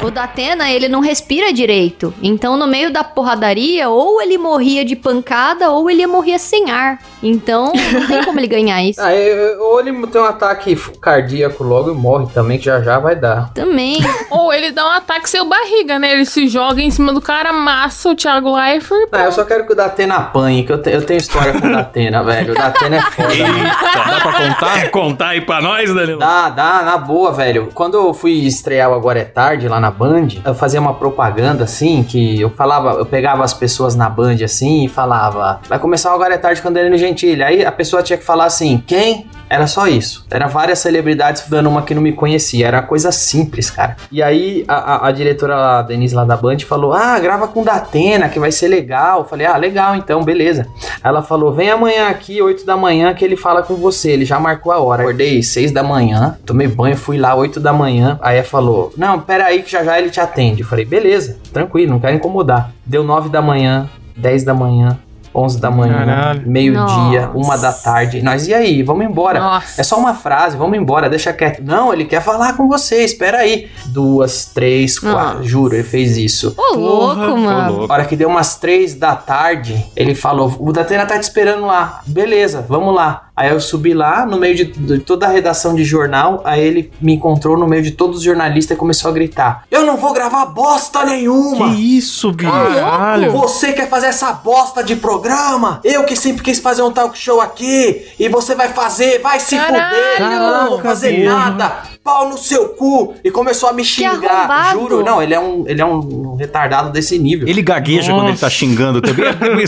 O 0.04 0.10
Datena, 0.10 0.70
ele 0.70 0.86
não 0.88 1.00
respira 1.00 1.50
direito. 1.52 2.12
Então, 2.22 2.56
no 2.58 2.66
meio 2.66 2.92
da 2.92 3.02
porradaria, 3.02 3.88
ou 3.88 4.20
ele 4.20 4.36
morria 4.36 4.84
de 4.84 4.94
pancada, 4.94 5.70
ou 5.70 5.88
ele 5.88 6.06
morria 6.06 6.38
sem 6.38 6.70
ar. 6.70 6.98
Então, 7.22 7.72
não 7.92 8.06
tem 8.06 8.22
como 8.22 8.38
ele 8.38 8.46
ganhar 8.46 8.82
isso. 8.84 9.00
Ah, 9.00 9.14
eu- 9.14 9.62
ou 9.62 9.80
ele 9.80 10.06
tem 10.08 10.20
um 10.20 10.24
ataque 10.24 10.76
cardíaco 11.00 11.64
logo 11.64 11.90
e 11.90 11.94
morre 11.94 12.26
também, 12.34 12.58
que 12.58 12.66
já 12.66 12.82
já 12.82 12.98
vai 12.98 13.16
dar. 13.16 13.50
Também. 13.54 13.98
Ou 14.30 14.52
ele 14.52 14.72
dá 14.72 14.84
um 14.86 14.90
ataque 14.90 15.30
seu 15.30 15.44
barriga, 15.46 15.98
né? 15.98 16.12
Ele 16.12 16.24
se 16.26 16.48
joga 16.48 16.82
em 16.82 16.90
cima 16.90 17.12
do 17.12 17.20
cara, 17.20 17.50
amassa 17.50 18.10
o 18.10 18.14
Thiago 18.16 18.54
Leifert. 18.54 19.08
Ah, 19.12 19.24
eu 19.24 19.32
só 19.32 19.44
quero 19.44 19.64
que 19.66 19.72
o 19.72 19.76
Datena 19.76 20.16
apanhe, 20.16 20.64
que 20.64 20.72
eu, 20.72 20.82
te- 20.82 20.90
eu 20.90 21.02
tenho 21.06 21.18
história 21.18 21.52
com 21.58 21.66
o 21.66 21.72
Datena, 21.72 22.22
velho. 22.22 22.52
O 22.52 22.54
Datena 22.54 22.96
é 22.96 23.00
foda, 23.02 23.28
mano. 23.28 23.64
Dá 23.64 24.20
pra 24.20 24.32
contar? 24.32 24.90
Contar 24.90 25.28
aí 25.28 25.40
pra 25.40 25.62
nós, 25.62 25.92
Danilo? 25.94 26.18
Dá, 26.18 26.50
dá, 26.50 26.82
na 26.82 26.98
boa, 26.98 27.32
velho. 27.32 27.70
Quando 27.72 27.94
eu 27.96 28.12
fui 28.12 28.32
estrear 28.44 28.90
o 28.90 28.94
Agora 28.94 29.20
é 29.20 29.24
Tarde 29.24 29.66
lá 29.68 29.80
na 29.80 29.90
Band, 29.98 30.28
eu 30.44 30.54
fazia 30.54 30.80
uma 30.80 30.94
propaganda 30.94 31.64
assim, 31.64 32.02
que 32.02 32.40
eu 32.40 32.50
falava, 32.50 32.98
eu 32.98 33.06
pegava 33.06 33.44
as 33.44 33.54
pessoas 33.54 33.94
na 33.94 34.08
Band 34.08 34.36
assim 34.44 34.84
e 34.84 34.88
falava, 34.88 35.60
vai 35.68 35.78
começar 35.78 36.14
Agora 36.14 36.34
é 36.34 36.38
Tarde 36.38 36.62
com 36.62 36.72
Danilo 36.72 36.96
Gentili. 36.96 37.42
Aí 37.42 37.64
a 37.64 37.72
pessoa 37.72 38.02
tinha 38.02 38.16
que 38.16 38.24
falar 38.24 38.44
assim, 38.44 38.82
quem? 38.86 39.26
Era 39.48 39.66
só 39.66 39.86
isso. 39.86 40.26
Era 40.30 40.46
várias 40.46 40.80
celebridades 40.80 41.44
dando 41.48 41.68
uma 41.68 41.82
que 41.82 41.94
não 41.94 42.02
me 42.02 42.12
conhecia. 42.12 42.66
Era 42.66 42.82
coisa 42.82 43.12
simples, 43.12 43.70
cara. 43.70 43.96
E 44.10 44.22
aí 44.22 44.64
a, 44.66 44.74
a, 44.74 45.08
a 45.08 45.12
diretora 45.12 45.54
lá, 45.54 45.78
a 45.78 45.82
Denise 45.82 46.14
lá 46.14 46.24
da 46.24 46.36
Band 46.36 46.58
falou: 46.60 46.92
Ah, 46.92 47.18
grava 47.18 47.46
com 47.46 47.62
Datena, 47.62 48.28
que 48.28 48.40
vai 48.40 48.50
ser 48.50 48.68
legal. 48.68 49.20
Eu 49.20 49.24
falei, 49.24 49.46
ah, 49.46 49.56
legal, 49.56 49.94
então, 49.94 50.22
beleza. 50.22 50.66
Ela 51.02 51.22
falou: 51.22 51.52
vem 51.52 51.70
amanhã 51.70 52.08
aqui, 52.08 52.42
8 52.42 52.66
da 52.66 52.76
manhã, 52.76 53.14
que 53.14 53.24
ele 53.24 53.36
fala 53.36 53.62
com 53.62 53.74
você. 53.74 54.10
Ele 54.10 54.24
já 54.24 54.40
marcou 54.40 54.72
a 54.72 54.78
hora. 54.78 55.02
Acordei 55.02 55.42
6 55.42 55.72
da 55.72 55.82
manhã, 55.82 56.36
tomei 56.44 56.66
banho, 56.66 56.96
fui 56.96 57.18
lá 57.18 57.34
8 57.34 57.60
da 57.60 57.72
manhã. 57.72 58.18
Aí 58.20 58.38
ela 58.38 58.46
falou: 58.46 58.92
Não, 58.96 59.20
pera 59.20 59.46
aí 59.46 59.62
que 59.62 59.70
já 59.70 59.84
já 59.84 59.98
ele 59.98 60.10
te 60.10 60.20
atende. 60.20 60.62
Eu 60.62 60.66
falei, 60.66 60.84
beleza, 60.84 61.38
tranquilo, 61.52 61.92
não 61.92 62.00
quero 62.00 62.16
incomodar. 62.16 62.72
Deu 62.84 63.04
9 63.04 63.28
da 63.28 63.42
manhã, 63.42 63.88
10 64.16 64.44
da 64.44 64.54
manhã. 64.54 64.98
11 65.34 65.60
da 65.60 65.70
manhã, 65.70 65.98
Caralho. 65.98 66.42
meio-dia, 66.46 67.26
Nossa. 67.26 67.30
uma 67.34 67.56
da 67.58 67.72
tarde. 67.72 68.22
Nós, 68.22 68.46
e 68.46 68.54
aí? 68.54 68.82
Vamos 68.82 69.04
embora. 69.04 69.40
Nossa. 69.40 69.80
É 69.80 69.84
só 69.84 69.96
uma 69.98 70.14
frase, 70.14 70.56
vamos 70.56 70.78
embora, 70.78 71.08
deixa 71.08 71.32
quieto. 71.32 71.62
Não, 71.62 71.92
ele 71.92 72.04
quer 72.04 72.20
falar 72.22 72.56
com 72.56 72.68
você, 72.68 73.04
espera 73.04 73.38
aí. 73.38 73.68
Duas, 73.86 74.46
três, 74.46 74.98
quatro. 74.98 75.38
Nossa. 75.38 75.42
Juro, 75.42 75.74
ele 75.74 75.82
fez 75.82 76.16
isso. 76.16 76.54
Ô, 76.56 76.76
louco, 76.76 77.36
mano. 77.36 77.86
A 77.88 77.92
hora 77.92 78.04
que 78.04 78.16
deu 78.16 78.28
umas 78.28 78.56
três 78.56 78.94
da 78.94 79.16
tarde, 79.16 79.84
ele 79.96 80.14
falou: 80.14 80.54
O 80.58 80.72
Datena 80.72 81.06
tá 81.06 81.18
te 81.18 81.22
esperando 81.22 81.66
lá. 81.66 82.00
Beleza, 82.06 82.64
vamos 82.68 82.94
lá. 82.94 83.23
Aí 83.36 83.50
eu 83.50 83.60
subi 83.60 83.92
lá, 83.94 84.24
no 84.24 84.38
meio 84.38 84.54
de, 84.54 84.64
de 84.64 84.98
toda 85.00 85.26
a 85.26 85.28
redação 85.28 85.74
de 85.74 85.82
jornal. 85.84 86.40
Aí 86.44 86.62
ele 86.62 86.92
me 87.00 87.14
encontrou 87.14 87.58
no 87.58 87.66
meio 87.66 87.82
de 87.82 87.90
todos 87.90 88.18
os 88.18 88.22
jornalistas 88.22 88.76
e 88.76 88.78
começou 88.78 89.10
a 89.10 89.14
gritar: 89.14 89.64
Eu 89.70 89.84
não 89.84 89.96
vou 89.96 90.12
gravar 90.12 90.46
bosta 90.46 91.04
nenhuma! 91.04 91.74
Que 91.74 91.96
isso, 91.98 92.30
bicho? 92.32 92.50
Caralho. 92.50 93.32
Você 93.32 93.72
quer 93.72 93.88
fazer 93.88 94.06
essa 94.06 94.32
bosta 94.32 94.84
de 94.84 94.94
programa? 94.94 95.80
Eu 95.82 96.04
que 96.04 96.14
sempre 96.14 96.42
quis 96.42 96.60
fazer 96.60 96.82
um 96.82 96.92
talk 96.92 97.18
show 97.18 97.40
aqui 97.40 98.06
e 98.18 98.28
você 98.28 98.54
vai 98.54 98.68
fazer, 98.68 99.20
vai 99.20 99.40
se 99.40 99.56
Caralho. 99.56 99.96
fuder. 99.96 100.32
Eu 100.32 100.38
não 100.38 100.68
vou 100.68 100.80
fazer 100.80 101.24
nada. 101.24 101.93
Pau 102.04 102.28
no 102.28 102.36
seu 102.36 102.68
cu. 102.68 103.14
E 103.24 103.30
começou 103.30 103.70
a 103.70 103.72
me 103.72 103.82
xingar. 103.82 104.72
Juro, 104.72 105.02
não, 105.02 105.22
ele 105.22 105.32
é 105.32 105.40
um, 105.40 105.64
ele 105.66 105.80
é 105.80 105.86
um 105.86 106.36
retardado 106.36 106.90
desse 106.90 107.18
nível. 107.18 107.48
Ele 107.48 107.62
gagueja 107.62 108.12
quando 108.12 108.28
ele 108.28 108.36
tá 108.36 108.50
xingando 108.50 109.00
também. 109.00 109.24
Dele 109.32 109.62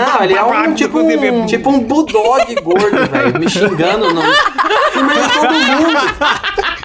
é... 0.00 0.06
Não, 0.06 0.24
ele 0.24 0.32
é 0.34 0.42
um 0.42 0.74
tipo 0.74 0.98
um, 0.98 1.46
tipo 1.46 1.68
um 1.68 1.80
bulldog 1.80 2.54
gordo, 2.62 3.10
velho, 3.10 3.38
me 3.38 3.48
xingando 3.48 4.14
no, 4.14 4.22
no 4.22 5.04
meio 5.04 5.22
de 5.22 5.32
todo 5.34 5.52
mundo. 5.52 5.98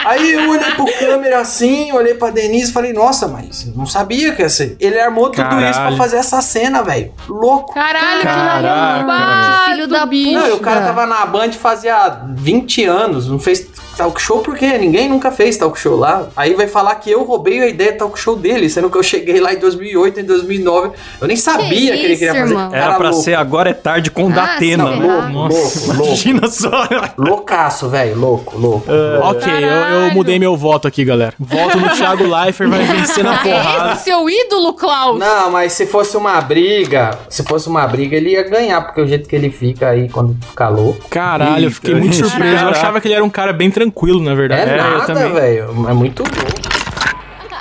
Aí 0.06 0.34
eu 0.34 0.50
olhei 0.50 0.72
pro 0.72 0.86
câmera 1.00 1.40
assim, 1.40 1.92
olhei 1.92 2.14
pra 2.14 2.30
Denise 2.30 2.70
e 2.70 2.74
falei, 2.74 2.94
nossa, 2.94 3.28
mas 3.28 3.68
eu 3.68 3.74
não 3.76 3.86
sabia 3.86 4.34
que 4.34 4.42
ia 4.42 4.50
ser. 4.50 4.78
Ele 4.80 5.00
armou 5.00 5.30
tudo 5.30 5.42
isso 5.42 5.50
pra 5.54 5.72
Caralho. 5.74 5.98
fazer 5.98 6.18
essa 6.18 6.42
cena, 6.42 6.82
velho. 6.82 7.14
Louco. 7.28 7.74
Caralho, 7.74 8.24
Caraca, 8.24 9.66
que 9.66 9.72
filho 9.72 9.88
da 9.88 10.06
bicho. 10.06 10.40
Não, 10.40 10.48
e 10.48 10.52
o 10.52 10.60
cara 10.60 10.82
tava 10.82 11.06
na 11.06 11.26
Band 11.26 11.52
fazia 11.54 12.22
20 12.36 12.86
anos, 12.86 13.28
não 13.28 13.38
fez 13.40 13.68
talk 13.98 14.22
show 14.22 14.40
porque 14.40 14.78
ninguém 14.78 15.10
nunca 15.10 15.32
fez 15.32 15.58
talk 15.58 15.78
show 15.80 15.96
lá. 15.98 16.28
Aí 16.36 16.54
vai 16.54 16.68
falar 16.68 16.96
que 16.96 17.10
eu 17.12 17.24
roubei 17.24 17.62
a 17.62 17.68
ideia 17.68 17.94
do 17.94 17.98
talk 17.98 18.20
show 18.20 18.36
dele, 18.36 18.70
sendo 18.70 18.90
que 18.90 18.98
eu 18.98 19.04
cheguei 19.04 19.40
lá 19.40 19.54
em 19.54 19.60
2008, 19.60 20.20
em 20.20 20.24
2009. 20.24 20.92
Eu 21.22 21.28
nem 21.28 21.36
sabia 21.38 21.68
que, 21.70 22.04
ele 22.04 22.14
isso, 22.14 22.20
queria 22.20 22.34
fazer. 22.42 22.54
irmão? 22.54 22.74
Era 22.74 22.94
pra 22.96 23.14
ser 23.14 23.34
agora 23.36 23.70
é 23.70 23.74
tarde 23.74 24.12
com 24.12 24.28
Ah, 24.30 24.32
Datena, 24.34 24.86
né? 24.92 25.02
ferrar. 25.02 25.32
louco, 25.34 25.58
louco. 25.58 26.06
Imagina 26.06 26.48
só. 26.48 26.88
Loucaço, 27.18 27.90
velho, 27.90 28.18
louco, 28.20 28.58
louco. 28.58 28.86
Ok, 29.24 29.52
eu, 29.52 29.68
eu 29.70 30.12
mudei 30.14 30.38
meu 30.40 30.56
voto 30.56 30.88
aqui, 30.88 31.04
galera. 31.04 31.34
Voto 31.40 31.80
no 31.80 31.90
Thiago 31.90 32.24
Leifert, 32.24 32.70
vai 32.70 32.84
vencer 32.84 33.24
na 33.24 33.38
porrada. 33.42 33.90
É 33.90 33.94
esse 33.94 34.04
seu 34.04 34.30
ídolo, 34.30 34.74
Klaus? 34.74 35.20
Não, 35.20 35.52
mas 35.52 35.74
se 35.74 35.86
fosse 35.86 36.16
uma 36.18 36.40
briga, 36.42 37.18
se 37.30 37.44
fosse 37.44 37.68
uma 37.68 37.86
briga, 37.88 38.16
ele 38.16 38.32
ia 38.32 38.44
ganhar, 38.44 38.82
porque 38.82 39.02
o 39.02 39.08
jeito 39.08 39.28
que 39.28 39.36
ele 39.36 39.50
fica 39.50 39.90
aí 39.90 40.10
quando 40.10 40.36
fica 40.48 40.70
louco. 40.70 41.08
Caralho, 41.10 41.66
eu 41.66 41.72
fiquei 41.72 41.96
muito 41.96 42.16
surpreso. 42.16 42.64
Eu 42.64 42.70
achava 42.70 43.02
que 43.02 43.08
ele 43.08 43.16
era 43.16 43.24
um 43.24 43.30
cara 43.30 43.52
bem 43.54 43.70
tranquilo, 43.72 43.87
na 44.22 44.32
É, 44.32 44.36
verdade. 44.36 44.72
eu 44.72 44.78
nada, 44.78 45.06
também. 45.06 45.34
velho. 45.34 45.90
É 45.90 45.94
muito 45.94 46.24
louco. 46.24 46.68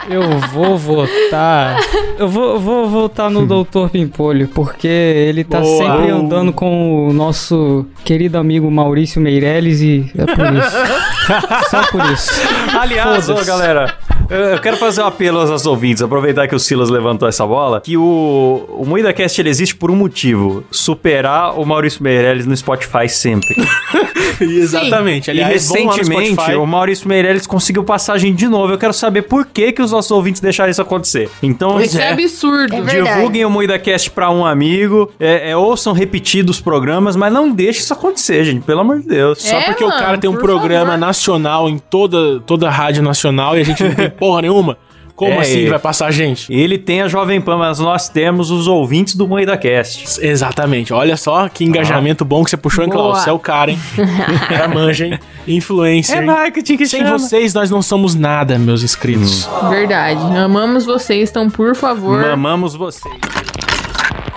Eu 0.09 0.23
vou 0.53 0.79
votar. 0.79 1.81
Eu 2.17 2.29
vou, 2.29 2.61
vou 2.61 2.89
votar 2.89 3.29
no 3.29 3.45
Doutor 3.45 3.91
Pimpolho, 3.91 4.47
porque 4.49 4.87
ele 4.87 5.43
tá 5.43 5.59
Boa. 5.61 5.79
sempre 5.83 6.11
andando 6.13 6.53
com 6.53 7.09
o 7.09 7.13
nosso 7.13 7.85
querido 8.05 8.39
amigo 8.39 8.71
Maurício 8.71 9.21
Meirelles 9.21 9.81
e 9.81 10.09
é 10.17 10.25
por 10.25 10.47
isso. 10.55 10.77
Só 11.71 11.83
por 11.91 12.05
isso. 12.13 12.31
Aliás, 12.79 13.29
ô, 13.29 13.45
galera, 13.45 13.95
eu 14.31 14.61
quero 14.61 14.77
fazer 14.77 15.03
um 15.03 15.07
apelo 15.07 15.39
aos 15.41 15.51
nossos 15.51 15.67
ouvintes, 15.67 16.03
aproveitar 16.03 16.49
que 16.49 16.55
o 16.55 16.59
Silas 16.59 16.91
levantou 16.91 17.29
essa 17.29 17.47
bola, 17.47 17.81
que 17.81 17.97
o, 17.97 18.65
o 18.69 18.85
MoídaCast 18.87 19.41
ele 19.41 19.49
existe 19.49 19.75
por 19.75 19.91
um 19.91 19.97
motivo, 19.97 20.65
superar 20.71 21.59
o 21.59 21.65
Maurício 21.65 22.03
Meirelles 22.03 22.47
no 22.47 22.57
Spotify 22.57 23.09
sempre. 23.09 23.55
Exatamente. 24.41 25.29
e 25.29 25.31
Aliás, 25.31 25.71
recentemente, 25.71 26.55
o 26.57 26.67
Maurício 26.67 27.09
Meirelles 27.09 27.47
conseguiu 27.47 27.85
passagem 27.85 28.35
de 28.35 28.49
novo. 28.49 28.73
Eu 28.73 28.79
quero 28.79 28.93
saber 28.93 29.23
por 29.23 29.47
que, 29.47 29.73
que 29.73 29.83
os 29.83 29.93
nossos 29.93 30.11
ouvintes 30.11 30.41
deixaram 30.41 30.71
isso 30.71 30.83
acontecer. 30.83 31.31
Então, 31.43 31.81
Isso 31.81 31.99
é 31.99 32.11
absurdo. 32.13 32.75
É 32.75 33.03
divulguem 33.03 33.45
o 33.45 33.51
MoídaCast 33.51 34.11
pra 34.11 34.31
um 34.31 34.45
amigo, 34.45 35.11
é, 35.19 35.51
é, 35.51 35.57
ouçam 35.57 35.93
repetidos 35.93 36.57
os 36.57 36.63
programas, 36.63 37.17
mas 37.17 37.33
não 37.33 37.51
deixe 37.51 37.81
isso 37.81 37.93
acontecer, 37.93 38.45
gente, 38.45 38.63
pelo 38.63 38.81
amor 38.81 39.01
de 39.01 39.09
Deus. 39.09 39.43
Só 39.43 39.57
É, 39.57 39.63
porque 39.63 39.85
o 39.85 39.89
mano, 39.89 40.01
cara 40.01 40.19
tem 40.19 40.29
um 40.29 40.37
programa 40.37 40.93
favor. 40.93 40.99
nacional 40.99 41.69
em 41.69 41.79
toda, 41.79 42.41
toda 42.41 42.69
a 42.69 42.71
rádio 42.71 43.03
nacional 43.03 43.57
e 43.57 43.61
a 43.61 43.65
gente 43.65 43.83
não 43.83 43.95
tem 43.95 44.11
porra 44.17 44.43
nenhuma. 44.43 44.77
Como 45.15 45.33
É, 45.33 45.39
assim 45.39 45.61
e- 45.61 45.69
vai 45.71 45.79
passar 45.79 46.09
a 46.09 46.11
gente? 46.11 46.53
Ele 46.53 46.77
tem 46.77 47.01
a 47.01 47.09
Jovem 47.09 47.41
Pan, 47.41 47.57
mas 47.57 47.79
nós 47.79 48.07
temos 48.07 48.51
os 48.51 48.67
ouvintes 48.67 49.15
do 49.15 49.27
MoídaCast. 49.27 50.21
Exatamente. 50.21 50.93
Olha 50.93 51.17
só 51.17 51.49
que 51.49 51.65
engajamento 51.65 52.23
bom 52.23 52.45
que 52.45 52.51
você 52.51 52.57
puxou, 52.59 52.85
hein. 52.85 52.91
Klaus? 52.91 53.21
Você 53.21 53.31
é 53.31 53.33
o 53.33 53.39
cara, 53.39 53.71
hein? 53.71 53.79
Era 54.51 54.69
manja, 54.69 55.07
hein? 55.07 55.19
Influencer. 55.49 56.19
hein? 56.19 56.27
marketing 56.27 56.77
que 56.77 56.87
Sem 56.87 57.03
vocês, 57.07 57.55
nós 57.55 57.71
não 57.71 57.81
somos 57.81 58.15
nada, 58.15 58.59
meus 58.59 58.83
inscritos. 58.83 59.49
Verdade. 59.71 60.21
Amamos 60.37 60.85
vocês, 60.85 61.31
então, 61.31 61.49
por 61.49 61.75
favor. 61.75 62.21
Mamamos 62.21 62.75
vocês. 62.75 63.15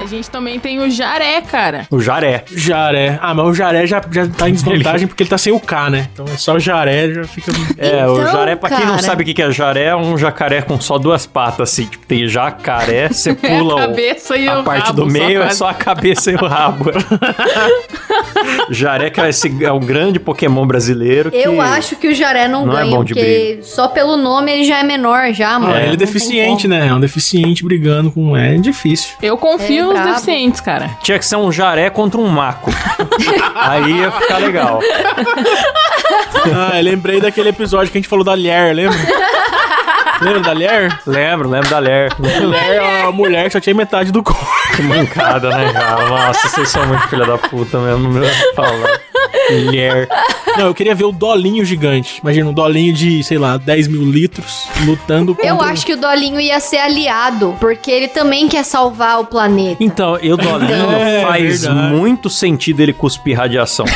A 0.02 0.06
gente 0.06 0.30
também 0.30 0.58
tem 0.60 0.80
o 0.80 0.90
Jaré, 0.90 1.42
cara. 1.42 1.86
O 1.92 2.00
Jaré. 2.00 2.44
Jaré. 2.56 3.20
Ah, 3.22 3.34
mas 3.34 3.46
o 3.48 3.54
Jaré 3.54 3.86
já, 3.86 4.02
já 4.12 4.28
tá 4.28 4.50
em 4.50 4.54
desvantagem 4.54 5.08
porque 5.08 5.24
ele 5.24 5.30
tá 5.30 5.38
sem 5.38 5.52
o 5.52 5.60
K, 5.60 5.90
né? 5.90 6.08
Então 6.14 6.26
é 6.26 6.38
só 6.38 6.56
o 6.56 6.60
Jaré, 6.60 7.14
já 7.14 7.24
fica. 7.26 7.52
É, 7.78 8.08
o 8.08 8.14
Então, 8.22 8.32
jaré, 8.32 8.56
pra 8.56 8.70
quem 8.70 8.86
não 8.86 8.98
sabe 8.98 9.24
o 9.24 9.26
que 9.34 9.42
é 9.42 9.52
jaré, 9.52 9.86
é 9.86 9.96
um 9.96 10.18
jacaré 10.18 10.62
com 10.62 10.80
só 10.80 10.98
duas 10.98 11.26
patas, 11.26 11.70
assim. 11.74 11.86
Tipo, 11.86 12.06
tem 12.06 12.28
jacaré, 12.28 13.10
você 13.12 13.32
É 13.32 13.34
pula 13.34 13.74
a 13.74 13.76
o- 13.76 13.80
cabeça 13.90 14.38
e 14.38 14.48
a 14.48 14.60
o 14.60 14.64
parte 14.64 14.86
rabo, 14.88 15.02
do 15.04 15.08
meio, 15.12 15.40
é 15.42 15.46
quase. 15.46 15.58
só 15.58 15.68
a 15.70 15.74
cabeça 15.74 16.32
e 16.32 16.36
o 16.36 16.46
rabo. 16.46 16.86
jaré 18.72 19.10
que 19.10 19.20
é, 19.20 19.30
esse, 19.30 19.64
é 19.64 19.72
um 19.72 19.80
grande 19.80 20.20
Pokémon 20.20 20.66
brasileiro. 20.66 21.30
Eu 21.34 21.54
que- 21.54 21.60
acho 21.60 21.96
que 21.98 22.08
o 22.08 22.16
Jaré 22.16 22.48
não, 22.48 22.66
não 22.66 22.78
é 22.78 22.82
ganha, 22.84 22.96
bom 22.96 23.04
de 23.04 23.14
porque 23.14 23.60
só 23.64 23.88
pelo 23.90 24.16
nome 24.18 24.52
ele 24.52 24.64
já 24.64 24.80
é 24.80 24.84
menor, 24.84 25.34
já, 25.34 25.60
mano. 25.60 25.76
É, 25.76 25.84
ele 25.84 25.94
é 25.94 25.98
deficiente, 25.98 26.68
né? 26.68 26.88
É 26.88 26.94
um 26.94 27.00
deficiente 27.00 27.64
brigando 27.64 28.12
com. 28.12 28.36
É 28.36 28.56
difícil. 28.58 29.10
Eu 29.22 29.38
confio 29.38 29.89
É 29.92 29.94
nos 29.94 30.02
brabo. 30.04 30.10
deficientes, 30.20 30.62
cara. 30.62 30.90
Tinha 31.02 31.18
que 31.20 31.26
ser 31.26 31.36
um 31.36 31.52
jaré 31.52 31.90
contra 31.90 32.20
um 32.20 32.28
maco. 32.28 32.72
Aí 33.56 34.00
ia 34.00 34.12
ficar 34.12 34.38
legal. 34.38 34.80
Ah, 36.56 36.78
eu 36.78 36.84
lembrei 36.84 37.20
daquele 37.20 37.50
episódio 37.50 37.92
que 37.92 37.98
a 37.98 38.02
gente 38.02 38.10
falou 38.10 38.24
da 38.24 38.36
Lier, 38.36 38.74
lembra? 38.74 38.98
lembra 40.22 40.40
da 40.42 40.54
Lier? 40.54 41.00
Lembro, 41.06 41.50
lembro 41.50 41.70
da 41.70 41.80
Ler. 41.80 42.14
Lier 42.20 42.74
é 42.74 43.04
uma 43.04 43.12
mulher 43.12 43.46
que 43.46 43.52
só 43.52 43.60
tinha 43.60 43.76
metade 43.76 44.12
do 44.12 44.24
corpo. 44.24 44.46
Que 44.76 44.82
mancada, 44.84 45.50
né, 45.50 45.74
cara? 45.74 46.08
Nossa, 46.08 46.48
vocês 46.48 46.70
são 46.70 46.86
muito 46.88 47.08
filha 47.08 47.26
da 47.26 47.38
puta 47.38 47.78
mesmo, 47.80 48.14
não 48.14 48.22
me 48.22 48.28
falar. 48.56 49.00
Mulher. 49.52 50.08
Não, 50.58 50.68
eu 50.68 50.74
queria 50.74 50.94
ver 50.96 51.06
o 51.06 51.12
Dolinho 51.12 51.64
gigante. 51.66 52.20
Imagina, 52.22 52.50
um 52.50 52.54
Dolinho 52.54 52.94
de, 52.94 53.24
sei 53.24 53.38
lá, 53.38 53.58
10 53.58 53.88
mil 53.88 54.04
litros 54.04 54.68
lutando 54.86 55.34
contra... 55.36 55.50
Eu 55.50 55.62
acho 55.62 55.86
que 55.86 55.94
o 55.94 55.98
Dolinho 55.98 56.40
ia 56.40 56.60
ser 56.60 56.78
aliado, 56.78 57.56
porque 57.60 57.90
ele 57.92 58.08
também 58.08 58.48
quer 58.48 58.64
salvar 58.64 59.20
o 59.20 59.26
planeta. 59.26 59.84
Então, 59.84 60.18
eu 60.18 60.38
Dolinho 60.38 60.92
É, 60.92 61.22
faz 61.22 61.62
verdade. 61.64 61.94
muito 61.96 62.30
sentido 62.30 62.80
ele 62.82 62.94
cuspir 62.94 63.38
radiação. 63.38 63.86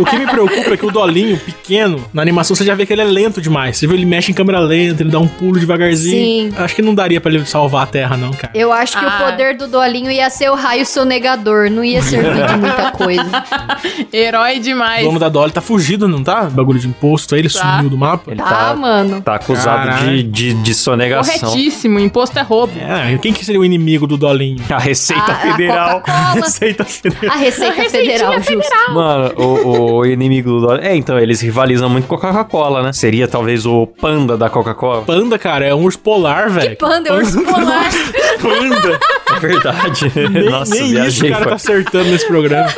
O 0.00 0.04
que 0.04 0.16
me 0.18 0.26
preocupa 0.26 0.74
é 0.74 0.76
que 0.76 0.86
o 0.86 0.90
Dolinho, 0.90 1.36
pequeno, 1.38 2.04
na 2.12 2.22
animação 2.22 2.54
você 2.54 2.64
já 2.64 2.74
vê 2.74 2.86
que 2.86 2.92
ele 2.92 3.02
é 3.02 3.04
lento 3.04 3.40
demais. 3.40 3.76
Você 3.76 3.86
vê 3.86 3.94
ele 3.94 4.04
mexe 4.06 4.30
em 4.30 4.34
câmera 4.34 4.60
lenta, 4.60 5.02
ele 5.02 5.10
dá 5.10 5.18
um 5.18 5.26
pulo 5.26 5.58
devagarzinho. 5.58 6.52
Sim. 6.52 6.56
Acho 6.56 6.74
que 6.76 6.82
não 6.82 6.94
daria 6.94 7.20
pra 7.20 7.32
ele 7.32 7.44
salvar 7.44 7.82
a 7.84 7.86
Terra, 7.86 8.16
não, 8.16 8.30
cara. 8.30 8.52
Eu 8.54 8.72
acho 8.72 8.96
que 8.98 9.04
Ah. 9.04 9.08
o 9.08 9.24
poder 9.30 9.56
do 9.56 9.66
Dolinho 9.66 10.10
ia 10.10 10.30
ser 10.30 10.50
o 10.50 10.54
raio 10.54 10.86
sonegador, 10.86 11.70
não 11.70 11.82
ia 11.82 12.00
servir 12.02 12.46
de 12.46 12.56
muita 12.56 12.90
coisa. 12.92 13.17
Herói 14.12 14.58
O 14.58 14.60
demais. 14.60 15.04
dono 15.04 15.18
da 15.18 15.28
Dolly 15.28 15.52
tá 15.52 15.60
fugido, 15.60 16.08
não 16.08 16.22
tá? 16.22 16.44
Bagulho 16.44 16.78
de 16.78 16.88
imposto, 16.88 17.34
aí 17.34 17.40
ele 17.40 17.48
Tá. 17.50 17.76
sumiu 17.76 17.90
do 17.90 17.96
mapa. 17.98 18.30
Ele 18.30 18.40
Ah, 18.40 18.44
tá, 18.44 18.74
mano. 18.76 19.20
tá 19.22 19.34
acusado 19.36 20.04
de, 20.04 20.22
de, 20.22 20.54
de 20.54 20.74
sonegação. 20.74 21.50
Corretíssimo, 21.50 21.98
imposto 21.98 22.38
é 22.38 22.42
roubo. 22.42 22.72
É, 22.78 23.12
e 23.14 23.18
quem 23.18 23.32
que 23.32 23.44
seria 23.44 23.60
o 23.60 23.64
inimigo 23.64 24.06
do 24.06 24.16
Dolinho? 24.16 24.62
A 24.70 24.78
Receita 24.78 25.22
A- 25.32 25.34
a 25.34 25.36
Federal. 25.36 26.00
Coca-Cola. 26.00 26.34
Receita 26.44 26.84
Federal. 26.84 27.34
A 27.34 27.38
Receita 27.38 27.90
Federal, 27.90 28.32
justo. 28.42 28.92
Mano, 28.94 29.32
o, 29.36 29.96
o 29.98 30.06
inimigo 30.06 30.50
do 30.50 30.60
Dolinho. 30.66 30.86
É, 30.86 30.94
então, 30.96 31.18
eles 31.18 31.40
rivalizam 31.40 31.88
muito 31.88 32.06
com 32.06 32.14
a 32.14 32.18
Coca-Cola, 32.18 32.82
né? 32.82 32.92
Seria 32.92 33.26
talvez 33.28 33.66
o 33.66 33.86
panda 33.86 34.36
da 34.36 34.48
Coca-Cola. 34.50 35.02
Panda, 35.02 35.38
cara, 35.38 35.64
é 35.66 35.74
um 35.74 35.82
urso 35.82 35.98
polar, 35.98 36.50
velho. 36.50 36.76
Panda, 36.76 37.08
é 37.10 37.12
urso 37.12 37.40
polar. 37.42 37.88
Panda. 38.40 38.98
verdade. 39.46 40.12
Nem, 40.30 40.50
Nossa, 40.50 40.74
nem 40.74 41.06
isso 41.06 41.24
o 41.26 41.28
cara 41.30 41.42
foi- 41.42 41.50
tá 41.50 41.56
acertando 41.56 42.04
nesse 42.10 42.26
programa. 42.26 42.68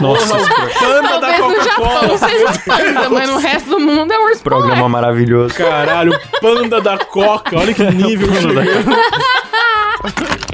Nossa, 0.00 0.36
panda 0.78 1.20
da 1.20 1.30
Japão 1.32 1.54
Coca-Cola. 1.54 2.18
panda, 2.66 3.10
mas 3.10 3.30
no 3.30 3.38
resto 3.38 3.70
do 3.70 3.80
mundo 3.80 4.12
é 4.12 4.18
urso 4.18 4.42
programa 4.42 4.88
maravilhoso. 4.88 5.54
Caralho, 5.54 6.12
o 6.14 6.40
panda 6.40 6.80
da 6.80 6.98
Coca. 6.98 7.56
Olha 7.58 7.72
que 7.74 7.84
nível 7.84 8.28
chegando. 8.34 8.60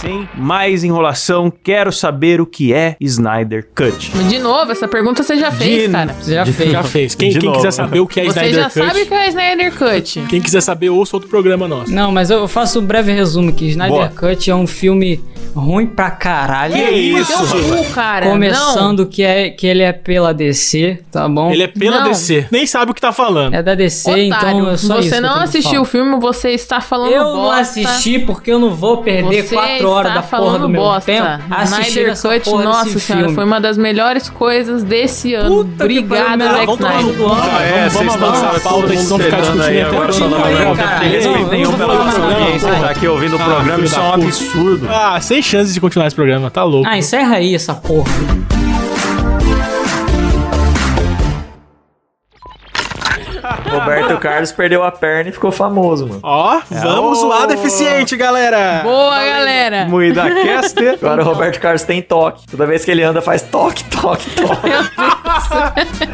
Sem 0.00 0.28
mais 0.34 0.82
enrolação, 0.84 1.52
quero 1.62 1.92
saber 1.92 2.40
o 2.40 2.46
que 2.46 2.72
é 2.72 2.96
Snyder 3.00 3.68
Cut. 3.74 4.10
De 4.28 4.38
novo, 4.38 4.72
essa 4.72 4.88
pergunta 4.88 5.22
você 5.22 5.36
já 5.36 5.50
fez, 5.52 5.82
De- 5.84 5.88
cara. 5.90 6.12
Você 6.14 6.34
já 6.34 6.46
fez. 6.46 6.70
Já 6.72 6.82
fez. 6.82 7.14
Quem, 7.14 7.30
De 7.30 7.38
quem 7.38 7.52
quiser 7.52 7.70
saber 7.72 8.00
o 8.00 8.06
que 8.06 8.20
é 8.20 8.24
Você 8.24 8.30
Snyder 8.30 8.54
já 8.54 8.70
Cut, 8.70 8.86
sabe 8.86 9.02
o 9.02 9.06
que 9.06 9.14
é 9.14 9.28
Snyder 9.28 9.72
Cut. 9.76 10.20
quem 10.28 10.40
quiser 10.40 10.60
saber, 10.60 10.88
ouça 10.90 11.16
outro 11.16 11.28
programa 11.28 11.68
nosso. 11.68 11.90
Não, 11.92 12.10
mas 12.12 12.30
eu 12.30 12.46
faço 12.48 12.80
um 12.80 12.84
breve 12.86 13.12
resumo 13.12 13.52
que 13.52 13.66
Snyder 13.66 13.94
Boa. 13.96 14.08
Cut 14.08 14.50
é 14.50 14.54
um 14.54 14.66
filme 14.66 15.22
ruim 15.54 15.86
pra 15.86 16.10
caralho. 16.10 16.72
Que 16.74 16.90
isso, 16.90 17.32
Teu 17.50 17.76
cu, 17.76 17.84
cara. 17.92 18.26
Começando 18.26 19.06
que, 19.06 19.22
é, 19.22 19.50
que 19.50 19.66
ele 19.66 19.82
é 19.82 19.92
pela 19.92 20.32
DC, 20.32 20.98
tá 21.10 21.28
bom? 21.28 21.50
Ele 21.50 21.64
é 21.64 21.66
pela 21.66 22.00
Não. 22.00 22.08
DC. 22.08 22.46
Nem 22.50 22.66
sabe 22.66 22.92
o 22.92 22.94
que 22.94 23.00
tá 23.00 23.12
falando. 23.12 23.54
É 23.54 23.62
da 23.62 23.74
DC, 23.74 24.10
Não. 24.10 24.18
então 24.18 24.38
Otário, 24.38 24.68
é 24.70 24.76
só 24.76 24.98
isso. 25.00 25.02
você 25.02 25.10
que 25.10 25.16
eu 25.16 25.20
não 25.22 25.34
assistiu 25.42 25.82
o 25.82 25.84
filme, 25.84 26.18
você 26.20 26.50
está 26.50 26.80
falando 26.80 27.12
Eu 27.12 27.24
não 27.24 27.32
bosta. 27.34 27.60
assisti 27.60 28.18
porque 28.20 28.50
eu 28.52 28.58
não 28.58 28.70
vou 28.70 28.98
perder 28.98 29.42
Você 29.42 29.54
quatro 29.54 29.89
horas 29.90 30.12
está 30.12 30.20
da 30.20 30.26
porra 30.26 30.42
falando 30.44 30.62
do 30.62 30.68
meu 30.68 30.80
bosta. 30.82 31.12
tempo 31.12 31.26
assistindo 31.50 31.86
Snyder 31.90 32.12
essa 32.12 32.28
Cut, 32.28 32.44
porra 32.50 32.64
nossa 32.64 32.84
desse 32.84 33.00
senhora, 33.00 33.22
filme. 33.24 33.34
foi 33.34 33.44
uma 33.44 33.60
das 33.60 33.76
melhores 33.78 34.28
coisas 34.30 34.82
desse 34.82 35.34
ano. 35.34 35.48
Puta 35.64 35.70
que 35.88 36.02
pariu, 36.02 36.02
Obrigada. 36.02 36.44
Zack 36.52 36.72
Snyder. 36.72 37.14
Ah, 37.30 37.62
é, 37.62 37.88
vamos, 37.88 37.92
vocês 37.92 37.92
vamos 37.92 38.14
avançar 38.14 38.40
passaram 38.40 38.56
a 38.56 38.60
pauta, 38.60 38.92
eles 38.92 39.08
vão 39.08 39.18
ficar 39.18 39.36
discutindo 39.40 39.62
aí, 39.64 39.82
até 39.82 39.96
continua 39.96 40.46
aí, 40.46 40.56
cara. 40.76 41.00
Menos 41.50 41.78
nada. 41.78 42.24
audiência, 42.24 42.70
tá 42.72 42.90
aqui 42.90 43.08
ouvindo 43.08 43.36
o 43.36 43.40
Ah, 43.40 43.44
programa, 43.44 43.84
isso 43.84 43.96
é 43.96 44.00
um 44.02 44.12
absurdo. 44.12 44.88
Ah, 44.90 45.20
sem 45.20 45.42
chances 45.42 45.74
de 45.74 45.80
continuar 45.80 46.06
esse 46.06 46.16
programa, 46.16 46.50
tá 46.50 46.62
louco. 46.64 46.88
Ah, 46.88 46.96
encerra 46.98 47.36
aí 47.36 47.54
essa 47.54 47.74
porra. 47.74 48.10
Roberto 53.70 54.18
Carlos 54.18 54.52
perdeu 54.52 54.82
a 54.84 54.90
perna 54.90 55.30
e 55.30 55.32
ficou 55.32 55.50
famoso, 55.52 56.06
mano. 56.06 56.20
Ó, 56.22 56.60
vamos 56.70 57.18
Ô. 57.18 57.22
zoar 57.22 57.46
deficiente, 57.46 58.16
galera. 58.16 58.80
Boa, 58.82 59.18
galera. 59.24 59.86
Moída 59.86 60.24
Caster. 60.44 60.98
Agora 61.02 61.22
o 61.22 61.24
Roberto 61.24 61.60
Carlos 61.60 61.82
tem 61.82 62.02
toque. 62.02 62.46
Toda 62.50 62.66
vez 62.66 62.84
que 62.84 62.90
ele 62.90 63.02
anda, 63.02 63.22
faz 63.22 63.42
toque, 63.42 63.84
toque, 63.84 64.30
toque. 64.30 64.70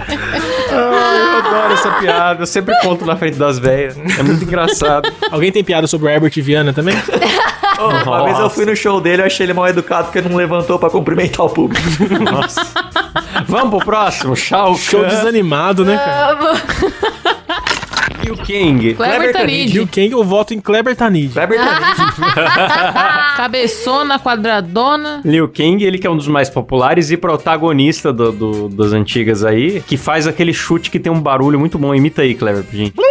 Eu 0.70 1.38
adoro 1.38 1.72
essa 1.72 1.90
piada. 1.92 2.42
Eu 2.42 2.46
sempre 2.46 2.74
conto 2.82 3.04
na 3.04 3.16
frente 3.16 3.36
das 3.38 3.59
velhas. 3.59 3.96
É 3.96 4.22
muito 4.22 4.44
engraçado. 4.44 5.11
Alguém 5.30 5.50
tem 5.52 5.64
piada 5.64 5.86
sobre 5.86 6.09
o 6.09 6.11
Herbert 6.11 6.32
Viana 6.36 6.72
também? 6.72 6.96
Ô, 7.78 7.88
uma 8.09 8.24
vez 8.24 8.38
eu 8.38 8.48
fui 8.48 8.64
no 8.64 8.74
show 8.74 9.00
dele, 9.02 9.20
eu 9.20 9.26
achei 9.26 9.44
ele 9.44 9.52
mal 9.52 9.68
educado 9.68 10.04
porque 10.04 10.26
não 10.26 10.34
levantou 10.34 10.78
pra 10.78 10.88
cumprimentar 10.88 11.44
o 11.44 11.50
público. 11.50 11.82
Nossa. 12.32 12.62
Vamos 13.46 13.68
pro 13.70 13.84
próximo. 13.84 14.34
Show 14.34 14.76
Kahn. 14.90 15.09
desanimado, 15.09 15.84
né, 15.84 15.96
cara? 15.96 16.38
Liu 18.26 18.36
King. 18.38 18.94
Kleber 18.94 19.32
Tanid. 19.32 19.72
Liu 19.72 19.86
Kang, 19.86 20.10
eu 20.10 20.24
voto 20.24 20.52
em 20.52 20.58
Kleber 20.60 20.96
Tanid. 20.96 21.32
Kleber 21.32 21.58
Tanid. 21.58 21.96
Cabeçona, 23.36 24.18
quadradona. 24.18 25.20
Liu 25.24 25.48
Kang, 25.48 25.82
ele 25.84 25.96
que 25.96 26.06
é 26.08 26.10
um 26.10 26.16
dos 26.16 26.26
mais 26.26 26.50
populares 26.50 27.12
e 27.12 27.16
protagonista 27.16 28.12
do- 28.12 28.32
do- 28.32 28.68
das 28.68 28.92
antigas 28.92 29.44
aí, 29.44 29.80
que 29.86 29.96
faz 29.96 30.26
aquele 30.26 30.52
chute 30.52 30.90
que 30.90 30.98
tem 30.98 31.12
um 31.12 31.20
barulho 31.20 31.58
muito 31.60 31.78
bom. 31.78 31.94
Imita 31.94 32.22
aí, 32.22 32.34
Clever, 32.34 32.64
pra 32.64 32.76
gente. 32.76 32.94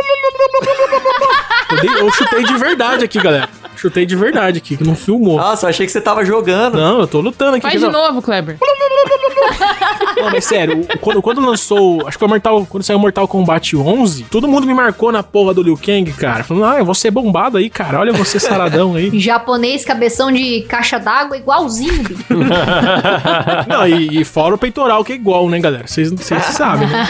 Eu, 1.72 1.82
dei- 1.82 2.00
eu 2.00 2.12
chutei 2.12 2.44
de 2.44 2.58
verdade 2.58 3.04
aqui, 3.06 3.20
galera. 3.20 3.50
Chutei 3.76 4.06
de 4.06 4.16
verdade 4.16 4.60
aqui, 4.60 4.78
que 4.78 4.84
não 4.84 4.96
filmou. 4.96 5.38
Nossa, 5.38 5.66
eu 5.66 5.70
achei 5.72 5.86
que 5.86 5.92
você 5.92 6.00
tava 6.00 6.24
jogando. 6.24 6.76
Não, 6.78 7.00
eu 7.02 7.08
tô 7.08 7.20
lutando 7.22 7.56
aqui. 7.56 7.64
Faz 7.64 7.80
de 7.80 7.86
ver? 7.88 7.92
novo, 7.92 8.22
Kleber. 8.22 8.56
Não, 10.18 10.32
mas 10.32 10.46
sério, 10.46 10.86
quando, 11.02 11.22
quando 11.22 11.42
lançou. 11.42 12.02
Acho 12.08 12.18
que 12.18 12.20
foi 12.20 12.28
Mortal. 12.28 12.66
Quando 12.70 12.84
saiu 12.84 13.00
Mortal 13.00 13.28
Kombat 13.28 13.76
11, 13.76 14.24
todo 14.24 14.48
mundo 14.48 14.68
me 14.68 14.74
marcou 14.74 15.12
na 15.12 15.24
porra 15.24 15.54
do 15.54 15.62
Liu 15.62 15.78
Kang, 15.78 16.12
cara. 16.14 16.44
Falando, 16.44 16.66
ah, 16.66 16.80
eu 16.80 16.86
vou 16.86 16.96
ser 16.96 17.12
bombado 17.12 17.58
aí, 17.58 17.70
cara. 17.70 18.00
Olha 18.00 18.14
você 18.14 18.40
saradão 18.40 18.96
aí. 18.96 19.12
Japonês, 19.20 19.84
cabeção 19.84 20.32
de 20.32 20.62
caixa 20.64 21.00
d'água, 21.00 21.38
igualzinho, 21.38 22.04
bicho. 22.04 22.26
Não, 23.68 23.88
e, 23.88 24.22
e 24.22 24.26
fora 24.26 24.56
o 24.56 24.58
peitoral, 24.58 25.04
que 25.04 25.14
é 25.14 25.16
igual, 25.16 25.50
né, 25.50 25.60
galera? 25.60 25.88
Vocês 25.88 26.14
sabem, 26.52 26.88
né? 26.88 27.08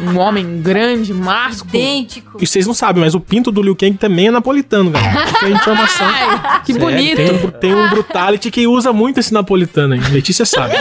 Um 0.00 0.18
homem 0.18 0.60
grande, 0.60 1.12
másculo. 1.12 1.74
Idêntico. 1.74 2.38
E 2.40 2.46
vocês 2.46 2.66
não 2.66 2.74
sabem, 2.74 3.02
mas 3.02 3.14
o 3.14 3.20
pinto 3.20 3.50
do 3.50 3.62
Liu 3.62 3.76
Kang 3.76 3.96
também 3.96 4.28
é 4.28 4.30
napolitano, 4.30 4.90
galera. 4.90 5.26
Fica 5.26 5.46
a 5.46 5.50
informação. 5.50 6.06
Ai, 6.06 6.60
que 6.64 6.72
Sério, 6.72 6.88
bonito. 6.88 7.16
Tem 7.16 7.32
um, 7.32 7.50
tem 7.50 7.74
um 7.74 7.88
Brutality 7.88 8.50
que 8.50 8.66
usa 8.66 8.92
muito 8.92 9.20
esse 9.20 9.32
napolitano 9.32 9.94
aí. 9.94 10.00
Letícia 10.10 10.44
sabe. 10.44 10.74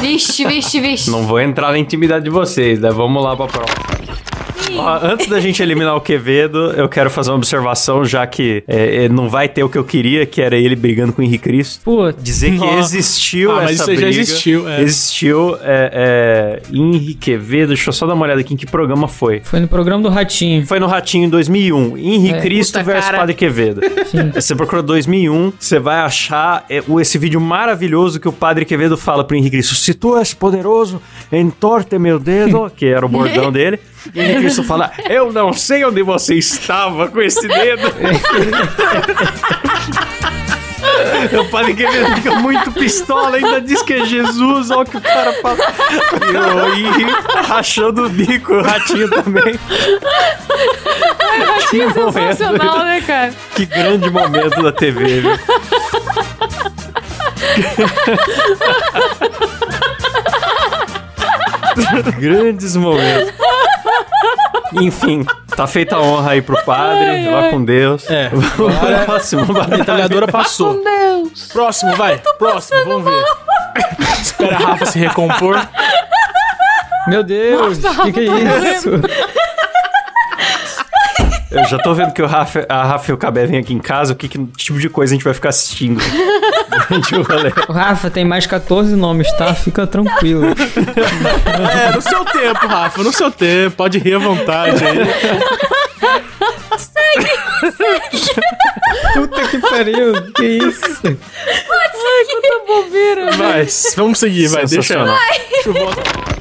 Vixe, 0.00 0.23
vixe, 0.46 0.80
vixe. 0.80 1.10
Não 1.10 1.26
vou 1.26 1.40
entrar 1.40 1.72
na 1.72 1.78
intimidade 1.78 2.24
de 2.24 2.30
vocês, 2.30 2.80
né? 2.80 2.90
Vamos 2.90 3.22
lá 3.22 3.36
pra 3.36 3.46
prova. 3.46 4.33
Ó, 4.76 4.98
antes 5.02 5.28
da 5.28 5.38
gente 5.40 5.62
eliminar 5.62 5.94
o 5.96 6.00
Quevedo, 6.00 6.72
eu 6.72 6.88
quero 6.88 7.08
fazer 7.10 7.30
uma 7.30 7.36
observação, 7.36 8.04
já 8.04 8.26
que 8.26 8.64
é, 8.66 9.04
é, 9.04 9.08
não 9.08 9.28
vai 9.28 9.48
ter 9.48 9.62
o 9.62 9.68
que 9.68 9.78
eu 9.78 9.84
queria, 9.84 10.26
que 10.26 10.40
era 10.42 10.56
ele 10.56 10.74
brigando 10.74 11.12
com 11.12 11.22
o 11.22 11.24
Henrique 11.24 11.44
Cristo. 11.44 11.82
Putz. 11.84 12.22
Dizer 12.22 12.50
que 12.52 12.58
Nossa. 12.58 12.78
existiu 12.96 13.52
Ah, 13.52 13.54
essa 13.56 13.64
mas 13.64 13.80
isso 13.80 13.90
aí 13.90 13.96
já 13.96 14.06
briga. 14.06 14.20
existiu, 14.20 14.68
é. 14.68 14.82
Existiu 14.82 15.56
é, 15.62 16.60
é, 16.72 16.76
Henrique 16.76 17.14
Quevedo. 17.14 17.68
Deixa 17.68 17.88
eu 17.88 17.92
só 17.92 18.06
dar 18.06 18.14
uma 18.14 18.24
olhada 18.24 18.40
aqui 18.40 18.54
em 18.54 18.56
que 18.56 18.66
programa 18.66 19.06
foi. 19.06 19.40
Foi 19.44 19.60
no 19.60 19.68
programa 19.68 20.02
do 20.02 20.08
Ratinho. 20.08 20.66
Foi 20.66 20.80
no 20.80 20.86
Ratinho 20.86 21.26
em 21.26 21.30
2001. 21.30 21.96
Henrique 21.96 22.34
É. 22.34 22.40
Cristo 22.40 22.72
Puta 22.78 22.84
versus 22.84 23.04
cara. 23.06 23.18
Padre 23.18 23.34
Quevedo. 23.34 23.80
Você 24.34 24.54
procura 24.54 24.82
2001, 24.82 25.52
você 25.58 25.78
vai 25.78 25.98
achar 25.98 26.64
é, 26.68 26.82
esse 27.00 27.16
vídeo 27.18 27.40
maravilhoso 27.40 28.18
que 28.18 28.28
o 28.28 28.32
Padre 28.32 28.64
Quevedo 28.64 28.96
fala 28.96 29.22
pro 29.24 29.36
Henrique 29.36 29.56
Cristo: 29.56 29.74
Se 29.74 29.94
tu 29.94 30.16
és 30.18 30.34
poderoso, 30.34 31.00
entorte 31.32 31.98
meu 31.98 32.18
dedo, 32.18 32.70
que 32.76 32.86
era 32.86 33.04
o 33.06 33.08
bordão 33.08 33.50
dele. 33.52 33.78
E 34.12 34.34
Cristo 34.36 34.62
fala: 34.64 34.92
Eu 35.08 35.32
não 35.32 35.52
sei 35.52 35.84
onde 35.84 36.02
você 36.02 36.34
estava 36.34 37.08
com 37.08 37.20
esse 37.20 37.46
dedo. 37.46 37.92
O 41.40 41.44
padre 41.50 41.74
Quevedo 41.74 42.14
fica 42.16 42.34
muito 42.36 42.70
pistola, 42.72 43.36
ainda 43.36 43.60
diz 43.60 43.82
que 43.82 43.94
é 43.94 44.04
Jesus, 44.04 44.70
olha 44.70 44.82
o 44.82 44.84
que 44.84 44.96
o 44.98 45.00
cara 45.00 45.32
fala. 45.40 45.58
E 46.78 47.32
tá 47.32 47.40
rachando 47.40 48.04
o 48.04 48.08
bico, 48.08 48.54
o 48.54 48.62
ratinho 48.62 49.08
também. 49.08 49.58
Que 51.70 51.78
momento. 51.86 52.12
Sensacional, 52.12 52.84
né, 52.84 53.00
cara? 53.00 53.32
Que 53.54 53.66
grande 53.66 54.10
momento 54.10 54.62
da 54.62 54.70
TV, 54.72 55.20
viu? 55.20 55.38
Grandes 62.20 62.76
momentos. 62.76 63.34
Enfim, 64.80 65.24
tá 65.56 65.66
feita 65.66 65.96
a 65.96 66.00
honra 66.00 66.32
aí 66.32 66.42
pro 66.42 66.62
padre. 66.64 67.30
Vá 67.30 67.50
com 67.50 67.64
Deus. 67.64 68.08
É. 68.10 68.30
Agora, 68.56 69.04
próximo. 69.04 69.42
A 69.60 69.68
metralhadora 69.68 70.28
passou. 70.28 70.82
Deus. 70.82 71.48
Próximo, 71.52 71.94
vai. 71.96 72.20
Próximo, 72.38 72.84
vamos 72.84 73.04
ver. 73.04 73.24
Espera 74.20 74.56
a 74.56 74.58
Rafa 74.58 74.86
se 74.86 74.98
recompor. 74.98 75.60
Meu 77.06 77.22
Deus, 77.22 77.78
o 77.84 78.02
que, 78.04 78.12
que 78.12 78.20
é 78.20 78.76
isso? 78.76 78.90
Eu 81.54 81.64
já 81.66 81.78
tô 81.78 81.94
vendo 81.94 82.12
que 82.12 82.20
o 82.20 82.26
Rafa, 82.26 82.66
a 82.68 82.84
Rafa 82.84 83.10
e 83.10 83.14
o 83.14 83.16
Cabé 83.16 83.46
vêm 83.46 83.58
aqui 83.58 83.72
em 83.72 83.78
casa. 83.78 84.12
O 84.12 84.16
que, 84.16 84.28
que 84.28 84.44
tipo 84.56 84.78
de 84.78 84.88
coisa 84.88 85.12
a 85.12 85.14
gente 85.14 85.24
vai 85.24 85.32
ficar 85.32 85.50
assistindo 85.50 86.00
durante 86.88 87.14
o 87.14 87.22
rolê? 87.22 87.50
Rafa 87.68 88.10
tem 88.10 88.24
mais 88.24 88.46
14 88.46 88.96
nomes, 88.96 89.30
tá? 89.32 89.54
Fica 89.54 89.86
tranquilo. 89.86 90.46
É, 90.46 91.94
no 91.94 92.02
seu 92.02 92.24
tempo, 92.24 92.66
Rafa, 92.66 93.02
no 93.02 93.12
seu 93.12 93.30
tempo. 93.30 93.76
Pode 93.76 93.98
rir 93.98 94.14
à 94.14 94.18
vontade 94.18 94.84
aí. 94.84 94.98
Puta 99.14 99.48
que 99.48 99.58
pariu, 99.58 100.12
que 100.34 100.44
isso? 100.44 101.18
Mas, 103.38 103.94
vamos 103.96 104.18
seguir, 104.18 104.48
vai. 104.48 104.66
Deixa, 104.66 104.82
Sensacional. 104.82 105.16
deixa 105.50 105.68
eu 105.68 105.72
voltar. 105.74 106.33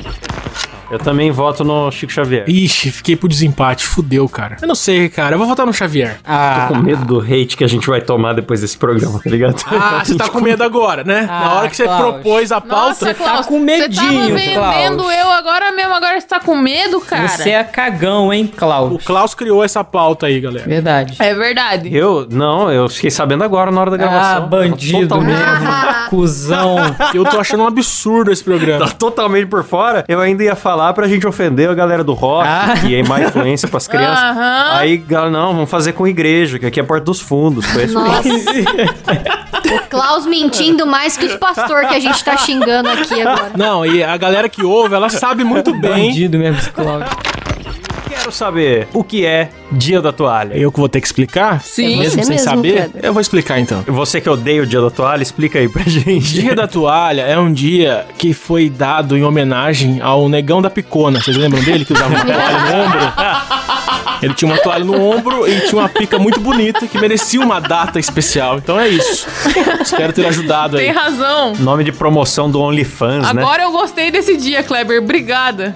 Também 1.03 1.31
voto 1.31 1.63
no 1.63 1.91
Chico 1.91 2.11
Xavier. 2.11 2.45
Ixi, 2.47 2.91
fiquei 2.91 3.15
pro 3.15 3.27
desempate. 3.27 3.85
Fudeu, 3.85 4.27
cara. 4.29 4.57
Eu 4.61 4.67
não 4.67 4.75
sei, 4.75 5.09
cara. 5.09 5.35
Eu 5.35 5.39
vou 5.39 5.47
votar 5.47 5.65
no 5.65 5.73
Xavier. 5.73 6.17
Ah, 6.25 6.65
Com 6.69 6.75
medo 6.77 7.03
do 7.05 7.19
hate 7.19 7.57
que 7.57 7.63
a 7.63 7.67
gente 7.67 7.87
vai 7.87 8.01
tomar 8.01 8.33
depois 8.33 8.61
desse 8.61 8.77
programa, 8.77 9.19
tá 9.23 9.29
ligado? 9.29 9.55
Ah, 9.67 10.01
você 10.05 10.15
tá 10.15 10.29
com 10.29 10.39
medo 10.41 10.63
agora, 10.63 11.03
né? 11.03 11.21
Na 11.21 11.33
Ah, 11.47 11.55
hora 11.59 11.69
que 11.69 11.75
você 11.75 11.83
Klaus. 11.83 12.01
propôs 12.01 12.51
a 12.51 12.61
pauta. 12.61 12.75
Nossa, 12.87 13.13
Klaus, 13.13 13.37
tá 13.41 13.43
com 13.43 13.59
Você 13.59 13.65
medinho, 13.65 14.21
tava 14.21 14.33
vendendo 14.35 14.97
Klaus. 15.03 15.15
eu 15.17 15.31
agora 15.31 15.71
mesmo, 15.73 15.93
agora 15.93 16.19
você 16.19 16.27
tá 16.27 16.39
com 16.39 16.55
medo, 16.55 16.99
cara? 17.01 17.27
você 17.27 17.49
é 17.51 17.63
cagão, 17.63 18.31
hein, 18.33 18.49
O 18.53 18.55
Klaus? 18.57 19.03
Klaus 19.03 19.33
criou 19.35 19.63
essa 19.63 19.83
pauta 19.83 20.27
aí, 20.27 20.39
galera. 20.39 20.67
Verdade. 20.67 21.15
É 21.19 21.33
verdade. 21.33 21.93
Eu, 21.95 22.27
não, 22.29 22.71
eu 22.71 22.87
fiquei 22.89 23.11
sabendo 23.11 23.43
agora 23.43 23.71
na 23.71 23.81
hora 23.81 23.91
da 23.91 23.95
Ah, 23.97 23.99
gravação. 23.99 24.47
bandido 24.49 25.07
Totalmente- 25.07 25.33
mesmo. 25.37 25.73
Cusão. 26.09 26.75
Eu 27.13 27.23
tô 27.25 27.39
achando 27.39 27.63
um 27.63 27.67
absurdo 27.67 28.31
esse 28.31 28.43
programa. 28.43 28.85
Tá 28.85 28.91
totalmente 28.93 29.47
por 29.47 29.63
fora. 29.63 30.05
Eu 30.07 30.19
ainda 30.19 30.43
ia 30.43 30.55
falar 30.55 30.92
pra 30.93 31.07
gente 31.07 31.27
ofender 31.27 31.69
a 31.69 31.73
galera 31.73 32.03
do 32.03 32.13
rock, 32.13 32.47
Ah. 32.47 32.75
que 32.79 32.95
é 32.95 33.03
má 33.03 33.21
influência 33.21 33.67
pras 33.67 33.87
crianças. 33.87 34.23
Aham. 34.23 34.77
Aí, 34.77 34.97
galera, 34.97 35.31
não, 35.31 35.53
vamos 35.53 35.69
fazer 35.69 35.93
com 35.93 36.07
igreja, 36.07 36.57
que 36.59 36.65
aqui 36.65 36.79
é 36.79 36.83
a 36.83 36.85
parte 36.85 37.03
dos 37.03 37.19
fundos. 37.19 37.65
Foi 37.65 37.83
isso 37.85 37.99
mesmo. 38.01 38.43
O 39.63 39.79
Klaus 39.89 40.25
mentindo 40.25 40.85
mais 40.85 41.15
que 41.15 41.25
os 41.25 41.35
pastores 41.35 41.87
que 41.89 41.95
a 41.95 41.99
gente 41.99 42.23
tá 42.23 42.35
xingando 42.37 42.89
aqui 42.89 43.21
agora. 43.21 43.51
Não, 43.55 43.85
e 43.85 44.03
a 44.03 44.15
galera 44.17 44.49
que 44.49 44.63
ouve, 44.63 44.93
ela 44.93 45.09
sabe 45.09 45.43
muito 45.43 45.73
bem. 45.73 46.07
Bandido 46.09 46.37
mesmo, 46.37 46.59
esse 46.59 46.69
Cláudio. 46.69 47.07
Quero 48.14 48.32
saber 48.32 48.88
o 48.93 49.03
que 49.03 49.26
é 49.26 49.49
Dia 49.72 49.99
da 49.99 50.11
Toalha. 50.11 50.53
Eu 50.55 50.72
que 50.72 50.80
vou 50.80 50.88
ter 50.88 51.01
que 51.01 51.07
explicar? 51.07 51.61
Sim. 51.61 51.97
Mesmo 51.97 52.20
Você 52.20 52.24
sem 52.24 52.36
mesmo, 52.36 52.49
saber? 52.49 52.74
Kleber. 52.74 53.05
Eu 53.05 53.11
vou 53.11 53.20
explicar 53.22 53.59
então. 53.59 53.84
Você 53.88 54.22
que 54.22 54.30
odeia 54.30 54.61
o 54.61 54.68
Dia 54.68 54.80
da 54.82 54.91
Toalha, 54.91 55.24
explica 55.24 55.57
aí 55.57 55.68
pra 55.68 55.82
gente. 55.84 56.34
Dia 56.34 56.55
da 56.55 56.68
Toalha 56.68 57.24
é 57.24 57.38
um 57.38 57.51
dia 57.51 58.05
que 58.18 58.34
foi 58.34 58.70
dado 58.70 59.18
em 59.18 59.24
homenagem 59.24 59.99
ao 59.99 60.30
negão 60.30 60.61
da 60.61 60.70
picona. 60.70 61.20
Vocês 61.22 61.36
lembram 61.36 61.61
dele 61.64 61.86
que 61.86 61.93
usava 61.93 62.14
uma 62.14 62.24
toalha 62.24 62.59
no 62.59 62.84
ombro? 62.86 63.14
Ele 64.21 64.34
tinha 64.34 64.49
uma 64.49 64.57
toalha 64.61 64.86
no 64.86 65.01
ombro 65.01 65.47
e 65.47 65.59
tinha 65.67 65.81
uma 65.81 65.89
pica 65.89 66.17
muito 66.17 66.39
bonita 66.39 66.88
que 66.88 66.97
merecia 66.97 67.41
uma 67.41 67.59
data 67.59 67.99
especial. 67.99 68.57
Então 68.57 68.79
é 68.79 68.88
isso. 68.88 69.27
Espero 69.81 70.13
ter 70.13 70.25
ajudado 70.25 70.77
Tem 70.77 70.89
aí. 70.89 70.95
razão. 70.95 71.53
Nome 71.59 71.84
de 71.84 71.91
promoção 71.91 72.49
do 72.49 72.61
OnlyFans, 72.61 73.34
né? 73.34 73.41
Agora 73.41 73.63
eu 73.63 73.71
gostei 73.71 74.11
desse 74.11 74.38
dia, 74.38 74.63
Kleber. 74.63 75.01
Obrigada. 75.01 75.73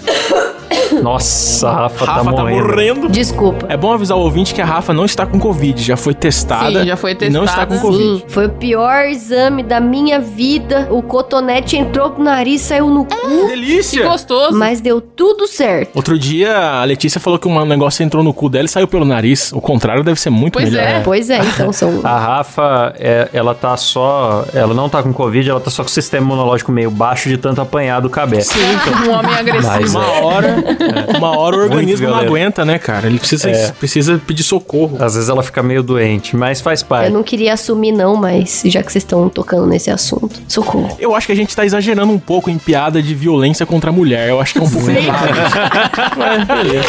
Nossa, 1.02 1.68
a 1.68 1.72
Rafa, 1.82 2.04
Rafa 2.04 2.32
tá, 2.32 2.44
morrendo. 2.44 3.08
Desculpa. 3.08 3.66
É 3.68 3.76
bom 3.76 3.92
avisar 3.92 4.16
o 4.16 4.20
ouvinte 4.20 4.54
que 4.54 4.60
a 4.62 4.64
Rafa 4.64 4.92
não 4.94 5.04
está 5.04 5.26
com 5.26 5.38
Covid, 5.38 5.82
já 5.82 5.96
foi 5.96 6.14
testada. 6.14 6.80
Sim, 6.80 6.86
já 6.86 6.96
foi 6.96 7.16
E 7.20 7.30
não 7.30 7.44
está 7.44 7.66
com 7.66 7.74
testada. 7.74 7.80
Covid. 7.80 8.18
Sim, 8.20 8.24
foi 8.28 8.46
o 8.46 8.50
pior 8.50 9.04
exame 9.06 9.62
da 9.62 9.80
minha 9.80 10.18
vida. 10.18 10.88
O 10.90 11.02
cotonete 11.02 11.76
entrou 11.76 12.10
pro 12.10 12.22
nariz, 12.22 12.62
saiu 12.62 12.88
no 12.88 13.04
cu, 13.04 13.16
Que 13.16 13.46
Delícia! 13.48 14.08
gostoso. 14.08 14.56
mas 14.58 14.80
deu 14.80 15.00
tudo 15.00 15.46
certo. 15.46 15.94
Outro 15.94 16.18
dia 16.18 16.56
a 16.80 16.84
Letícia 16.84 17.20
falou 17.20 17.38
que 17.38 17.46
um 17.46 17.64
negócio 17.64 17.97
entrou 18.02 18.22
no 18.22 18.32
cu 18.32 18.48
dela 18.48 18.64
e 18.66 18.68
saiu 18.68 18.86
pelo 18.88 19.04
nariz. 19.04 19.52
O 19.52 19.60
contrário 19.60 20.02
deve 20.02 20.20
ser 20.20 20.30
muito 20.30 20.54
Pois 20.54 20.70
melhor. 20.70 20.82
é. 20.86 21.00
Pois 21.00 21.30
é, 21.30 21.38
então 21.38 21.72
são. 21.72 22.00
A 22.04 22.18
Rafa, 22.18 22.94
é, 22.98 23.28
ela 23.32 23.54
tá 23.54 23.76
só. 23.76 24.44
Ela 24.54 24.74
não 24.74 24.88
tá 24.88 25.02
com 25.02 25.12
Covid, 25.12 25.48
ela 25.48 25.60
tá 25.60 25.70
só 25.70 25.82
com 25.82 25.88
o 25.88 25.92
sistema 25.92 26.26
imunológico 26.26 26.70
meio 26.72 26.90
baixo 26.90 27.28
de 27.28 27.36
tanto 27.38 27.60
apanhar 27.60 28.00
do 28.00 28.10
cabé. 28.10 28.40
Sim, 28.40 28.58
então. 28.60 28.98
Um 29.08 29.12
homem 29.12 29.34
agressivo. 29.34 29.72
Mas, 29.80 29.94
Uma 29.94 30.06
hora, 30.22 30.56
uma 31.16 31.38
hora 31.38 31.56
o 31.56 31.60
organismo 31.60 32.08
não 32.08 32.16
aguenta, 32.18 32.64
né, 32.64 32.78
cara? 32.78 33.06
Ele 33.06 33.18
precisa, 33.18 33.48
É. 33.50 33.70
precisa 33.72 34.20
pedir 34.26 34.42
socorro. 34.42 34.96
Às 35.02 35.14
vezes 35.14 35.28
ela 35.30 35.42
fica 35.42 35.62
meio 35.62 35.82
doente, 35.82 36.36
mas 36.36 36.60
faz 36.60 36.82
Eu 36.82 36.86
parte. 36.88 37.10
não 37.10 37.22
queria 37.22 37.54
assumir, 37.54 37.92
não, 37.92 38.16
mas 38.16 38.62
já 38.66 38.82
que 38.82 38.90
vocês 38.92 39.02
estão 39.04 39.28
tocando 39.28 39.66
nesse 39.66 39.90
assunto, 39.90 40.40
socorro. 40.48 40.96
Eu 40.98 41.14
acho 41.14 41.26
que 41.26 41.32
a 41.32 41.36
gente 41.36 41.54
tá 41.54 41.64
exagerando 41.64 42.12
um 42.12 42.18
pouco 42.18 42.50
em 42.50 42.58
piada 42.58 43.00
de 43.00 43.14
violência 43.14 43.64
contra 43.64 43.90
a 43.90 43.92
mulher. 43.92 44.28
Eu 44.28 44.40
acho 44.40 44.52
que 44.54 44.58
é 44.58 44.62
um 44.62 44.68
pouco 44.70 44.90
errado. 44.90 45.28
Mas 46.16 46.44
beleza. 46.44 46.88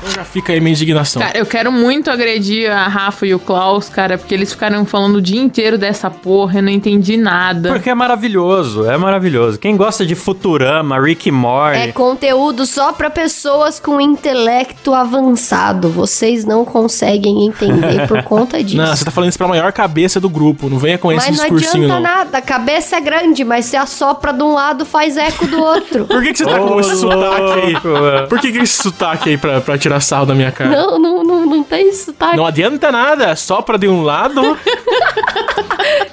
Então 0.00 0.10
já 0.12 0.24
fica 0.24 0.52
aí 0.52 0.60
minha 0.60 0.72
indignação. 0.72 1.20
Cara, 1.20 1.36
eu 1.36 1.44
quero 1.46 1.70
muito 1.70 2.10
agredir 2.10 2.70
a 2.70 2.88
Rafa 2.88 3.26
e 3.26 3.34
o 3.34 3.38
Klaus, 3.38 3.88
cara, 3.88 4.16
porque 4.16 4.34
eles 4.34 4.52
ficaram 4.52 4.84
falando 4.86 5.16
o 5.16 5.22
dia 5.22 5.40
inteiro 5.40 5.76
dessa 5.76 6.10
porra, 6.10 6.58
eu 6.58 6.62
não 6.62 6.70
entendi 6.70 7.16
nada. 7.16 7.68
Porque 7.70 7.90
é 7.90 7.94
maravilhoso, 7.94 8.88
é 8.88 8.96
maravilhoso. 8.96 9.58
Quem 9.58 9.76
gosta 9.76 10.06
de 10.06 10.14
Futurama, 10.14 10.98
Rick 11.00 11.28
e 11.28 11.32
Morty, 11.32 11.78
É 11.78 11.92
conteúdo 11.92 12.64
só 12.66 12.92
pra 12.92 13.10
pessoas 13.10 13.78
com 13.78 14.00
intelecto 14.00 14.94
avançado. 14.94 15.90
Vocês 15.90 16.44
não 16.44 16.64
conseguem 16.64 17.46
entender 17.46 18.06
por 18.08 18.22
conta 18.22 18.62
disso. 18.64 18.76
Não, 18.76 18.94
você 18.96 19.04
tá 19.04 19.10
falando 19.10 19.28
isso 19.30 19.38
pra 19.38 19.48
maior 19.48 19.72
cabeça 19.72 20.18
do 20.20 20.28
grupo. 20.28 20.68
Não 20.70 20.78
venha 20.78 20.96
com 20.98 21.12
esse 21.12 21.28
mas 21.28 21.36
não 21.38 21.44
discursinho, 21.44 21.84
adianta 21.84 21.94
não. 21.94 22.00
nada, 22.16 22.38
a 22.38 22.42
cabeça 22.42 22.96
é 22.96 23.00
grande, 23.00 23.44
mas 23.44 23.66
se 23.66 23.76
assopra 23.76 24.32
de 24.32 24.42
um 24.42 24.52
lado, 24.54 24.84
faz 24.86 25.16
eco 25.16 25.46
do 25.46 25.60
outro. 25.60 26.06
Por 26.10 26.22
que, 26.22 26.32
que 26.32 26.38
você 26.38 26.44
tá 26.44 26.60
Ô, 26.60 26.68
com 26.68 26.80
esse 26.80 26.96
sotaque 26.96 27.60
aí? 27.60 27.72
mano. 27.84 28.28
Por 28.28 28.40
que, 28.40 28.52
que 28.52 28.58
esse 28.58 28.82
sotaque 28.82 29.28
aí 29.30 29.36
pra, 29.36 29.60
pra 29.60 29.76
tirar 29.78 29.89
sarro 29.98 30.26
da 30.26 30.34
minha 30.34 30.52
cara? 30.52 30.70
não, 30.70 30.98
não, 30.98 31.24
não, 31.24 31.46
não 31.46 31.64
tem 31.64 31.92
sotaque. 31.92 32.36
Não 32.36 32.46
adianta 32.46 32.92
nada, 32.92 33.34
só 33.34 33.60
pra 33.62 33.76
de 33.76 33.88
um 33.88 34.02
lado. 34.02 34.40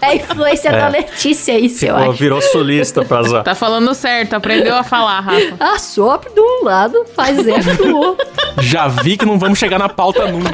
É 0.02 0.16
influência 0.16 0.72
da 0.72 0.88
Letícia 0.88 1.60
isso, 1.60 1.86
eu 1.86 1.96
ficou, 1.96 2.12
acho. 2.12 2.20
virou 2.20 2.42
sulista 2.42 3.04
pra 3.04 3.20
azar. 3.20 3.44
Tá 3.44 3.54
falando 3.54 3.94
certo, 3.94 4.34
aprendeu 4.36 4.76
a 4.76 4.84
falar, 4.84 5.20
Rafa. 5.20 5.56
Assopra 5.76 6.30
de 6.30 6.40
um 6.40 6.64
lado, 6.64 7.04
faz 7.16 7.46
eco 7.46 7.84
do 7.84 7.98
outro. 7.98 8.26
Já 8.60 8.88
vi 8.88 9.18
que 9.18 9.26
não 9.26 9.38
vamos 9.38 9.60
chegar 9.60 9.78
na 9.78 9.90
pauta 9.90 10.28
nunca. 10.32 10.54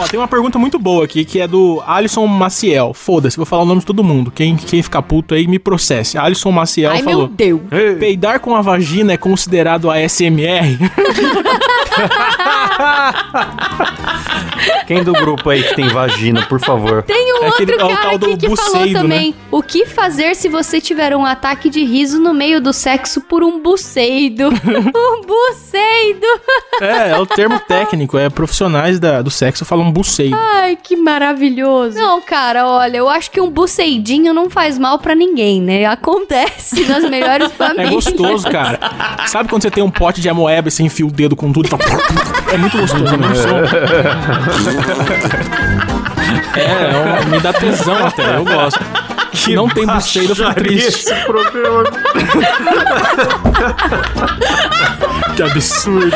Ó, 0.00 0.06
tem 0.06 0.18
uma 0.18 0.28
pergunta 0.28 0.58
muito 0.58 0.78
boa 0.78 1.04
aqui, 1.04 1.24
que 1.24 1.40
é 1.40 1.46
do 1.48 1.82
Alisson 1.86 2.26
Maciel. 2.26 2.92
Foda-se, 2.94 3.36
vou 3.36 3.46
falar 3.46 3.62
o 3.62 3.66
nome 3.66 3.80
de 3.80 3.86
todo 3.86 4.02
mundo. 4.04 4.30
Quem, 4.30 4.56
quem 4.56 4.82
ficar 4.82 5.02
puto 5.02 5.34
aí, 5.34 5.46
me 5.46 5.58
processe. 5.58 6.16
Alisson 6.18 6.50
Maciel 6.52 6.90
Ai, 6.90 7.02
falou... 7.02 7.26
meu 7.26 7.28
Deus. 7.28 7.60
Peidar 7.98 8.40
com 8.40 8.54
a 8.54 8.60
vagina 8.62 9.12
é 9.12 9.16
considerado 9.16 9.90
ASMR? 9.90 10.78
Quem 14.86 15.02
do 15.04 15.12
grupo 15.12 15.50
aí 15.50 15.62
que 15.62 15.74
tem 15.74 15.88
vagina, 15.88 16.46
por 16.46 16.60
favor? 16.60 17.02
Tem 17.02 17.32
um 17.34 17.44
É 17.44 17.48
aquele- 17.48 17.72
outro 17.72 17.88
é 17.88 17.92
o 17.92 17.96
cara 17.96 18.16
aqui 18.16 18.36
que 18.36 18.56
falou 18.56 18.56
buceido, 18.56 19.02
né? 19.08 19.14
também. 19.16 19.34
O 19.50 19.62
que 19.62 19.84
fazer 19.86 20.34
se 20.34 20.48
você 20.48 20.80
tiver 20.80 21.14
um 21.14 21.26
ataque 21.26 21.68
de 21.68 21.84
riso 21.84 22.18
no 22.20 22.32
meio 22.32 22.60
do 22.60 22.72
sexo 22.72 23.20
por 23.20 23.42
um 23.42 23.60
buceido? 23.60 24.48
um 24.48 25.20
buceido! 25.22 26.26
é, 26.80 27.10
é 27.10 27.18
o 27.18 27.26
termo 27.26 27.58
técnico. 27.60 28.16
É 28.16 28.30
profissionais 28.30 28.98
da, 28.98 29.20
do 29.20 29.30
sexo 29.30 29.64
falam 29.64 29.87
buceido. 29.92 30.36
Ai, 30.36 30.76
que 30.82 30.96
maravilhoso. 30.96 31.96
Não, 31.98 32.20
cara, 32.20 32.66
olha, 32.66 32.96
eu 32.98 33.08
acho 33.08 33.30
que 33.30 33.40
um 33.40 33.50
buceidinho 33.50 34.32
não 34.34 34.48
faz 34.50 34.78
mal 34.78 34.98
pra 34.98 35.14
ninguém, 35.14 35.60
né? 35.60 35.84
Acontece 35.86 36.84
nas 36.86 37.08
melhores 37.08 37.48
É 37.52 37.54
famílias. 37.54 37.90
gostoso, 37.90 38.50
cara. 38.50 38.78
Sabe 39.26 39.48
quando 39.48 39.62
você 39.62 39.70
tem 39.70 39.82
um 39.82 39.90
pote 39.90 40.20
de 40.20 40.28
amoeba 40.28 40.68
e 40.68 40.70
você 40.70 40.82
enfia 40.82 41.06
o 41.06 41.10
dedo 41.10 41.34
com 41.36 41.52
tudo 41.52 41.66
e 41.66 41.68
fala... 41.70 41.82
É 42.52 42.56
muito 42.56 42.76
gostoso, 42.78 43.16
né? 43.16 43.28
É, 46.54 46.62
é 46.62 47.22
um- 47.24 47.30
me 47.30 47.40
dá 47.40 47.52
tesão 47.52 48.06
até, 48.06 48.36
eu 48.36 48.44
gosto. 48.44 48.80
Se 49.32 49.54
não 49.54 49.68
tem 49.68 49.86
buceiro, 49.86 50.30
eu 50.32 50.36
fico 50.36 50.54
triste. 50.54 51.06
Que 55.36 55.42
absurdo. 55.42 56.10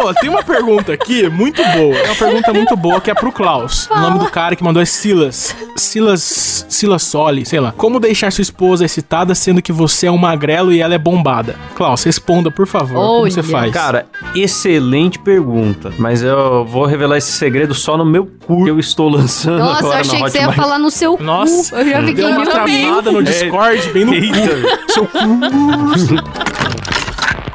Pô, 0.00 0.14
tem 0.14 0.30
uma 0.30 0.42
pergunta 0.42 0.94
aqui 0.94 1.28
muito 1.28 1.62
boa. 1.62 1.94
É 1.94 2.06
uma 2.06 2.14
pergunta 2.14 2.54
muito 2.54 2.74
boa 2.74 3.00
que 3.02 3.10
é 3.10 3.14
pro 3.14 3.30
Klaus. 3.30 3.86
O 3.90 3.98
nome 3.98 4.18
do 4.18 4.30
cara 4.30 4.56
que 4.56 4.64
mandou 4.64 4.80
é 4.80 4.86
Silas. 4.86 5.54
Silas. 5.76 6.64
Silas 6.70 7.02
Soli, 7.02 7.44
sei 7.44 7.60
lá. 7.60 7.74
Como 7.76 8.00
deixar 8.00 8.32
sua 8.32 8.40
esposa 8.40 8.84
excitada 8.84 9.34
sendo 9.34 9.60
que 9.60 9.72
você 9.72 10.06
é 10.06 10.10
um 10.10 10.16
magrelo 10.16 10.72
e 10.72 10.80
ela 10.80 10.94
é 10.94 10.98
bombada? 10.98 11.56
Klaus, 11.74 12.02
responda, 12.02 12.50
por 12.50 12.66
favor. 12.66 12.94
Como 12.94 13.30
você 13.30 13.40
Olha. 13.40 13.48
faz? 13.50 13.72
Cara, 13.72 14.06
excelente 14.34 15.18
pergunta. 15.18 15.92
Mas 15.98 16.22
eu 16.22 16.64
vou 16.64 16.86
revelar 16.86 17.18
esse 17.18 17.32
segredo 17.32 17.74
só 17.74 17.98
no 17.98 18.04
meu 18.04 18.24
curso 18.46 18.64
que 18.64 18.70
eu 18.70 18.80
estou 18.80 19.10
lançando 19.10 19.58
Nossa, 19.58 19.82
eu 19.82 19.86
agora 19.86 20.00
achei 20.00 20.18
na 20.18 20.24
que 20.24 20.30
você 20.30 20.38
ia 20.38 20.52
falar 20.52 20.78
no 20.78 20.90
seu 20.90 21.18
Nossa, 21.20 21.76
cu. 21.76 21.82
Eu 21.82 21.90
já 21.90 21.98
fiquei 21.98 22.14
deu 22.14 22.28
uma 22.28 22.40
meu 22.40 22.50
travada 22.50 23.12
no 23.12 23.22
Discord, 23.22 23.88
bem 23.90 24.04
no 24.06 24.12
cu. 24.12 24.20
Seu 24.92 25.06
cu. 25.06 26.59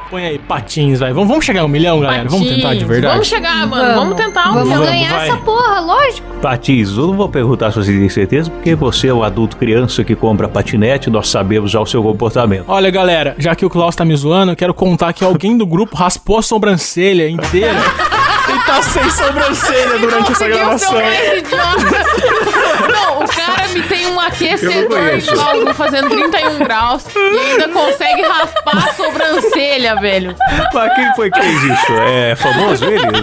Põe 0.09 0.23
aí, 0.25 0.37
patins, 0.39 0.99
vai. 0.99 1.11
Vamos, 1.11 1.27
vamos 1.29 1.43
chegar 1.43 1.61
a 1.61 1.65
um 1.65 1.67
milhão, 1.67 1.99
galera? 1.99 2.29
Vamos 2.29 2.47
tentar 2.47 2.73
de 2.73 2.79
Patins. 2.81 2.87
verdade? 2.87 3.13
Vamos 3.13 3.27
chegar, 3.27 3.67
mano. 3.67 3.95
Vamos, 3.95 4.15
tentar 4.15 4.49
um 4.49 4.53
Vamos 4.53 4.69
milhão. 4.69 4.85
ganhar 4.85 5.11
vai. 5.15 5.27
essa 5.27 5.37
porra, 5.37 5.79
lógico. 5.79 6.27
Patins, 6.41 6.91
eu 6.91 7.07
não 7.07 7.17
vou 7.17 7.27
perguntar 7.27 7.71
se 7.71 7.77
você 7.77 7.91
tem 7.91 8.07
certeza, 8.09 8.51
porque 8.51 8.75
você 8.75 9.07
é 9.07 9.13
um 9.13 9.23
adulto 9.23 9.57
criança 9.57 10.03
que 10.03 10.15
compra 10.15 10.47
patinete, 10.47 11.09
nós 11.09 11.27
sabemos 11.27 11.71
já 11.71 11.79
o 11.81 11.85
seu 11.87 12.03
comportamento. 12.03 12.65
Olha, 12.67 12.91
galera, 12.91 13.35
já 13.39 13.55
que 13.55 13.65
o 13.65 13.69
Klaus 13.69 13.95
tá 13.95 14.05
me 14.05 14.15
zoando, 14.15 14.51
eu 14.51 14.55
quero 14.55 14.73
contar 14.75 15.11
que 15.11 15.23
alguém 15.23 15.57
do 15.57 15.65
grupo 15.65 15.95
raspou 15.95 16.37
a 16.37 16.41
sobrancelha 16.43 17.27
inteira. 17.27 17.73
e 18.47 18.65
tá 18.65 18.81
sem 18.81 19.09
sobrancelha 19.09 19.97
durante 19.99 20.31
essa 20.31 20.47
gravação. 20.47 20.93
Não, 22.91 23.23
o 23.23 23.27
cara 23.27 23.67
me 23.69 23.81
tem 23.83 24.07
um 24.07 24.19
aquecedor 24.19 25.17
de 25.17 25.29
algo 25.39 25.73
fazendo 25.73 26.09
31 26.09 26.59
graus 26.59 27.05
e 27.15 27.39
ainda 27.39 27.69
consegue 27.69 28.21
raspar 28.21 28.77
a 28.77 28.93
sobrancelha, 28.93 29.95
velho. 29.95 30.35
Mas 30.73 30.93
quem 30.95 31.15
foi 31.15 31.31
que 31.31 31.41
fez 31.41 31.63
isso? 31.63 31.93
É 32.07 32.35
famoso 32.35 32.85
ele? 32.85 33.21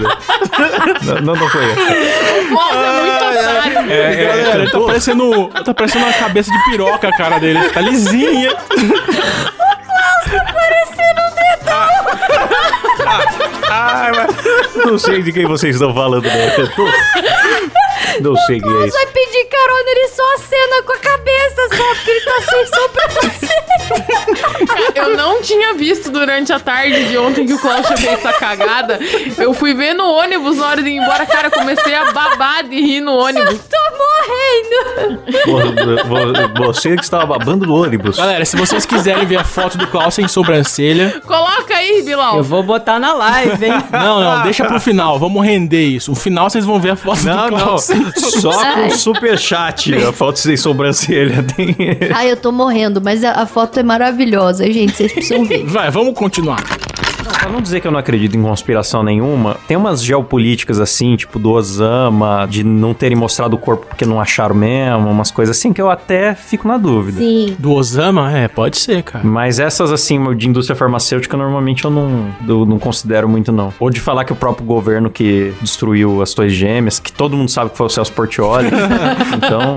não, 1.02 1.14
não, 1.22 1.34
não 1.34 1.48
foi 1.48 1.64
esse. 1.72 2.50
Nossa, 2.50 2.74
é 2.74 3.00
muito 3.02 3.24
otário. 3.24 3.92
É, 3.92 4.24
é, 4.24 4.44
tá 4.44 4.58
cantor? 4.58 4.86
parecendo, 4.86 5.48
tá 5.64 5.74
parecendo 5.74 6.04
uma 6.04 6.14
cabeça 6.14 6.50
de 6.50 6.64
piroca 6.64 7.08
a 7.08 7.16
cara 7.16 7.38
dele. 7.38 7.68
Tá 7.70 7.80
lisinha. 7.80 8.50
Ai, 13.84 14.12
mas 14.12 14.84
não 14.86 14.98
sei 14.98 15.22
de 15.22 15.32
quem 15.32 15.46
vocês 15.46 15.74
estão 15.74 15.92
falando, 15.94 16.24
né? 16.24 16.50
Cantor? 16.50 16.90
Não 18.20 18.36
sei 18.36 18.60
quem 18.60 18.70
é 18.82 18.86
isso. 18.86 18.96
Vai 18.96 19.06
pedir 19.06 19.44
carona, 19.46 19.90
ele 19.90 20.08
só 20.08 20.34
acena 20.34 20.82
com 20.84 20.92
a 20.92 20.98
cabeça 20.98 21.68
só, 21.76 21.94
porque 21.94 22.10
ele 22.10 22.20
tá 22.20 22.40
sem 22.42 22.66
sobrancelha. 22.66 23.62
eu 24.94 25.16
não 25.16 25.40
tinha 25.42 25.74
visto 25.74 26.10
durante 26.10 26.52
a 26.52 26.58
tarde 26.60 27.08
de 27.08 27.18
ontem 27.18 27.46
que 27.46 27.54
o 27.54 27.58
Klaus 27.58 27.86
tinha 27.86 27.96
feito 27.96 28.14
essa 28.26 28.32
cagada. 28.38 28.98
Eu 29.38 29.52
fui 29.54 29.74
ver 29.74 29.94
no 29.94 30.04
ônibus 30.10 30.56
na 30.58 30.66
hora 30.68 30.82
de 30.82 30.88
ir 30.90 30.96
embora, 30.96 31.24
cara, 31.26 31.50
comecei 31.50 31.94
a 31.94 32.12
babar 32.12 32.64
de 32.64 32.76
rir 32.80 33.00
no 33.00 33.14
ônibus. 33.16 33.58
Tô 33.58 33.78
morrendo. 33.98 35.22
Vo- 35.46 36.54
vo- 36.54 36.72
Você 36.72 36.96
que 36.96 37.02
estava 37.02 37.26
babando 37.26 37.66
no 37.66 37.74
ônibus. 37.82 38.16
Galera, 38.16 38.44
se 38.44 38.56
vocês 38.56 38.84
quiserem 38.86 39.26
ver 39.26 39.36
a 39.36 39.44
foto 39.44 39.76
do 39.78 39.86
Klaus 39.86 40.14
sem 40.14 40.28
sobrancelha. 40.28 41.20
Coloca 41.26 41.74
aí, 41.74 42.02
Bilal. 42.02 42.36
Eu 42.38 42.42
vou 42.42 42.62
botar 42.62 42.98
na 42.98 43.12
live, 43.14 43.64
hein? 43.66 43.72
Não, 43.92 44.20
não, 44.20 44.42
deixa 44.42 44.64
pro 44.64 44.80
final. 44.80 45.18
Vamos 45.18 45.44
render 45.44 45.82
isso. 45.84 46.10
No 46.10 46.16
final 46.16 46.48
vocês 46.48 46.64
vão 46.64 46.80
ver 46.80 46.90
a 46.90 46.96
foto 46.96 47.22
Não, 47.24 47.46
do 47.46 47.52
não. 47.52 47.58
Klaus. 47.64 47.84
sem 47.84 47.91
Só 48.16 48.74
com 48.74 48.90
superchat. 48.90 49.94
A 49.94 50.12
foto 50.12 50.38
sem 50.38 50.56
sobrancelha 50.56 51.42
tem. 51.42 51.76
Ai, 52.14 52.30
eu 52.30 52.36
tô 52.36 52.52
morrendo, 52.52 53.00
mas 53.00 53.24
a, 53.24 53.32
a 53.32 53.46
foto 53.46 53.78
é 53.78 53.82
maravilhosa, 53.82 54.70
gente. 54.72 54.94
Vocês 54.94 55.12
precisam 55.12 55.44
ver. 55.44 55.64
Vai, 55.64 55.90
vamos 55.90 56.14
continuar. 56.14 56.62
Pra 57.24 57.48
não 57.48 57.60
dizer 57.60 57.80
que 57.80 57.86
eu 57.86 57.92
não 57.92 57.98
acredito 57.98 58.36
em 58.36 58.42
conspiração 58.42 59.02
nenhuma, 59.02 59.56
tem 59.66 59.76
umas 59.76 60.02
geopolíticas 60.02 60.80
assim, 60.80 61.16
tipo 61.16 61.38
do 61.38 61.50
Osama, 61.50 62.46
de 62.48 62.62
não 62.64 62.94
terem 62.94 63.16
mostrado 63.16 63.56
o 63.56 63.58
corpo 63.58 63.86
porque 63.86 64.04
não 64.04 64.20
acharam 64.20 64.54
mesmo, 64.54 65.10
umas 65.10 65.30
coisas 65.30 65.56
assim 65.56 65.72
que 65.72 65.80
eu 65.80 65.90
até 65.90 66.34
fico 66.34 66.66
na 66.68 66.76
dúvida. 66.78 67.18
Sim. 67.18 67.56
Do 67.58 67.72
Osama? 67.72 68.30
É, 68.36 68.48
pode 68.48 68.78
ser, 68.78 69.02
cara. 69.02 69.24
Mas 69.24 69.58
essas, 69.58 69.90
assim, 69.92 70.34
de 70.36 70.48
indústria 70.48 70.76
farmacêutica, 70.76 71.36
normalmente 71.36 71.84
eu 71.84 71.90
não, 71.90 72.28
eu 72.46 72.64
não 72.64 72.78
considero 72.78 73.28
muito, 73.28 73.50
não. 73.52 73.72
Ou 73.78 73.90
de 73.90 74.00
falar 74.00 74.24
que 74.24 74.32
o 74.32 74.36
próprio 74.36 74.64
governo 74.66 75.10
que 75.10 75.52
destruiu 75.60 76.22
as 76.22 76.32
Torres 76.34 76.52
Gêmeas, 76.52 76.98
que 76.98 77.12
todo 77.12 77.36
mundo 77.36 77.50
sabe 77.50 77.70
que 77.70 77.76
foi 77.76 77.86
o 77.86 77.90
Celso 77.90 78.12
Portioli. 78.12 78.68
então, 79.36 79.74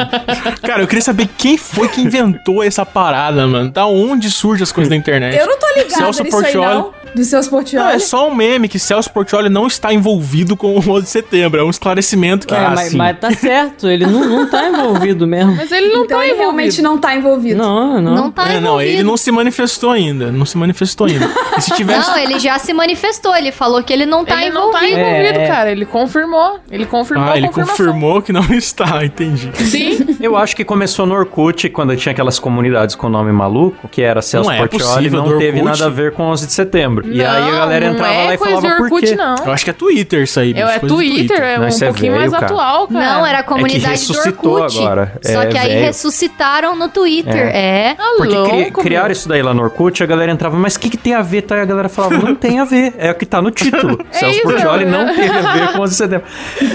Cara, 0.62 0.82
eu 0.82 0.88
queria 0.88 1.02
saber 1.02 1.28
quem 1.38 1.58
foi 1.58 1.88
que 1.88 2.02
inventou 2.02 2.64
essa 2.64 2.86
parada, 2.86 3.46
mano. 3.48 3.72
Da 3.72 3.86
onde 3.86 4.30
surgem 4.30 4.64
as 4.64 4.72
coisas 4.72 4.90
da 4.90 4.96
internet? 4.96 5.38
Eu 5.38 5.48
não 5.48 5.58
tô 5.58 5.68
ligado 5.76 5.98
Celso 5.98 6.24
nisso 6.24 6.38
aí, 6.38 6.44
Portioli. 6.44 6.76
não. 6.76 7.05
Do 7.16 7.24
Celso 7.24 7.50
Não, 7.50 7.58
Portioli. 7.58 7.94
é 7.96 8.00
só 8.00 8.28
um 8.30 8.36
meme 8.36 8.68
que 8.68 8.78
Celso 8.78 9.10
Portioli 9.12 9.50
não 9.50 9.68
está 9.68 9.94
envolvido 9.94 10.56
com 10.58 10.76
o 10.76 10.80
11 10.80 11.04
de 11.04 11.10
setembro. 11.10 11.60
É 11.60 11.64
um 11.64 11.70
esclarecimento 11.70 12.46
que 12.48 12.54
É, 12.54 12.58
ah, 12.58 12.74
mas, 12.76 12.90
sim. 12.90 12.98
mas 12.98 13.18
tá 13.20 13.32
certo, 13.32 13.88
ele 13.88 14.06
não, 14.06 14.26
não 14.28 14.50
tá 14.50 14.68
envolvido 14.68 15.26
mesmo. 15.26 15.56
Mas 15.56 15.72
ele 15.72 15.88
não 15.88 16.04
então 16.04 16.18
tá 16.18 16.24
ele 16.26 16.34
envolvido. 16.34 16.40
realmente 16.40 16.82
não 16.82 16.98
tá 16.98 17.16
envolvido. 17.16 17.58
Não, 17.58 18.02
não. 18.02 18.16
Não 18.16 18.32
tá 18.32 18.44
É, 18.52 18.60
não, 18.60 18.68
envolvido. 18.74 18.92
ele 18.92 19.04
não 19.04 19.18
se 19.18 19.32
manifestou 19.32 19.92
ainda. 19.92 20.32
Não 20.32 20.46
se 20.46 20.58
manifestou 20.58 21.08
ainda. 21.08 21.30
E 21.58 21.62
se 21.62 21.72
tivesse. 21.76 22.10
Não, 22.10 22.18
ele 22.18 22.40
já 22.40 22.60
se 22.60 22.74
manifestou. 22.74 23.36
Ele 23.36 23.52
falou 23.52 23.82
que 23.82 23.94
ele 23.94 24.06
não 24.06 24.26
tá 24.26 24.42
ele 24.42 24.54
não 24.54 24.72
tá 24.72 24.84
envolvido. 24.86 25.00
envolvido, 25.10 25.40
É. 25.40 25.48
cara. 25.48 25.72
Ele 25.72 25.86
confirmou. 25.86 26.60
Ele 26.70 26.86
confirmou 26.86 27.30
ah, 27.30 27.38
ele 27.38 27.48
confirmou 27.50 28.22
que 28.22 28.34
não 28.34 28.44
está, 28.54 29.04
entendi. 29.06 29.52
Sim. 29.56 30.18
eu 30.20 30.36
acho 30.36 30.56
que 30.56 30.66
começou 30.66 31.06
no 31.06 31.16
Orkut, 31.16 31.70
quando 31.70 31.96
tinha 31.96 32.12
aquelas 32.12 32.40
comunidades 32.40 32.96
com 32.96 33.08
nome 33.10 33.32
maluco, 33.32 33.88
que 33.88 34.02
era 34.02 34.22
Celso 34.22 34.50
Não 34.50 34.56
é 34.56 34.60
Portioli, 34.60 34.84
possível, 34.96 35.22
não 35.22 35.30
do 35.30 35.38
teve 35.38 35.62
nada 35.62 35.86
a 35.86 35.90
ver 35.90 36.12
com 36.14 36.24
11 36.24 36.48
de 36.48 36.54
setembro. 36.54 37.05
E 37.12 37.24
aí 37.24 37.50
a 37.50 37.52
galera 37.52 37.86
entrava 37.88 38.14
é 38.14 38.26
lá 38.26 38.34
e 38.34 38.38
falava 38.38 38.62
do 38.62 38.76
por 38.78 38.84
Orkut, 38.84 39.06
quê. 39.08 39.16
não. 39.16 39.36
Eu 39.46 39.52
acho 39.52 39.64
que 39.64 39.70
é 39.70 39.74
Twitter 39.74 40.24
isso 40.24 40.40
aí, 40.40 40.54
bicho. 40.54 40.66
Eu, 40.66 40.70
é 40.70 40.80
do 40.80 40.88
Twitter, 40.88 41.42
é 41.42 41.58
Não, 41.58 41.66
um 41.66 41.68
isso 41.68 41.84
é 41.84 41.88
pouquinho 41.88 42.12
velho, 42.14 42.22
mais 42.22 42.34
cara. 42.34 42.46
atual, 42.46 42.88
cara. 42.88 43.06
Não, 43.06 43.26
era 43.26 43.40
a 43.40 43.44
comunidade 43.44 43.84
do 43.84 43.90
ressuscitou 43.90 44.54
Orkut. 44.54 44.78
agora. 44.80 45.14
Só 45.22 45.42
É 45.42 45.46
que 45.48 45.58
aí 45.58 45.68
velho. 45.70 45.82
ressuscitaram 45.86 46.76
no 46.76 46.90
Twitter. 46.90 47.36
É. 47.54 47.96
Tá 47.96 48.04
Porque 48.18 48.50
cri- 48.50 48.72
criaram 48.72 49.12
isso 49.12 49.28
daí 49.28 49.42
lá 49.42 49.54
no 49.54 49.64
Orkut, 49.64 50.02
a 50.02 50.06
galera 50.06 50.32
entrava, 50.32 50.58
mas 50.58 50.76
o 50.76 50.80
que, 50.80 50.90
que 50.90 50.98
tem 50.98 51.14
a 51.14 51.22
ver? 51.22 51.42
Tá? 51.44 51.58
E 51.58 51.62
a 51.62 51.66
galera 51.66 51.90
falava, 51.90 52.18
não 52.18 52.36
tem 52.36 52.60
a 52.60 52.66
ver, 52.66 52.94
é 52.98 53.12
o 53.12 53.16
que 53.16 53.26
tá 53.26 53.42
no 53.42 53.52
título. 53.52 54.00
Celso 54.12 54.42
Portioli 54.42 54.86
né? 54.86 54.92
não 54.92 55.14
teve 55.16 55.30
a 55.38 55.42
ver 55.54 55.74
com 55.74 55.82
11 55.82 55.92
de 55.92 55.98
setembro. 55.98 56.26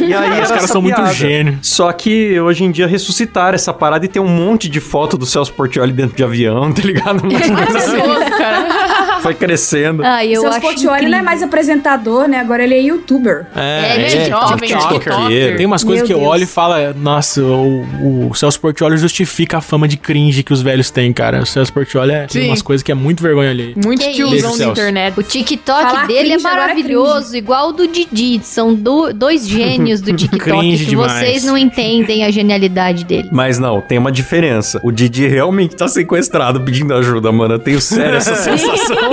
E 0.00 0.14
aí 0.14 0.40
Os 0.42 0.48
caras 0.48 0.70
são 0.70 0.82
muito 0.82 1.04
gênios. 1.12 1.58
Só 1.62 1.90
que 1.92 2.38
hoje 2.40 2.64
em 2.64 2.70
dia 2.70 2.86
ressuscitaram 2.86 3.54
essa 3.54 3.72
parada 3.72 4.04
e 4.04 4.08
tem 4.08 4.20
um 4.22 4.28
monte 4.28 4.68
de 4.68 4.80
foto 4.80 5.16
do 5.18 5.26
Celso 5.26 5.52
Portioli 5.52 5.92
dentro 5.92 6.16
de 6.16 6.24
avião, 6.24 6.70
tá 6.72 6.82
ligado? 6.82 7.22
Umas 7.22 7.46
coisas 7.46 7.76
assim. 7.76 7.96
Maravilhoso, 7.96 8.30
cara. 8.38 9.19
Foi 9.22 9.34
crescendo. 9.34 10.02
Ah, 10.04 10.24
eu 10.24 10.40
Celso 10.42 10.56
acho 10.56 10.60
Portioli 10.66 10.94
incrível. 10.96 11.10
não 11.12 11.18
é 11.18 11.22
mais 11.22 11.42
apresentador, 11.42 12.26
né? 12.28 12.38
Agora 12.38 12.62
ele 12.64 12.74
é 12.74 12.80
youtuber. 12.80 13.46
É, 13.54 13.94
Ele 13.96 14.04
é 14.22 14.28
jovem, 14.28 14.68
tiktoker. 14.68 15.56
Tem 15.56 15.66
umas 15.66 15.84
coisas 15.84 16.00
Meu 16.00 16.06
que 16.06 16.12
eu 16.12 16.18
Deus. 16.18 16.30
olho 16.30 16.42
e 16.44 16.46
falo, 16.46 16.74
nossa, 16.96 17.42
o, 17.42 18.28
o 18.28 18.34
Celso 18.34 18.60
Portioli 18.60 18.96
justifica 18.96 19.58
a 19.58 19.60
fama 19.60 19.86
de 19.86 19.96
cringe 19.96 20.42
que 20.42 20.52
os 20.52 20.62
velhos 20.62 20.90
têm, 20.90 21.12
cara. 21.12 21.40
O 21.42 21.46
Celso 21.46 21.72
Portioli 21.72 22.12
é, 22.12 22.26
tem 22.26 22.42
Sim. 22.42 22.48
umas 22.48 22.62
coisas 22.62 22.82
que 22.82 22.90
é 22.90 22.94
muito 22.94 23.22
vergonha 23.22 23.50
ali. 23.50 23.74
Muito 23.84 24.00
Que 24.02 24.12
tiozão 24.12 24.56
da 24.56 24.66
internet. 24.66 25.18
O 25.18 25.22
TikTok 25.22 25.82
Falar 25.82 26.06
dele 26.06 26.32
é 26.32 26.34
é 26.34 26.38
maravilhoso, 26.38 27.36
igual 27.36 27.68
o 27.68 27.72
do 27.72 27.86
Didi. 27.86 28.40
São 28.42 28.74
do- 28.74 29.12
dois 29.12 29.46
gênios 29.46 30.00
do 30.00 30.12
TikTok 30.16 30.42
Cringe 30.42 30.84
que 30.84 30.90
demais. 30.90 31.12
vocês 31.12 31.44
não 31.44 31.56
entendem 31.56 32.24
a 32.24 32.30
genialidade 32.30 33.04
dele. 33.04 33.28
Mas 33.32 33.58
não, 33.58 33.80
tem 33.80 33.98
uma 33.98 34.10
diferença. 34.12 34.80
O 34.82 34.90
Didi 34.90 35.26
realmente 35.26 35.76
tá 35.76 35.86
sequestrado 35.88 36.60
pedindo 36.62 36.94
ajuda, 36.94 37.30
mano. 37.32 37.54
Eu 37.54 37.58
tenho 37.58 37.80
sério 37.80 38.16
essa 38.16 38.34
sensação. 38.36 39.09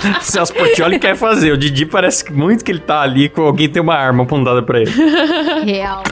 Celso 0.20 0.54
Portioli 0.54 0.98
quer 0.98 1.16
fazer. 1.16 1.52
O 1.52 1.56
Didi 1.56 1.86
parece 1.86 2.32
muito 2.32 2.64
que 2.64 2.72
ele 2.72 2.80
tá 2.80 3.00
ali 3.00 3.28
com 3.28 3.42
alguém 3.42 3.68
tem 3.68 3.82
uma 3.82 3.94
arma 3.94 4.22
apontada 4.22 4.62
pra 4.62 4.80
ele. 4.80 4.90
Real. 5.64 6.02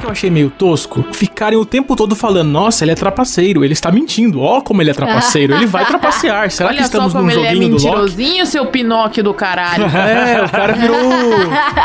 Que 0.00 0.06
eu 0.06 0.10
achei 0.10 0.30
meio 0.30 0.50
tosco? 0.50 1.04
Ficarem 1.12 1.58
o 1.58 1.64
tempo 1.64 1.94
todo 1.96 2.14
falando, 2.16 2.48
nossa, 2.48 2.84
ele 2.84 2.92
é 2.92 2.94
trapaceiro, 2.94 3.64
ele 3.64 3.72
está 3.72 3.90
mentindo. 3.90 4.40
Ó 4.40 4.60
como 4.60 4.82
ele 4.82 4.90
é 4.90 4.94
trapaceiro, 4.94 5.54
ele 5.54 5.66
vai 5.66 5.84
trapacear. 5.84 6.50
Será 6.50 6.70
que 6.70 6.76
Olha 6.76 6.82
só 6.84 6.86
estamos 7.06 7.14
num 7.14 7.30
ele 7.30 7.40
é 7.40 7.50
joguinho 7.50 7.68
do 7.68 7.74
Loki? 7.74 7.84
mentirosinho, 7.86 8.46
seu 8.46 8.66
Pinóquio 8.66 9.22
do 9.24 9.34
caralho. 9.34 9.84
É, 10.00 10.44
o 10.44 10.48
cara 10.48 10.72
virou. 10.72 10.96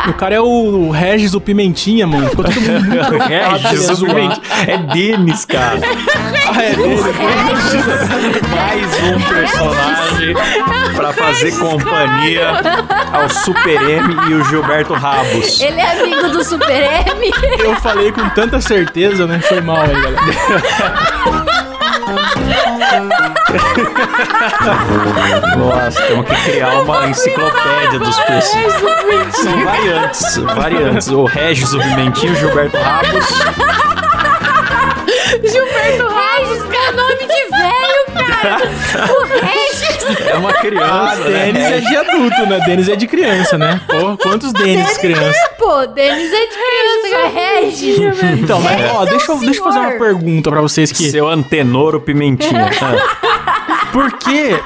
o 0.08 0.14
cara 0.14 0.34
é 0.34 0.40
o 0.40 0.90
Regis 0.90 1.34
o 1.34 1.40
Pimentinha, 1.40 2.06
mano. 2.06 2.28
Ficou 2.30 2.44
todo 2.44 2.60
mundo 2.60 3.18
Regis, 3.24 3.80
zoar. 3.82 3.96
simplesmente. 3.96 4.40
É 4.66 4.78
Denis, 4.78 5.44
cara. 5.44 5.78
Ah, 6.48 6.62
é 6.62 6.70
dele. 6.74 6.96
Mais 8.50 8.86
um 9.02 9.20
personagem 9.28 10.34
pra 10.94 11.12
fazer 11.12 11.52
companhia 11.58 12.50
ao 13.12 13.28
Super 13.28 13.82
M 13.82 14.14
e 14.30 14.34
o 14.34 14.44
Gilberto 14.44 14.94
Rabos. 14.94 15.60
Ele 15.60 15.80
é 15.80 16.00
amigo 16.00 16.28
do 16.30 16.44
Super 16.44 16.70
M. 17.08 17.30
Eu 17.58 17.76
falei 17.76 18.05
com 18.12 18.28
tanta 18.30 18.60
certeza, 18.60 19.26
né? 19.26 19.40
Foi 19.40 19.60
mal 19.60 19.80
aí, 19.82 19.88
galera. 19.88 20.16
Nossa, 25.56 26.02
temos 26.02 26.26
que 26.26 26.34
criar 26.50 26.82
uma 26.82 27.08
enciclopédia 27.08 27.98
dos 27.98 28.18
personagens. 28.20 29.36
São 29.36 29.64
variantes, 29.64 30.36
variantes. 30.36 31.08
O 31.08 31.24
Regis, 31.24 31.72
o 31.72 31.78
Pimentinho, 31.78 32.32
o 32.32 32.36
Gilberto 32.36 32.76
Rabos. 32.76 33.26
Gilberto 35.42 36.08
Regis, 36.08 36.62
que 36.64 36.76
é 36.76 36.92
nome 36.92 37.26
de 37.26 37.50
velho. 37.50 37.85
O 39.08 39.24
Regis. 39.24 40.26
É 40.28 40.34
uma 40.36 40.52
criança, 40.52 40.92
Ah, 40.92 41.14
Denis 41.16 41.54
né? 41.54 41.76
é 41.76 41.80
de 41.80 41.96
adulto, 41.96 42.46
né? 42.46 42.60
Denis 42.66 42.88
é 42.88 42.96
de 42.96 43.06
criança, 43.06 43.56
né? 43.58 43.80
Pô, 43.88 44.16
quantos 44.16 44.52
Denis 44.52 44.96
criança? 44.98 45.38
É, 45.38 45.48
pô, 45.58 45.86
Denis 45.86 46.32
é 46.32 46.46
de 46.46 46.54
criança, 46.54 47.08
cara. 47.10 47.28
Regis. 47.28 47.98
Então, 48.42 48.60
mas, 48.60 48.80
ó, 48.90 49.00
Regis 49.00 49.08
é 49.08 49.10
deixa 49.10 49.32
eu, 49.32 49.38
deixa 49.40 49.60
eu 49.60 49.64
fazer 49.64 49.78
uma 49.78 49.92
pergunta 49.92 50.50
pra 50.50 50.60
vocês 50.60 50.92
que. 50.92 51.10
Seu 51.10 51.28
antenoro 51.28 52.00
Pimentinha. 52.00 52.70
Ah. 52.82 52.96
Por 53.92 54.12
que 54.18 54.58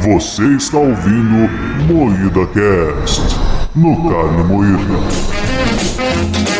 Você 0.00 0.44
está 0.56 0.78
ouvindo 0.78 1.48
Moída 1.86 2.46
Cast 2.46 3.22
no 3.74 4.08
Carne 4.08 4.42
Moída. 4.44 6.51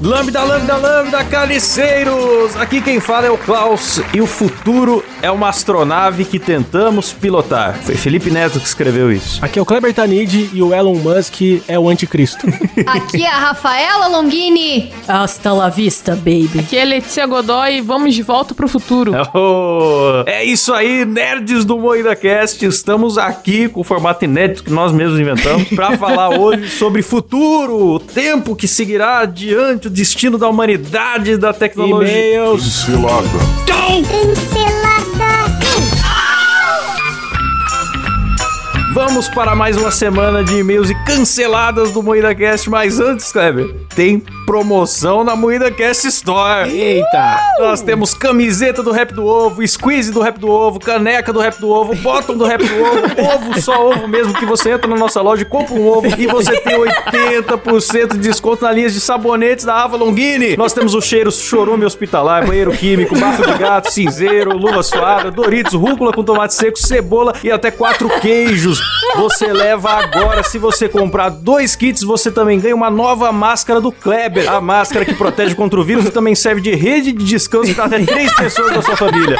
Lambda, 0.00 0.44
lambda, 0.44 0.76
lambda, 0.76 1.24
caliceiros! 1.24 2.56
Aqui 2.56 2.80
quem 2.80 3.00
fala 3.00 3.26
é 3.26 3.30
o 3.30 3.36
Klaus 3.36 4.00
e 4.14 4.20
o 4.20 4.28
futuro 4.28 5.04
é 5.20 5.28
uma 5.28 5.48
astronave 5.48 6.24
que 6.24 6.38
tentamos 6.38 7.12
pilotar. 7.12 7.76
Foi 7.82 7.96
Felipe 7.96 8.30
Neto 8.30 8.60
que 8.60 8.66
escreveu 8.66 9.10
isso. 9.10 9.44
Aqui 9.44 9.58
é 9.58 9.62
o 9.62 9.64
Kleber 9.64 9.92
Tanid 9.92 10.50
e 10.54 10.62
o 10.62 10.72
Elon 10.72 10.94
Musk 10.94 11.40
é 11.66 11.76
o 11.76 11.88
anticristo. 11.88 12.46
Aqui 12.86 13.24
é 13.24 13.28
a 13.28 13.38
Rafaela 13.38 14.06
Longini. 14.06 14.92
Hasta 15.08 15.52
la 15.52 15.68
vista, 15.68 16.14
baby. 16.14 16.60
Aqui 16.60 16.78
é 16.78 16.84
Letícia 16.84 17.26
Godoy 17.26 17.78
e 17.78 17.80
vamos 17.80 18.14
de 18.14 18.22
volta 18.22 18.54
pro 18.54 18.68
futuro. 18.68 19.12
Oh, 19.40 20.24
é 20.26 20.44
isso 20.44 20.72
aí, 20.72 21.04
nerds 21.04 21.64
do 21.64 21.78
Moída 21.78 22.16
Cast. 22.16 22.64
Estamos 22.64 23.18
aqui 23.18 23.68
com 23.68 23.80
o 23.80 23.84
formato 23.84 24.24
inédito 24.24 24.64
que 24.64 24.70
nós 24.70 24.90
mesmos 24.90 25.20
inventamos 25.20 25.68
para 25.68 25.96
falar 25.96 26.30
hoje 26.38 26.68
sobre 26.70 27.02
futuro, 27.02 27.94
o 27.94 28.00
tempo 28.00 28.56
que 28.56 28.66
seguirá 28.66 29.20
adiante, 29.20 29.87
destino 29.88 30.38
da 30.38 30.48
humanidade, 30.48 31.36
da 31.36 31.52
tecnologia. 31.52 32.08
E-mails. 32.08 32.84
Cilada. 32.84 34.77
Vamos 38.98 39.28
para 39.28 39.54
mais 39.54 39.76
uma 39.76 39.92
semana 39.92 40.42
de 40.42 40.58
e-mails 40.58 40.90
e 40.90 41.04
canceladas 41.04 41.92
do 41.92 42.02
Moída 42.02 42.34
Cast, 42.34 42.68
mas 42.68 42.98
antes, 42.98 43.30
Kleber, 43.30 43.72
tem 43.94 44.20
promoção 44.44 45.22
na 45.22 45.36
Moída 45.36 45.70
Cast 45.70 46.08
Store. 46.08 46.68
Eita! 46.68 47.38
Nós 47.60 47.80
temos 47.80 48.12
camiseta 48.12 48.82
do 48.82 48.90
Rap 48.90 49.14
do 49.14 49.24
Ovo, 49.24 49.66
squeeze 49.68 50.10
do 50.10 50.20
Rap 50.20 50.40
do 50.40 50.48
Ovo, 50.48 50.80
caneca 50.80 51.32
do 51.32 51.38
Rap 51.38 51.60
do 51.60 51.68
Ovo, 51.68 51.94
bottom 51.94 52.36
do 52.36 52.44
Rap 52.44 52.60
do 52.60 52.74
Ovo, 52.74 53.34
ovo, 53.34 53.62
só 53.62 53.88
ovo 53.88 54.08
mesmo, 54.08 54.34
que 54.34 54.44
você 54.44 54.72
entra 54.72 54.88
na 54.88 54.96
nossa 54.96 55.22
loja 55.22 55.42
e 55.42 55.44
compra 55.44 55.74
um 55.76 55.86
ovo 55.86 56.08
e 56.18 56.26
você 56.26 56.60
tem 56.60 56.76
80% 56.76 58.14
de 58.14 58.18
desconto 58.18 58.64
na 58.64 58.72
linha 58.72 58.90
de 58.90 59.00
sabonetes 59.00 59.64
da 59.64 59.76
Ava 59.76 59.96
Longini. 59.96 60.56
Nós 60.56 60.72
temos 60.72 60.96
o 60.96 61.00
cheiro 61.00 61.30
chorume 61.30 61.84
hospitalar, 61.84 62.44
banheiro 62.44 62.72
químico, 62.72 63.16
bafo 63.16 63.46
de 63.46 63.58
gato, 63.58 63.92
cinzeiro, 63.92 64.56
luva 64.56 64.82
suada, 64.82 65.30
Doritos, 65.30 65.74
rúcula 65.74 66.12
com 66.12 66.24
tomate 66.24 66.54
seco, 66.54 66.76
cebola 66.76 67.32
e 67.44 67.50
até 67.52 67.70
quatro 67.70 68.08
queijos. 68.20 68.87
Você 69.16 69.52
leva 69.52 69.90
agora, 69.90 70.42
se 70.42 70.58
você 70.58 70.88
comprar 70.88 71.28
dois 71.28 71.74
kits, 71.74 72.02
você 72.02 72.30
também 72.30 72.60
ganha 72.60 72.74
uma 72.74 72.90
nova 72.90 73.32
máscara 73.32 73.80
do 73.80 73.90
Kleber. 73.90 74.50
A 74.50 74.60
máscara 74.60 75.04
que 75.04 75.14
protege 75.14 75.54
contra 75.54 75.80
o 75.80 75.84
vírus 75.84 76.04
e 76.04 76.10
também 76.10 76.34
serve 76.34 76.60
de 76.60 76.74
rede 76.74 77.12
de 77.12 77.24
descanso 77.24 77.74
para 77.74 77.86
até 77.86 78.04
três 78.04 78.32
pessoas 78.34 78.72
da 78.72 78.82
sua 78.82 78.96
família. 78.96 79.38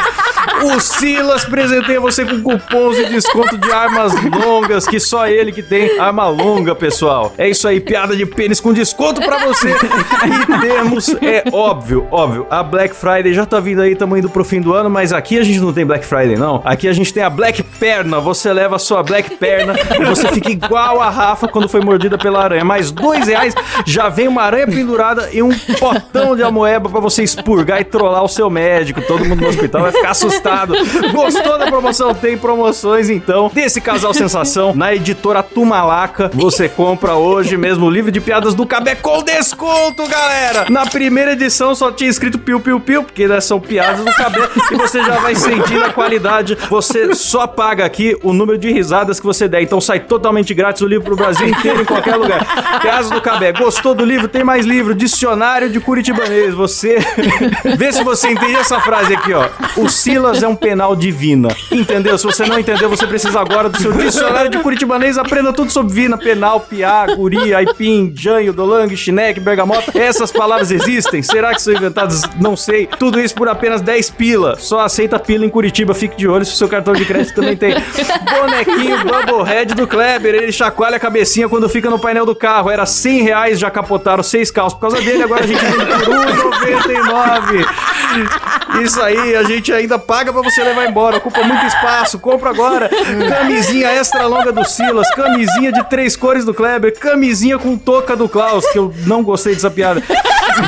O 0.62 0.80
Silas 0.80 1.44
presenteia 1.44 2.00
você 2.00 2.24
com 2.24 2.42
cupons 2.42 2.96
de 2.96 3.06
desconto 3.10 3.56
de 3.56 3.70
armas 3.70 4.12
longas, 4.24 4.86
que 4.86 4.98
só 4.98 5.26
ele 5.28 5.52
que 5.52 5.62
tem 5.62 5.98
arma 6.00 6.26
longa, 6.28 6.74
pessoal. 6.74 7.32
É 7.38 7.48
isso 7.48 7.68
aí, 7.68 7.80
piada 7.80 8.16
de 8.16 8.26
pênis 8.26 8.60
com 8.60 8.72
desconto 8.72 9.20
pra 9.20 9.38
você. 9.38 9.68
E 9.70 10.60
temos, 10.60 11.08
é 11.22 11.44
óbvio, 11.52 12.08
óbvio, 12.10 12.46
a 12.50 12.62
Black 12.62 12.94
Friday 12.94 13.32
já 13.32 13.46
tá 13.46 13.60
vindo 13.60 13.82
aí, 13.82 13.94
tamo 13.94 14.16
indo 14.16 14.28
pro 14.28 14.44
fim 14.44 14.60
do 14.60 14.74
ano, 14.74 14.90
mas 14.90 15.12
aqui 15.12 15.38
a 15.38 15.44
gente 15.44 15.60
não 15.60 15.72
tem 15.72 15.86
Black 15.86 16.04
Friday, 16.04 16.36
não. 16.36 16.60
Aqui 16.64 16.88
a 16.88 16.92
gente 16.92 17.12
tem 17.12 17.22
a 17.22 17.30
Black 17.30 17.62
Perna. 17.62 18.18
Você 18.20 18.52
leva 18.52 18.76
a 18.76 18.78
sua 18.78 19.02
Black 19.02 19.36
Perna 19.36 19.74
e 19.98 20.04
você 20.04 20.28
fica 20.28 20.50
igual 20.50 21.00
a 21.00 21.08
Rafa 21.08 21.46
quando 21.46 21.68
foi 21.68 21.80
mordida 21.80 22.18
pela 22.18 22.42
aranha. 22.42 22.64
Mais 22.64 22.90
dois 22.90 23.28
reais, 23.28 23.54
já 23.86 24.08
vem 24.08 24.26
uma 24.26 24.42
aranha 24.42 24.66
pendurada 24.66 25.28
e 25.32 25.42
um 25.42 25.56
potão 25.78 26.34
de 26.34 26.42
amoeba 26.42 26.88
pra 26.88 27.00
você 27.00 27.22
expurgar 27.22 27.80
e 27.80 27.84
trollar 27.84 28.24
o 28.24 28.28
seu 28.28 28.50
médico. 28.50 29.00
Todo 29.02 29.24
mundo 29.24 29.40
no 29.40 29.48
hospital 29.48 29.82
vai 29.82 29.92
ficar 29.92 30.10
assustado. 30.10 30.47
Gostou 31.12 31.58
da 31.58 31.66
promoção? 31.66 32.14
Tem 32.14 32.36
promoções 32.36 33.10
então 33.10 33.50
desse 33.52 33.80
casal 33.80 34.12
sensação 34.14 34.74
na 34.74 34.94
editora 34.94 35.42
Tumalaca. 35.42 36.30
Você 36.34 36.68
compra 36.68 37.14
hoje 37.14 37.56
mesmo 37.56 37.86
o 37.86 37.90
livro 37.90 38.10
de 38.10 38.20
piadas 38.20 38.54
do 38.54 38.66
Cabé 38.66 38.94
com 38.94 39.22
desconto, 39.22 40.06
galera. 40.06 40.66
Na 40.68 40.86
primeira 40.86 41.32
edição 41.32 41.74
só 41.74 41.90
tinha 41.90 42.10
escrito 42.10 42.38
piu 42.38 42.60
piu 42.60 42.80
piu, 42.80 43.04
porque 43.04 43.26
né, 43.26 43.40
são 43.40 43.60
piadas 43.60 44.04
do 44.04 44.12
Cabé 44.14 44.48
e 44.70 44.76
você 44.76 45.02
já 45.02 45.18
vai 45.18 45.34
sentir 45.34 45.82
a 45.82 45.92
qualidade. 45.92 46.56
Você 46.68 47.14
só 47.14 47.46
paga 47.46 47.84
aqui 47.84 48.16
o 48.22 48.32
número 48.32 48.58
de 48.58 48.70
risadas 48.72 49.20
que 49.20 49.26
você 49.26 49.48
der. 49.48 49.62
Então 49.62 49.80
sai 49.80 50.00
totalmente 50.00 50.54
grátis 50.54 50.82
o 50.82 50.86
livro 50.86 51.04
pro 51.04 51.16
Brasil 51.16 51.48
inteiro 51.48 51.82
em 51.82 51.84
qualquer 51.84 52.16
lugar. 52.16 52.80
Piadas 52.80 53.10
do 53.10 53.20
Cabé. 53.20 53.52
Gostou 53.52 53.94
do 53.94 54.04
livro? 54.04 54.28
Tem 54.28 54.44
mais 54.44 54.64
livro. 54.64 54.94
Dicionário 54.94 55.70
de 55.70 55.80
Curitibanês. 55.80 56.54
Você 56.54 56.98
vê 57.76 57.92
se 57.92 58.02
você 58.02 58.30
entende 58.30 58.56
essa 58.56 58.80
frase 58.80 59.14
aqui, 59.14 59.32
ó. 59.32 59.48
O 59.76 59.88
Silas 59.88 60.37
é 60.42 60.48
um 60.48 60.56
penal 60.56 60.96
divina. 60.96 61.48
Entendeu? 61.70 62.16
Se 62.18 62.24
você 62.24 62.46
não 62.46 62.58
entendeu, 62.58 62.88
você 62.88 63.06
precisa 63.06 63.40
agora 63.40 63.68
do 63.68 63.80
seu 63.80 63.92
dicionário 63.92 64.50
de 64.50 64.58
curitibanês. 64.58 65.18
Aprenda 65.18 65.52
tudo 65.52 65.70
sobre 65.70 65.92
vina, 65.92 66.16
penal, 66.16 66.60
piá, 66.60 67.06
guri, 67.14 67.54
aipim, 67.54 68.12
janho, 68.14 68.52
dolang, 68.52 68.94
chineque, 68.96 69.40
bergamota. 69.40 69.98
Essas 69.98 70.30
palavras 70.30 70.70
existem? 70.70 71.22
Será 71.22 71.54
que 71.54 71.62
são 71.62 71.72
inventadas? 71.72 72.22
Não 72.40 72.56
sei. 72.56 72.86
Tudo 72.86 73.20
isso 73.20 73.34
por 73.34 73.48
apenas 73.48 73.80
10 73.80 74.10
pila. 74.10 74.56
Só 74.58 74.80
aceita 74.80 75.18
pila 75.18 75.44
em 75.44 75.48
Curitiba. 75.48 75.94
Fique 75.94 76.16
de 76.16 76.28
olho 76.28 76.44
se 76.44 76.52
o 76.52 76.56
seu 76.56 76.68
cartão 76.68 76.94
de 76.94 77.04
crédito 77.04 77.34
também 77.34 77.56
tem. 77.56 77.74
Bonequinho 77.74 78.98
Bubblehead 79.04 79.74
do 79.74 79.86
Kleber. 79.86 80.34
Ele 80.34 80.52
chacoalha 80.52 80.96
a 80.96 81.00
cabecinha 81.00 81.48
quando 81.48 81.68
fica 81.68 81.90
no 81.90 81.98
painel 81.98 82.26
do 82.26 82.34
carro. 82.34 82.70
Era 82.70 82.86
100 82.86 83.22
reais, 83.22 83.58
já 83.58 83.70
capotaram 83.70 84.22
seis 84.22 84.50
carros 84.50 84.74
por 84.74 84.80
causa 84.80 85.00
dele. 85.00 85.22
Agora 85.22 85.44
a 85.44 85.46
gente 85.46 85.64
vende 85.64 85.86
por 85.86 86.14
1,99. 86.14 88.82
Isso 88.82 89.00
aí, 89.00 89.34
a 89.34 89.42
gente 89.42 89.72
ainda 89.72 89.98
paga 89.98 90.27
pra 90.32 90.42
você 90.42 90.62
levar 90.62 90.88
embora. 90.88 91.16
Ocupa 91.16 91.42
muito 91.42 91.64
espaço. 91.66 92.18
Compra 92.18 92.50
agora. 92.50 92.90
Camisinha 93.28 93.88
extra 93.92 94.26
longa 94.26 94.52
do 94.52 94.64
Silas. 94.64 95.08
Camisinha 95.14 95.72
de 95.72 95.84
três 95.84 96.16
cores 96.16 96.44
do 96.44 96.54
Kleber. 96.54 96.98
Camisinha 96.98 97.58
com 97.58 97.76
touca 97.76 98.16
do 98.16 98.28
Klaus, 98.28 98.66
que 98.70 98.78
eu 98.78 98.92
não 99.06 99.22
gostei 99.22 99.54
dessa 99.54 99.70
piada. 99.70 100.02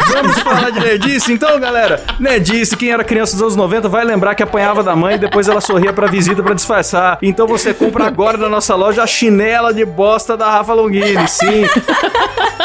Vamos 0.09 0.39
falar 0.41 0.71
de 0.71 0.81
nerdice 0.81 1.33
então, 1.33 1.59
galera? 1.59 2.03
Nerdice, 2.19 2.77
quem 2.77 2.91
era 2.91 3.03
criança 3.03 3.33
dos 3.33 3.43
anos 3.43 3.57
90 3.57 3.89
vai 3.89 4.05
lembrar 4.05 4.35
que 4.35 4.43
apanhava 4.43 4.83
da 4.83 4.95
mãe 4.95 5.15
e 5.15 5.19
depois 5.19 5.49
ela 5.49 5.61
sorria 5.61 5.93
pra 5.93 6.07
visita 6.07 6.43
pra 6.43 6.55
disfarçar. 6.55 7.19
Então 7.23 7.47
você 7.47 7.75
compra 7.75 8.07
agora 8.07 8.37
na 8.37 8.49
nossa 8.49 8.75
loja 8.75 9.03
a 9.03 9.07
chinela 9.07 9.75
de 9.75 9.85
bosta 9.85 10.37
da 10.37 10.49
Rafa 10.51 10.73
Longini. 10.75 11.27
Sim. 11.27 11.67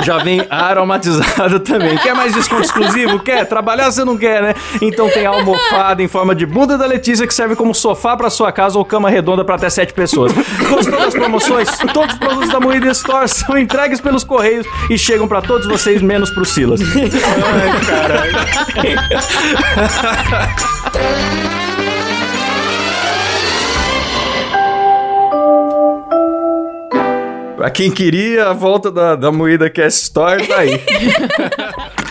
Já 0.03 0.17
vem 0.17 0.45
aromatizada 0.49 1.59
também. 1.59 1.97
Quer 1.97 2.13
mais 2.13 2.33
desconto 2.33 2.63
exclusivo? 2.63 3.19
Quer? 3.19 3.45
Trabalhar 3.45 3.91
você 3.91 4.03
não 4.03 4.17
quer, 4.17 4.41
né? 4.41 4.53
Então 4.81 5.09
tem 5.09 5.25
a 5.25 5.29
almofada 5.29 6.03
em 6.03 6.07
forma 6.07 6.35
de 6.35 6.45
bunda 6.45 6.77
da 6.77 6.84
Letícia 6.85 7.25
que 7.27 7.33
serve 7.33 7.55
como 7.55 7.73
sofá 7.73 8.15
pra 8.15 8.29
sua 8.29 8.51
casa 8.51 8.77
ou 8.77 8.85
cama 8.85 9.09
redonda 9.09 9.43
pra 9.43 9.55
até 9.55 9.69
sete 9.69 9.93
pessoas. 9.93 10.31
Gostou 10.69 10.99
das 10.99 11.13
promoções? 11.13 11.69
Todos 11.93 12.13
os 12.13 12.19
produtos 12.19 12.49
da 12.49 12.59
Moída 12.59 12.87
Store 12.91 13.27
são 13.27 13.57
entregues 13.57 13.99
pelos 13.99 14.23
correios 14.23 14.65
e 14.89 14.97
chegam 14.97 15.27
pra 15.27 15.41
todos 15.41 15.67
vocês, 15.67 16.01
menos 16.01 16.29
pro 16.29 16.45
Silas. 16.45 16.81
Ai, 16.81 17.09
caralho. 17.85 18.35
Pra 27.55 27.69
quem 27.71 27.89
queria, 27.89 28.49
a 28.49 28.53
volta 28.53 28.91
da, 28.91 29.15
da 29.15 29.31
Moída 29.31 29.69
Cast 29.69 30.03
Store 30.03 30.45
tá 30.45 30.57
aí. 30.57 30.79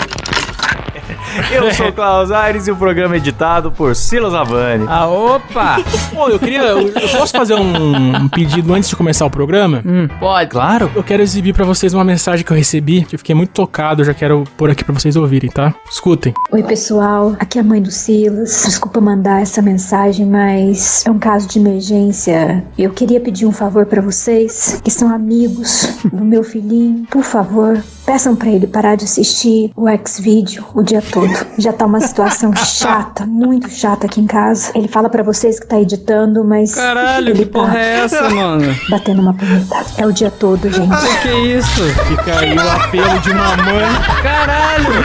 Eu 1.53 1.73
sou 1.73 1.89
o 1.89 1.93
Klaus 1.93 2.31
Aires 2.31 2.67
e 2.67 2.71
o 2.71 2.77
programa 2.77 3.15
é 3.15 3.19
editado 3.19 3.71
por 3.73 3.95
Silas 3.97 4.35
Avani. 4.35 4.85
Ah, 4.89 5.07
opa! 5.07 5.77
Pô, 6.13 6.29
eu 6.29 6.39
queria. 6.39 6.63
Eu, 6.63 6.89
eu 6.89 7.09
posso 7.09 7.33
fazer 7.33 7.55
um, 7.55 8.17
um 8.17 8.29
pedido 8.29 8.73
antes 8.73 8.89
de 8.89 8.97
começar 8.97 9.27
o 9.27 9.31
programa? 9.31 9.83
Pode. 10.21 10.51
Claro. 10.51 10.91
Eu 10.95 11.03
quero 11.03 11.23
exibir 11.23 11.53
pra 11.55 11.65
vocês 11.65 11.93
uma 11.95 12.05
mensagem 12.05 12.45
que 12.45 12.53
eu 12.53 12.57
recebi, 12.57 13.05
que 13.05 13.15
eu 13.15 13.19
fiquei 13.19 13.35
muito 13.35 13.51
tocado, 13.51 14.03
eu 14.03 14.07
já 14.07 14.15
quero 14.15 14.45
pôr 14.57 14.71
aqui 14.71 14.85
pra 14.85 14.95
vocês 14.95 15.17
ouvirem, 15.17 15.51
tá? 15.51 15.75
Escutem. 15.91 16.33
Oi, 16.53 16.63
pessoal. 16.63 17.35
Aqui 17.39 17.59
é 17.59 17.61
a 17.61 17.65
mãe 17.65 17.83
do 17.83 17.91
Silas. 17.91 18.65
Desculpa 18.67 19.01
mandar 19.01 19.43
essa 19.43 19.61
mensagem, 19.61 20.27
mas 20.27 21.05
é 21.07 21.11
um 21.11 21.19
caso 21.19 21.49
de 21.49 21.59
emergência. 21.59 22.65
Eu 22.79 22.91
queria 22.91 23.21
pedir 23.21 23.47
um 23.47 23.53
favor 23.53 23.87
pra 23.87 24.01
vocês, 24.01 24.81
que 24.83 24.91
são 24.91 25.13
amigos 25.13 25.97
do 26.13 26.25
meu 26.25 26.45
filhinho. 26.45 27.07
Por 27.11 27.23
favor, 27.23 27.83
peçam 28.05 28.37
pra 28.37 28.49
ele 28.49 28.67
parar 28.67 28.97
de 28.97 29.05
assistir 29.05 29.73
o 29.75 29.89
X-Video 29.89 30.65
o 30.75 30.83
dia 30.83 31.03
todo. 31.03 31.33
Já 31.59 31.73
tá 31.73 31.87
uma 31.87 32.01
situação 32.01 32.55
chata, 32.57 33.27
muito 33.27 33.69
chata 33.71 34.07
aqui 34.07 34.21
em 34.21 34.27
casa. 34.27 34.73
Ele 34.75 34.89
fala 34.89 35.09
pra 35.09 35.23
vocês 35.23 35.59
que 35.59 35.67
tá 35.67 35.81
editando, 35.81 36.45
mas. 36.45 36.75
Caralho, 36.75 37.31
ele 37.31 37.45
que 37.45 37.47
porra 37.47 37.79
é 37.79 38.01
essa, 38.01 38.29
mano? 38.31 38.75
Batendo 38.89 39.21
uma 39.23 39.35
punheta. 39.35 39.85
É 39.97 40.07
o 40.07 40.13
dia 40.13 40.31
todo, 40.31 40.71
gente. 40.71 40.89
Que 40.89 41.23
que 41.23 41.29
é 41.29 41.41
isso? 41.59 41.83
Fica 42.09 42.39
aí 42.39 42.57
o 42.57 42.71
apelo 42.71 43.19
de 43.21 43.31
uma 43.31 43.57
mãe. 43.57 44.23
Caralho! 44.23 45.05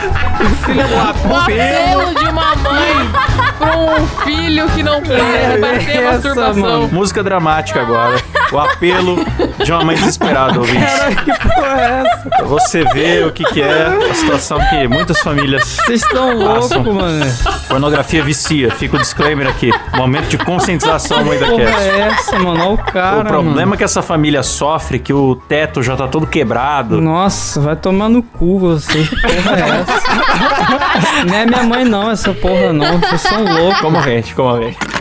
Filha 0.65 0.87
da 0.87 1.29
O 1.29 1.35
apelo 1.35 2.15
de 2.15 2.27
uma 2.29 2.55
mãe 2.55 3.38
pra 3.59 3.77
um 3.77 4.07
filho 4.23 4.67
que 4.69 4.81
não 4.81 5.01
quer 5.01 5.59
bater 5.59 5.97
essa, 5.97 6.33
masturbação. 6.33 6.87
Música 6.91 7.21
dramática 7.23 7.81
agora. 7.81 8.17
O 8.51 8.57
apelo 8.57 9.17
de 9.63 9.71
uma 9.71 9.83
mãe 9.85 9.95
desesperada, 9.95 10.57
ouvinte. 10.59 10.83
Caralho, 10.83 11.15
que 11.17 11.31
porra 11.31 11.81
é 11.81 12.03
essa? 12.05 12.29
Pra 12.29 12.45
você 12.45 12.83
ver 12.85 13.27
o 13.27 13.31
que, 13.31 13.43
que 13.43 13.61
é 13.61 13.85
a 14.09 14.13
situação 14.15 14.59
que 14.69 14.87
muitas 14.87 15.19
famílias. 15.19 15.63
Vocês 15.85 16.01
estão 16.01 16.35
loucos, 16.35 16.71
mano. 16.71 17.25
Pornografia 17.67 18.23
vicia. 18.23 18.71
Fica 18.71 18.95
o 18.95 18.99
disclaimer 18.99 19.47
aqui. 19.47 19.71
Momento 19.95 20.27
de 20.29 20.37
conscientização, 20.39 21.23
mãe 21.23 21.37
da 21.37 21.45
Que 21.45 21.51
porra 21.51 21.65
Cast. 21.65 21.79
é 21.89 21.99
essa, 21.99 22.39
mano? 22.39 22.59
Olha 22.63 22.69
o 22.71 22.77
cara, 22.77 23.19
O 23.19 23.25
problema 23.25 23.65
mano. 23.67 23.77
que 23.77 23.83
essa 23.83 24.01
família 24.01 24.41
sofre 24.41 24.97
é 24.97 24.99
que 24.99 25.13
o 25.13 25.35
teto 25.35 25.83
já 25.83 25.95
tá 25.95 26.07
todo 26.07 26.25
quebrado. 26.25 26.99
Nossa, 26.99 27.59
vai 27.61 27.75
tomar 27.75 28.09
no 28.09 28.23
cu 28.23 28.57
você. 28.57 29.03
Que 29.03 29.15
porra 29.21 29.55
é 29.57 29.81
essa? 29.81 31.25
não 31.25 31.35
é 31.35 31.45
minha 31.45 31.63
mãe, 31.63 31.83
não, 31.85 32.09
essa 32.09 32.33
porra 32.33 32.73
não. 32.73 32.97
Vocês 32.99 33.21
são 33.21 33.43
loucos. 33.49 33.81
Como 33.81 33.97
a 33.97 34.03
gente, 34.03 34.35
como 34.35 34.49
a 34.55 34.59
gente. 34.59 34.98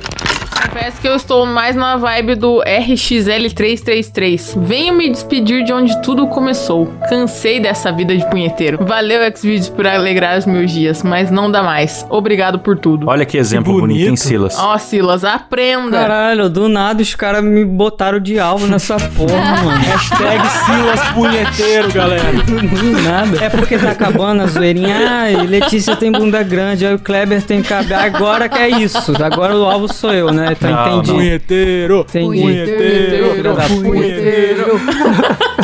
Confesso 0.62 1.00
que 1.00 1.08
eu 1.08 1.14
estou 1.14 1.46
mais 1.46 1.74
na 1.76 1.96
vibe 1.96 2.34
do 2.34 2.62
RXL333. 2.66 4.58
Venho 4.60 4.94
me 4.94 5.08
despedir 5.08 5.64
de 5.64 5.72
onde 5.72 6.00
tudo 6.02 6.26
começou. 6.26 6.86
Cansei 7.08 7.60
dessa 7.60 7.92
vida 7.92 8.16
de 8.16 8.28
punheteiro. 8.28 8.84
Valeu, 8.84 9.20
Xvideos, 9.34 9.68
por 9.68 9.86
alegrar 9.86 10.36
os 10.38 10.46
meus 10.46 10.70
dias, 10.70 11.02
mas 11.02 11.30
não 11.30 11.50
dá 11.50 11.62
mais. 11.62 12.04
Obrigado 12.10 12.58
por 12.58 12.76
tudo. 12.78 13.08
Olha 13.08 13.24
que 13.24 13.38
exemplo 13.38 13.72
Que 13.74 13.80
bonito, 13.80 13.98
hein, 13.98 14.04
bonito. 14.06 14.20
Silas? 14.20 14.58
Ó, 14.58 14.76
Silas, 14.78 15.24
aprenda. 15.24 15.98
Caralho, 15.98 16.48
do 16.48 16.68
nada 16.68 17.00
os 17.02 17.14
caras 17.14 17.42
me 17.42 17.64
botaram 17.64 18.18
de 18.18 18.38
alvo 18.38 18.66
nessa 18.66 18.96
porra, 18.96 19.56
mano. 19.62 19.78
Hashtag 19.78 20.48
Silas 20.48 21.08
Punheteiro, 21.14 21.92
galera. 21.92 22.32
Do 22.48 23.02
nada. 23.02 23.44
É 23.44 23.48
porque 23.48 23.78
tá 23.78 23.90
acabando 23.90 24.42
a 24.42 24.46
zoeirinha. 24.46 24.96
Ai, 25.08 25.34
Letícia 25.46 25.96
tem 25.96 26.10
bunda 26.12 26.42
grande, 26.42 26.86
aí 26.86 26.94
o 26.94 26.98
Kleber 26.98 27.42
tem 27.42 27.62
cabelo. 27.62 28.02
Agora 28.02 28.48
que 28.48 28.58
é 28.58 28.68
isso. 28.68 29.12
Agora 29.22 29.56
o 29.56 29.64
alvo 29.64 29.92
sou 29.92 30.12
eu, 30.12 30.32
né? 30.32 30.47
Então 30.52 30.70
Não, 30.70 30.98
entendi. 30.98 31.12
Punheteiro. 31.12 32.06
Entendi. 32.08 32.40
Punheteiro. 32.40 33.56
Punheteiro. 33.82 34.80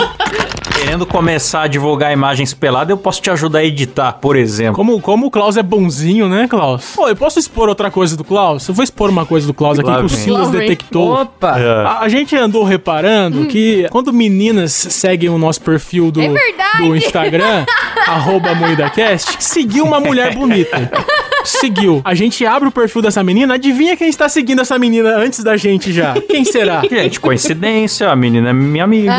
querendo 0.95 1.07
começar 1.07 1.63
a 1.63 1.67
divulgar 1.67 2.13
imagens 2.13 2.55
peladas, 2.55 2.91
eu 2.91 2.97
posso 2.97 3.21
te 3.21 3.31
ajudar 3.31 3.61
a 3.61 3.65
editar, 3.65 4.13
por 4.13 4.37
exemplo. 4.37 4.75
Como, 4.75 5.01
como 5.01 5.27
o 5.27 5.31
Klaus 5.31 5.57
é 5.57 5.63
bonzinho, 5.63 6.29
né, 6.29 6.47
Klaus? 6.49 6.93
Pô, 6.95 7.09
eu 7.09 7.17
posso 7.17 7.39
expor 7.39 7.69
outra 7.69 7.91
coisa 7.91 8.17
do 8.17 8.23
Klaus? 8.23 8.69
Eu 8.69 8.75
vou 8.75 8.85
expor 8.85 9.11
uma 9.11 9.27
coisa 9.27 9.47
do 9.47 9.55
Klaus 9.55 9.79
aqui 9.79 9.89
Lá 9.89 9.99
que 9.99 10.05
o. 10.05 10.09
Silas 10.09 10.51
detectou. 10.51 11.15
Opa! 11.15 11.59
É. 11.59 11.87
A, 11.87 12.01
a 12.01 12.09
gente 12.09 12.37
andou 12.37 12.63
reparando 12.63 13.47
que 13.47 13.89
quando 13.91 14.13
meninas 14.13 14.73
seguem 14.73 15.29
o 15.29 15.39
nosso 15.39 15.61
perfil 15.63 16.11
do, 16.11 16.21
É 16.21 16.29
do 16.79 16.95
Instagram, 16.95 17.65
arroba 18.07 18.55
MoídaCast, 18.55 19.43
seguiu 19.43 19.85
uma 19.85 19.99
mulher 19.99 20.35
bonita. 20.35 20.91
Seguiu. 21.45 22.01
A 22.05 22.15
gente 22.15 22.45
abre 22.47 22.69
o 22.69 22.73
perfil 22.73 23.03
dessa 23.03 23.23
menina, 23.23 23.55
adivinha 23.55 23.97
quem 23.97 24.09
está 24.09 24.29
seguindo 24.29 24.61
essa 24.61 24.79
menina 24.79 25.17
antes 25.17 25.43
da 25.45 25.57
gente 25.57 25.93
já? 25.93 26.15
Quem 26.29 26.45
será? 26.45 26.83
Gente, 26.89 27.21
coincidência, 27.21 28.09
a 28.11 28.17
menina 28.17 28.51
é 28.51 28.53
minha 28.53 28.85
amiga. 28.85 29.13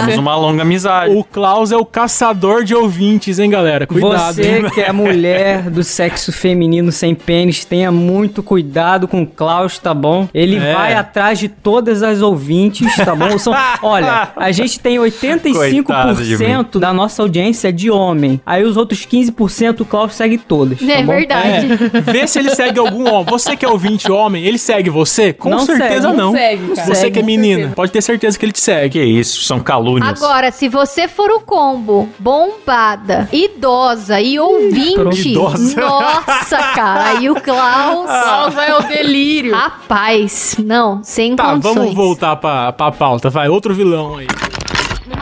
Temos 0.00 0.18
uma 0.18 0.36
longa 0.36 0.62
amizade. 0.62 1.14
O 1.14 1.24
Klaus 1.24 1.72
é 1.72 1.76
o 1.76 1.84
caçador 1.84 2.64
de 2.64 2.74
ouvintes, 2.74 3.38
hein, 3.38 3.50
galera? 3.50 3.86
Cuidado. 3.86 4.34
Você 4.34 4.42
hein? 4.58 4.70
que 4.72 4.80
é 4.80 4.92
mulher 4.92 5.70
do 5.70 5.82
sexo 5.84 6.32
feminino 6.32 6.90
sem 6.92 7.14
pênis, 7.14 7.64
tenha 7.64 7.90
muito 7.92 8.42
cuidado 8.42 9.06
com 9.08 9.22
o 9.22 9.26
Klaus, 9.26 9.78
tá 9.78 9.94
bom? 9.94 10.28
Ele 10.34 10.56
É. 10.56 10.72
vai 10.74 10.94
atrás 10.94 11.38
de 11.38 11.48
todas 11.48 12.02
as 12.02 12.20
ouvintes, 12.22 12.94
tá 12.96 13.14
bom? 13.14 13.38
São- 13.38 13.54
olha, 13.82 14.28
a 14.36 14.50
gente 14.52 14.78
tem 14.80 14.98
85% 14.98 16.78
da 16.78 16.92
nossa 16.92 17.22
audiência 17.22 17.68
é 17.68 17.72
de 17.72 17.90
homem. 17.90 18.40
Aí 18.44 18.64
os 18.64 18.76
outros 18.76 19.06
15% 19.06 19.80
o 19.80 19.84
Klaus 19.84 20.14
segue 20.14 20.36
todas. 20.38 20.78
Tá 20.78 20.84
É 20.92 21.02
bom? 21.02 21.11
Verdade. 21.16 21.68
É, 21.94 22.00
vê 22.00 22.26
se 22.26 22.38
ele 22.38 22.50
segue 22.54 22.78
algum 22.78 23.08
homem. 23.12 23.24
Você 23.26 23.56
que 23.56 23.64
é 23.64 23.68
ouvinte 23.68 24.10
homem, 24.10 24.44
ele 24.44 24.58
segue 24.58 24.90
você? 24.90 25.32
Com 25.32 25.50
Não 25.50 25.60
certeza 25.66 26.02
segue, 26.08 26.16
não. 26.16 26.26
não 26.26 26.32
segue, 26.32 26.68
cara. 26.74 26.86
Você 26.86 26.94
Segue, 26.94 27.10
que 27.12 27.18
é 27.18 27.22
menina, 27.22 27.54
certeza. 27.56 27.74
pode 27.74 27.92
ter 27.92 28.02
certeza 28.02 28.38
que 28.38 28.44
ele 28.44 28.52
te 28.52 28.60
segue. 28.60 28.90
Que 28.90 29.02
isso, 29.04 29.42
são 29.42 29.60
calúnias. 29.60 30.22
Agora, 30.22 30.50
se 30.50 30.68
você 30.68 31.08
for 31.08 31.30
o 31.30 31.40
combo, 31.40 32.08
bombada, 32.18 33.28
idosa 33.32 34.20
e 34.20 34.38
ouvinte, 34.38 35.30
Idosa. 35.30 35.80
nossa, 35.80 36.56
cara, 36.74 37.10
aí 37.10 37.30
o 37.30 37.34
Klaus... 37.40 38.06
Klaus 38.06 38.54
vai 38.54 38.70
ao 38.70 38.82
delírio. 38.82 39.54
Rapaz, 39.54 40.56
não, 40.58 41.00
sem 41.02 41.34
Tá, 41.36 41.44
condições. 41.50 41.74
vamos 41.76 41.94
voltar 41.94 42.36
pra, 42.36 42.72
pra 42.72 42.90
pauta, 42.92 43.30
vai. 43.30 43.48
Outro 43.48 43.74
vilão 43.74 44.16
aí. 44.18 44.26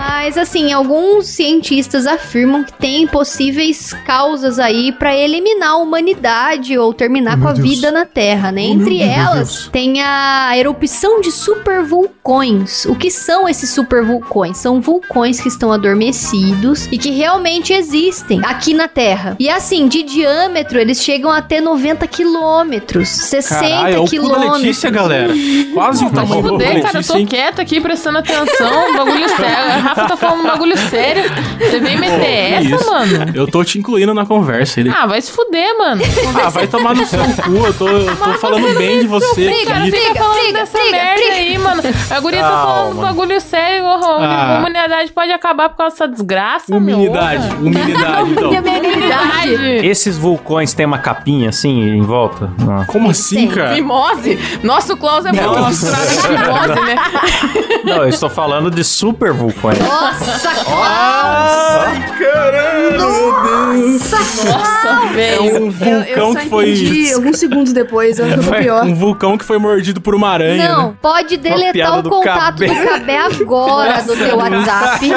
Mas 0.00 0.38
assim, 0.38 0.72
alguns 0.72 1.26
cientistas 1.26 2.06
afirmam 2.06 2.64
que 2.64 2.72
tem 2.72 3.06
possíveis 3.06 3.92
causas 4.06 4.58
aí 4.58 4.92
pra 4.92 5.14
eliminar 5.14 5.72
a 5.72 5.76
humanidade 5.76 6.78
ou 6.78 6.94
terminar 6.94 7.38
com 7.38 7.48
a 7.48 7.52
vida 7.52 7.92
na 7.92 8.06
Terra, 8.06 8.50
né? 8.50 8.62
Entre 8.62 9.02
elas, 9.02 9.68
tem 9.70 10.00
a 10.00 10.56
erupção 10.56 11.20
de 11.20 11.30
supervulcões. 11.30 12.86
O 12.86 12.96
que 12.96 13.10
são 13.10 13.46
esses 13.46 13.68
supervulcões? 13.68 14.56
São 14.56 14.80
vulcões 14.80 15.38
que 15.38 15.48
estão 15.48 15.70
adormecidos 15.70 16.86
e 16.90 16.96
que 16.96 17.10
realmente 17.10 17.74
existem 17.74 18.40
aqui 18.42 18.72
na 18.72 18.88
Terra. 18.88 19.36
E 19.38 19.50
assim, 19.50 19.86
de 19.86 20.02
diâmetro, 20.02 20.78
eles 20.78 21.02
chegam 21.02 21.30
a 21.30 21.42
ter 21.42 21.60
90 21.60 22.06
quilômetros, 22.06 23.08
60 23.08 23.60
Caralho, 23.60 23.96
é 23.96 23.98
o 23.98 24.06
quilômetros. 24.06 24.62
Letícia, 24.62 24.88
galera. 24.88 25.34
Quase 25.74 26.06
o 26.06 26.10
tamanho 26.10 26.42
da 26.42 26.48
fuder, 26.48 26.68
cara, 26.68 26.78
eu 26.78 26.92
Letícia, 26.94 27.12
tô 27.12 27.18
hein? 27.18 27.26
quieto 27.26 27.60
aqui 27.60 27.80
prestando 27.82 28.18
atenção. 28.18 28.96
Bagulho. 28.96 29.26
Rafa 29.90 30.06
tá 30.06 30.16
falando 30.16 30.40
um 30.40 30.46
bagulho 30.46 30.76
sério. 30.88 31.24
Você 31.58 31.80
vem 31.80 31.98
meter 31.98 32.18
Pô, 32.18 32.24
essa, 32.24 32.76
isso? 32.76 32.90
mano? 32.90 33.32
Eu 33.34 33.46
tô 33.48 33.64
te 33.64 33.78
incluindo 33.78 34.14
na 34.14 34.24
conversa. 34.24 34.80
Ele... 34.80 34.90
Ah, 34.90 35.06
vai 35.06 35.20
se 35.20 35.32
fuder, 35.32 35.76
mano. 35.76 36.00
Ah, 36.42 36.48
vai 36.48 36.66
tomar 36.66 36.94
no 36.94 37.04
seu 37.04 37.18
cu. 37.20 37.66
Eu 37.66 37.74
tô, 37.74 37.88
eu 37.88 38.16
tô 38.16 38.34
falando 38.34 38.78
bem 38.78 39.00
de 39.00 39.06
você 39.06 39.48
briga, 39.48 39.74
briga. 39.80 39.90
Briga, 39.90 40.66
briga. 40.66 41.34
aí, 41.34 41.58
mano. 41.58 41.59
A 42.10 42.20
guria 42.20 42.40
tá 42.40 42.48
Calma. 42.48 42.64
falando 42.74 42.98
um 42.98 43.00
bagulho 43.02 43.40
sério. 43.40 43.86
A 43.86 43.94
Ah. 43.94 44.58
humanidade 44.58 45.12
pode 45.12 45.30
acabar 45.32 45.68
por 45.68 45.76
causa 45.76 45.94
dessa 45.94 46.08
desgraça, 46.08 46.74
Humanidade, 46.74 47.48
meu. 47.56 47.66
humanidade, 47.72 48.30
então. 48.32 48.50
Humanidade. 48.50 49.86
Esses 49.86 50.16
vulcões 50.18 50.72
têm 50.74 50.86
uma 50.86 50.98
capinha 50.98 51.48
assim 51.50 51.70
em 51.96 52.02
volta? 52.02 52.50
Ah. 52.68 52.84
Como 52.86 53.10
assim, 53.10 53.48
cara? 53.48 53.72
Mimose. 53.74 54.38
Nossa, 54.62 54.94
o 54.94 54.96
Klaus 54.96 55.24
é 55.26 55.32
muito 55.32 55.48
com 55.48 55.64
fimose, 55.64 56.80
né? 56.84 56.96
Não, 57.84 57.96
eu 58.02 58.08
estou 58.08 58.28
falando 58.30 58.70
de 58.70 58.84
super 58.84 59.32
vulcões. 59.32 59.78
Nossa, 59.78 60.50
Ai, 60.68 62.12
caramba, 62.18 62.90
meu 62.90 63.42
Deus. 63.42 64.10
Nossa, 64.10 64.88
É 65.10 65.14
velho. 65.14 65.42
um 65.42 65.46
Eu, 65.66 65.70
vulcão 65.70 66.04
eu 66.06 66.32
só 66.32 66.38
que 66.40 66.48
foi... 66.48 67.12
alguns 67.14 67.38
segundos 67.38 67.72
depois, 67.72 68.18
eu 68.18 68.26
acho 68.26 68.38
que 68.38 68.42
Foi 68.44 68.58
pior. 68.62 68.84
um 68.84 68.94
vulcão 68.94 69.38
que 69.38 69.44
foi 69.44 69.58
mordido 69.58 70.00
por 70.00 70.14
uma 70.14 70.28
aranha, 70.28 70.68
Não, 70.68 70.88
né? 70.88 70.94
pode 71.00 71.36
deletar 71.36 71.72
piada 71.82 71.98
o 71.98 72.02
do 72.02 72.10
contato 72.10 72.38
Cabé. 72.38 72.66
do 72.68 72.88
Cabé 72.88 73.18
agora 73.18 74.02
do 74.02 74.16
teu 74.16 74.36
WhatsApp. 74.38 75.08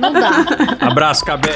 Não 0.00 0.12
dá. 0.12 0.30
Abraço, 0.80 1.24
Cabé. 1.24 1.54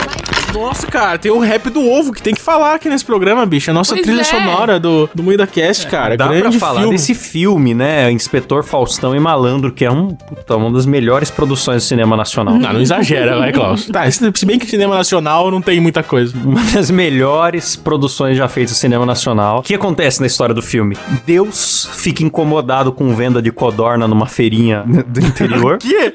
Nossa, 0.53 0.87
cara, 0.87 1.19
tem 1.19 1.31
o 1.31 1.39
rap 1.39 1.71
do 1.71 1.89
ovo 1.89 2.13
que 2.13 2.23
tem 2.23 2.35
que 2.35 2.41
falar 2.41 2.75
aqui 2.75 2.89
nesse 2.89 3.05
programa, 3.05 3.45
bicho. 3.47 3.71
A 3.71 3.75
nossa 3.75 3.95
Pois 3.95 4.05
trilha 4.07 4.21
é. 4.21 4.25
sonora 4.25 4.79
do, 4.79 5.09
do 5.15 5.23
Moída 5.23 5.47
Cast, 5.47 5.87
cara. 5.87 6.17
Dá 6.17 6.29
Grande 6.29 6.43
pra 6.43 6.53
falar 6.53 6.81
filme. 6.81 6.95
desse 6.95 7.15
filme, 7.15 7.75
né? 7.75 8.11
Inspetor 8.11 8.63
Faustão 8.63 9.15
e 9.17 9.21
Malandro, 9.21 9.73
que 9.73 9.85
é 9.85 9.91
um, 9.91 10.09
puta, 10.09 10.57
uma 10.57 10.71
das 10.71 10.85
melhores 10.87 11.31
produções 11.31 11.83
do 11.83 11.87
cinema 11.87 12.17
nacional. 12.17 12.55
Não, 12.55 12.73
não 12.73 12.81
exagera, 12.81 13.39
vai, 13.39 13.53
Klaus. 13.53 13.89
Tá, 13.93 14.11
se 14.11 14.47
bem 14.47 14.59
que 14.59 14.67
cinema 14.67 14.97
nacional 14.97 15.51
não 15.51 15.61
tem 15.61 15.81
muita 15.81 16.03
coisa. 16.03 16.35
Uma 16.37 16.63
das 16.65 16.91
melhores 16.91 17.77
produções 17.77 18.37
já 18.37 18.49
feitas 18.49 18.73
no 18.73 18.79
cinema 18.79 19.05
nacional. 19.05 19.59
O 19.61 19.63
que 19.63 19.75
acontece 19.75 20.21
na 20.21 20.27
história 20.27 20.55
do 20.55 20.63
filme? 20.63 20.97
Deus 21.27 21.89
fica 21.95 22.23
incomodado 22.23 22.93
com 22.93 23.15
venda 23.15 23.43
de 23.43 23.51
codorna 23.51 24.07
numa 24.09 24.27
feirinha 24.27 24.85
do 25.07 25.21
interior. 25.21 25.79
Que? 25.83 26.15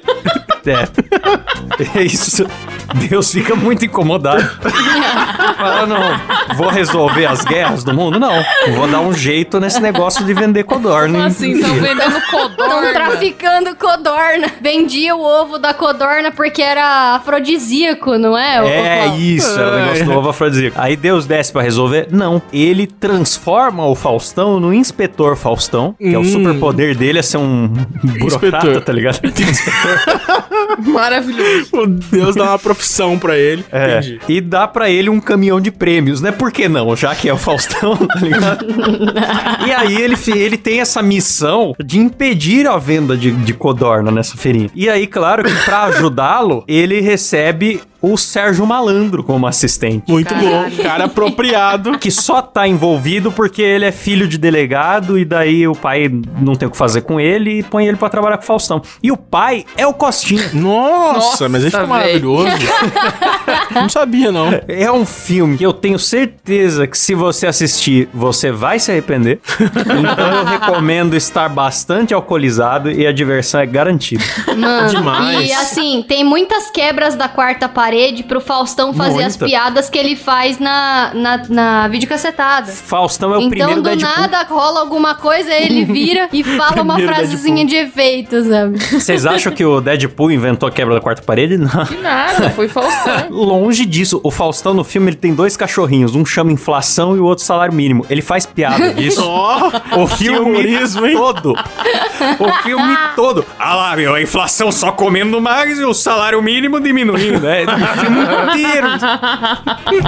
É. 0.69 0.88
É 1.99 2.03
isso. 2.03 2.45
Deus 3.09 3.31
fica 3.31 3.55
muito 3.55 3.85
incomodado. 3.85 4.43
Fala, 5.57 5.85
não, 5.85 6.55
vou 6.55 6.69
resolver 6.69 7.25
as 7.25 7.43
guerras 7.43 7.83
do 7.83 7.93
mundo? 7.93 8.19
Não. 8.19 8.33
Vou 8.75 8.88
dar 8.88 9.01
um 9.01 9.13
jeito 9.13 9.59
nesse 9.59 9.79
negócio 9.81 10.23
de 10.25 10.33
vender 10.33 10.63
codorna. 10.63 11.13
Como 11.17 11.27
assim? 11.27 11.51
Estão 11.53 11.73
vendendo 11.75 12.17
Estão 12.17 12.49
codorna. 12.49 12.93
traficando 12.93 13.75
codorna. 13.75 14.47
Vendia 14.61 15.15
o 15.15 15.21
ovo 15.23 15.57
da 15.57 15.73
codorna 15.73 16.31
porque 16.31 16.61
era 16.61 17.15
afrodisíaco, 17.15 18.17
não 18.17 18.38
é? 18.38 18.57
É 18.67 19.03
Cláudio? 19.03 19.21
isso, 19.25 19.59
é 19.59 19.65
o 19.67 19.75
negócio 19.79 20.05
do 20.05 20.11
ovo 20.13 20.29
afrodisíaco. 20.29 20.79
Aí 20.79 20.95
Deus 20.95 21.25
desce 21.25 21.51
pra 21.51 21.61
resolver? 21.61 22.07
Não. 22.11 22.41
Ele 22.53 22.88
transforma 22.88 23.85
o 23.85 23.95
Faustão 23.95 24.59
no 24.59 24.73
inspetor 24.73 25.35
Faustão, 25.35 25.95
que 25.97 26.13
é 26.13 26.17
o 26.17 26.21
Hum. 26.21 26.25
superpoder 26.25 26.95
dele, 26.95 27.19
é 27.19 27.21
ser 27.21 27.38
um 27.38 27.67
burocrata, 28.03 28.57
Inspetor. 28.67 28.81
tá 28.81 28.93
ligado? 28.93 29.19
Maravilhoso. 30.86 31.69
O 31.73 31.88
Deus 31.88 32.36
dá 32.36 32.45
uma 32.45 32.59
profissão 32.59 33.17
pra 33.17 33.38
ele. 33.38 33.65
É. 33.71 33.99
Entendi. 33.99 34.19
E 34.28 34.41
dá 34.41 34.67
pra 34.67 34.89
ele 34.89 35.09
um 35.09 35.19
caminhão 35.19 35.59
de 35.59 35.71
prêmios, 35.71 36.21
né? 36.21 36.32
Por 36.32 36.51
que 36.51 36.67
não? 36.67 36.95
Já 36.95 37.15
que 37.15 37.30
é 37.30 37.34
o 37.34 37.38
Faustão, 37.38 37.95
tá 38.07 38.19
ligado? 38.19 38.65
e 39.65 39.71
aí 39.71 39.95
ele, 40.01 40.15
ele 40.36 40.57
tem 40.57 40.80
essa 40.80 41.01
missão 41.01 41.73
de 41.84 41.97
impedir 41.99 42.67
a 42.67 42.78
venda 42.78 43.17
de, 43.17 43.32
de 43.32 43.53
codorna 43.53 44.11
nessa 44.11 44.38
feirinha. 44.38 44.69
E 44.75 44.89
aí, 44.89 45.07
claro 45.07 45.43
que 45.43 45.53
pra 45.65 45.86
ajudá-lo, 45.86 46.63
ele 46.67 47.01
recebe 47.01 47.82
o 48.01 48.15
Sérgio 48.17 48.65
Malandro 48.65 49.23
como 49.23 49.47
assistente. 49.47 50.11
Muito 50.11 50.33
bom. 50.35 50.65
Cara 50.83 51.05
apropriado. 51.05 51.97
Que 51.97 52.11
só 52.11 52.41
tá 52.41 52.67
envolvido 52.67 53.31
porque 53.31 53.61
ele 53.61 53.85
é 53.85 53.91
filho 53.91 54.27
de 54.27 54.37
delegado 54.37 55.17
e 55.17 55.25
daí 55.25 55.67
o 55.67 55.73
pai 55.73 56.07
não 56.39 56.55
tem 56.55 56.67
o 56.67 56.71
que 56.71 56.77
fazer 56.77 57.01
com 57.01 57.19
ele 57.19 57.59
e 57.59 57.63
põe 57.63 57.87
ele 57.87 57.97
pra 57.97 58.07
trabalhar 58.09 58.37
com 58.37 58.43
o 58.43 58.45
Faustão. 58.45 58.81
E 59.01 59.11
o 59.11 59.17
pai 59.17 59.65
é 59.75 59.85
o 59.87 59.93
Costinha. 59.93 60.49
Nossa, 60.53 61.19
Nossa, 61.19 61.49
mas 61.49 61.61
ele 61.63 61.71
ficou 61.71 61.87
velho. 61.87 61.99
maravilhoso. 61.99 62.47
não 63.71 63.89
sabia, 63.89 64.31
não. 64.31 64.47
É 64.67 64.91
um 64.91 65.05
filme 65.05 65.57
que 65.57 65.65
eu 65.65 65.73
tenho 65.73 65.97
certeza 65.97 66.85
que 66.87 66.97
se 66.97 67.15
você 67.15 67.47
assistir, 67.47 68.07
você 68.13 68.51
vai 68.51 68.77
se 68.79 68.91
arrepender. 68.91 69.39
Então 69.59 70.27
eu 70.37 70.45
recomendo 70.45 71.15
estar 71.15 71.49
bastante 71.49 72.13
alcoolizado 72.13 72.91
e 72.91 73.07
a 73.07 73.11
diversão 73.11 73.59
é 73.59 73.65
garantida. 73.65 74.23
Mano, 74.55 74.89
Demais. 74.89 75.49
E 75.49 75.53
assim, 75.53 76.05
tem 76.07 76.23
muitas 76.23 76.69
quebras 76.69 77.15
da 77.15 77.27
quarta 77.27 77.67
parede 77.67 77.86
pro 78.27 78.41
Faustão 78.41 78.93
fazer 78.93 79.23
as 79.23 79.38
Muita. 79.38 79.45
piadas 79.45 79.89
que 79.89 79.97
ele 79.97 80.15
faz 80.15 80.59
na, 80.59 81.11
na, 81.13 81.41
na 81.49 81.88
videocassetada. 81.88 82.71
Faustão 82.71 83.33
é 83.33 83.38
o 83.38 83.41
então, 83.41 83.49
primeiro 83.49 83.81
do 83.81 83.89
Deadpool. 83.89 84.09
nada, 84.09 84.43
rola 84.43 84.79
alguma 84.79 85.15
coisa, 85.15 85.53
ele 85.53 85.85
vira 85.85 86.29
e 86.33 86.43
fala 86.57 86.81
uma 86.81 86.99
frasezinha 86.99 87.65
de 87.65 87.75
efeito, 87.75 88.43
sabe? 88.43 88.77
Vocês 88.79 89.25
acham 89.25 89.51
que 89.53 89.63
o 89.65 89.79
Deadpool 89.81 90.31
inventou 90.31 90.67
a 90.67 90.71
quebra 90.71 90.95
da 90.95 91.01
quarta 91.01 91.21
parede? 91.21 91.57
Não. 91.57 91.85
Que 91.85 91.97
nada, 91.97 92.49
foi 92.51 92.67
Faustão. 92.67 93.29
Longe 93.31 93.85
disso. 93.85 94.19
O 94.23 94.31
Faustão 94.31 94.73
no 94.73 94.83
filme 94.83 95.09
ele 95.09 95.17
tem 95.17 95.33
dois 95.33 95.55
cachorrinhos. 95.55 96.15
Um 96.15 96.25
chama 96.25 96.51
inflação 96.51 97.15
e 97.15 97.19
o 97.19 97.25
outro 97.25 97.43
salário 97.43 97.73
mínimo. 97.73 98.05
Ele 98.09 98.21
faz 98.21 98.45
piada 98.45 98.93
disso. 98.93 99.21
Ó, 99.25 99.71
O 99.95 100.07
filme 100.07 100.57
todo. 101.13 101.53
O 102.39 102.63
filme 102.63 102.97
todo. 103.15 103.45
Ah 103.59 103.75
lá, 103.75 103.95
meu, 103.95 104.13
a 104.13 104.21
inflação 104.21 104.71
só 104.71 104.91
comendo 104.91 105.39
mais 105.41 105.79
e 105.79 105.85
o 105.85 105.93
salário 105.93 106.41
mínimo 106.41 106.79
diminuindo, 106.79 107.39
né? 107.39 107.65
O 107.84 107.99
filme 107.99 108.19
inteiro. 108.21 108.88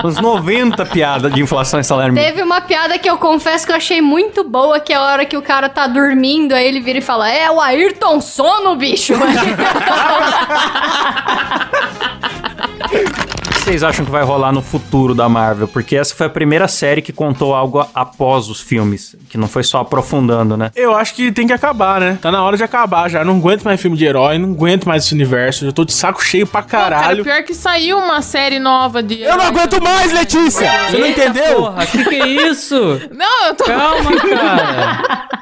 Uns 0.03 0.19
90 0.19 0.85
piadas 0.85 1.33
de 1.33 1.41
inflação 1.41 1.79
e 1.79 1.83
salário 1.83 2.13
mínimo. 2.13 2.29
Teve 2.29 2.43
uma 2.43 2.61
piada 2.61 2.97
que 2.97 3.09
eu 3.09 3.17
confesso 3.17 3.65
que 3.65 3.71
eu 3.71 3.77
achei 3.77 4.01
muito 4.01 4.43
boa, 4.43 4.79
que 4.79 4.93
é 4.93 4.95
a 4.95 5.01
hora 5.01 5.25
que 5.25 5.37
o 5.37 5.41
cara 5.41 5.69
tá 5.69 5.87
dormindo, 5.87 6.53
aí 6.53 6.65
ele 6.65 6.79
vira 6.79 6.99
e 6.99 7.01
fala: 7.01 7.29
É 7.29 7.49
o 7.49 7.59
Ayrton 7.59 8.21
Sono, 8.21 8.75
bicho. 8.75 9.13
O 13.59 13.61
que 13.61 13.71
vocês 13.71 13.83
acham 13.83 14.05
que 14.05 14.09
vai 14.09 14.23
rolar 14.23 14.53
no 14.53 14.61
futuro 14.61 15.13
da 15.13 15.27
Marvel? 15.27 15.67
Porque 15.67 15.95
essa 15.95 16.15
foi 16.15 16.25
a 16.25 16.29
primeira 16.29 16.65
série 16.67 17.01
que 17.01 17.11
contou 17.11 17.53
algo 17.53 17.85
após 17.93 18.47
os 18.47 18.61
filmes, 18.61 19.15
que 19.29 19.37
não 19.37 19.47
foi 19.49 19.63
só 19.63 19.79
aprofundando, 19.81 20.55
né? 20.55 20.71
Eu 20.75 20.95
acho 20.95 21.13
que 21.13 21.29
tem 21.31 21.45
que 21.45 21.51
acabar, 21.53 21.99
né? 21.99 22.17
Tá 22.21 22.31
na 22.31 22.41
hora 22.41 22.55
de 22.57 22.63
acabar 22.63 23.09
já. 23.09 23.23
Não 23.23 23.35
aguento 23.35 23.63
mais 23.63 23.79
filme 23.79 23.97
de 23.97 24.05
herói, 24.05 24.37
não 24.39 24.51
aguento 24.53 24.85
mais 24.87 25.03
esse 25.03 25.13
universo. 25.13 25.65
Eu 25.65 25.73
tô 25.73 25.83
de 25.83 25.91
saco 25.91 26.23
cheio 26.23 26.47
pra 26.47 26.63
Cara, 26.63 26.95
caralho. 26.99 27.23
pior 27.23 27.43
que 27.43 27.53
saiu 27.53 27.97
uma 27.99 28.21
série 28.21 28.59
nova 28.59 29.03
de. 29.03 29.21
Eu 29.21 29.37
não 29.37 29.45
aguento 29.45 29.83
mais, 29.83 30.11
Letícia! 30.13 30.71
Você 30.89 30.97
não 30.97 31.05
Eita, 31.05 31.25
entendeu? 31.25 31.55
Porra, 31.57 31.85
que 31.85 32.03
que 32.05 32.15
é 32.15 32.27
isso? 32.27 32.75
Não, 33.13 33.47
eu 33.47 33.55
tô. 33.55 33.65
Calma, 33.65 34.11
cara. 34.15 35.27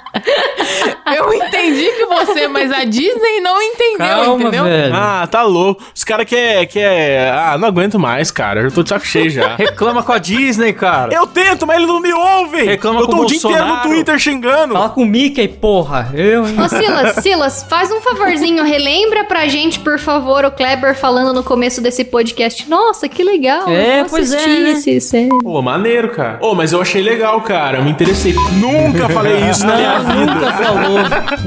Eu 1.15 1.31
entendi 1.33 1.85
que 1.91 2.05
você, 2.07 2.47
mas 2.47 2.71
a 2.71 2.83
Disney 2.83 3.39
não 3.41 3.61
entendeu, 3.61 3.97
Calma, 3.97 4.41
entendeu? 4.41 4.63
velho. 4.63 4.95
Ah, 4.95 5.27
tá 5.29 5.43
louco. 5.43 5.83
Os 5.95 6.03
caras 6.03 6.25
quer, 6.25 6.65
quer. 6.65 7.31
Ah, 7.31 7.55
não 7.57 7.67
aguento 7.67 7.99
mais, 7.99 8.16
cara. 8.31 8.61
Eu 8.61 8.71
tô 8.71 8.83
de 8.83 8.89
saco 8.89 9.05
cheio 9.05 9.29
já. 9.29 9.55
Reclama 9.57 10.03
com 10.03 10.11
a 10.11 10.17
Disney, 10.17 10.73
cara. 10.73 11.13
Eu 11.13 11.25
tento, 11.27 11.65
mas 11.65 11.77
ele 11.77 11.85
não 11.85 11.99
me 11.99 12.13
ouve. 12.13 12.63
Reclama 12.63 13.01
eu 13.01 13.05
com 13.05 13.11
tô 13.11 13.17
o 13.19 13.21
o 13.21 13.25
dia 13.25 13.37
inteiro 13.37 13.57
no 13.57 13.65
Bolsonaro. 13.65 13.89
Twitter 13.89 14.19
xingando. 14.19 14.73
Fala 14.73 14.89
com 14.89 15.03
o 15.03 15.05
Mickey, 15.05 15.47
porra. 15.47 16.11
Eu, 16.13 16.47
hein? 16.47 16.55
Ô, 16.59 16.67
Silas, 16.69 17.15
Silas, 17.15 17.65
faz 17.69 17.91
um 17.91 18.01
favorzinho, 18.01 18.63
relembra 18.63 19.23
pra 19.23 19.47
gente, 19.47 19.79
por 19.79 19.99
favor, 19.99 20.45
o 20.45 20.51
Kleber 20.51 20.95
falando 20.95 21.33
no 21.33 21.43
começo 21.43 21.81
desse 21.81 22.03
podcast. 22.03 22.69
Nossa, 22.69 23.07
que 23.07 23.23
legal. 23.23 23.67
É, 23.69 24.01
eu 24.01 24.05
pois 24.05 24.31
é, 24.31 24.47
né? 24.47 24.81
esse. 24.85 25.29
Pô, 25.43 25.61
maneiro, 25.61 26.09
cara. 26.09 26.39
Ô, 26.41 26.55
mas 26.55 26.73
eu 26.73 26.81
achei 26.81 27.01
legal, 27.01 27.41
cara. 27.41 27.77
Eu 27.77 27.83
me 27.83 27.91
interessei. 27.91 28.33
Nunca 28.53 29.09
falei 29.09 29.37
isso 29.49 29.65
na 29.65 29.75
minha 29.75 29.99
Não, 29.99 30.11
vida. 30.11 30.33
nunca 30.33 30.53
falou. 30.53 30.99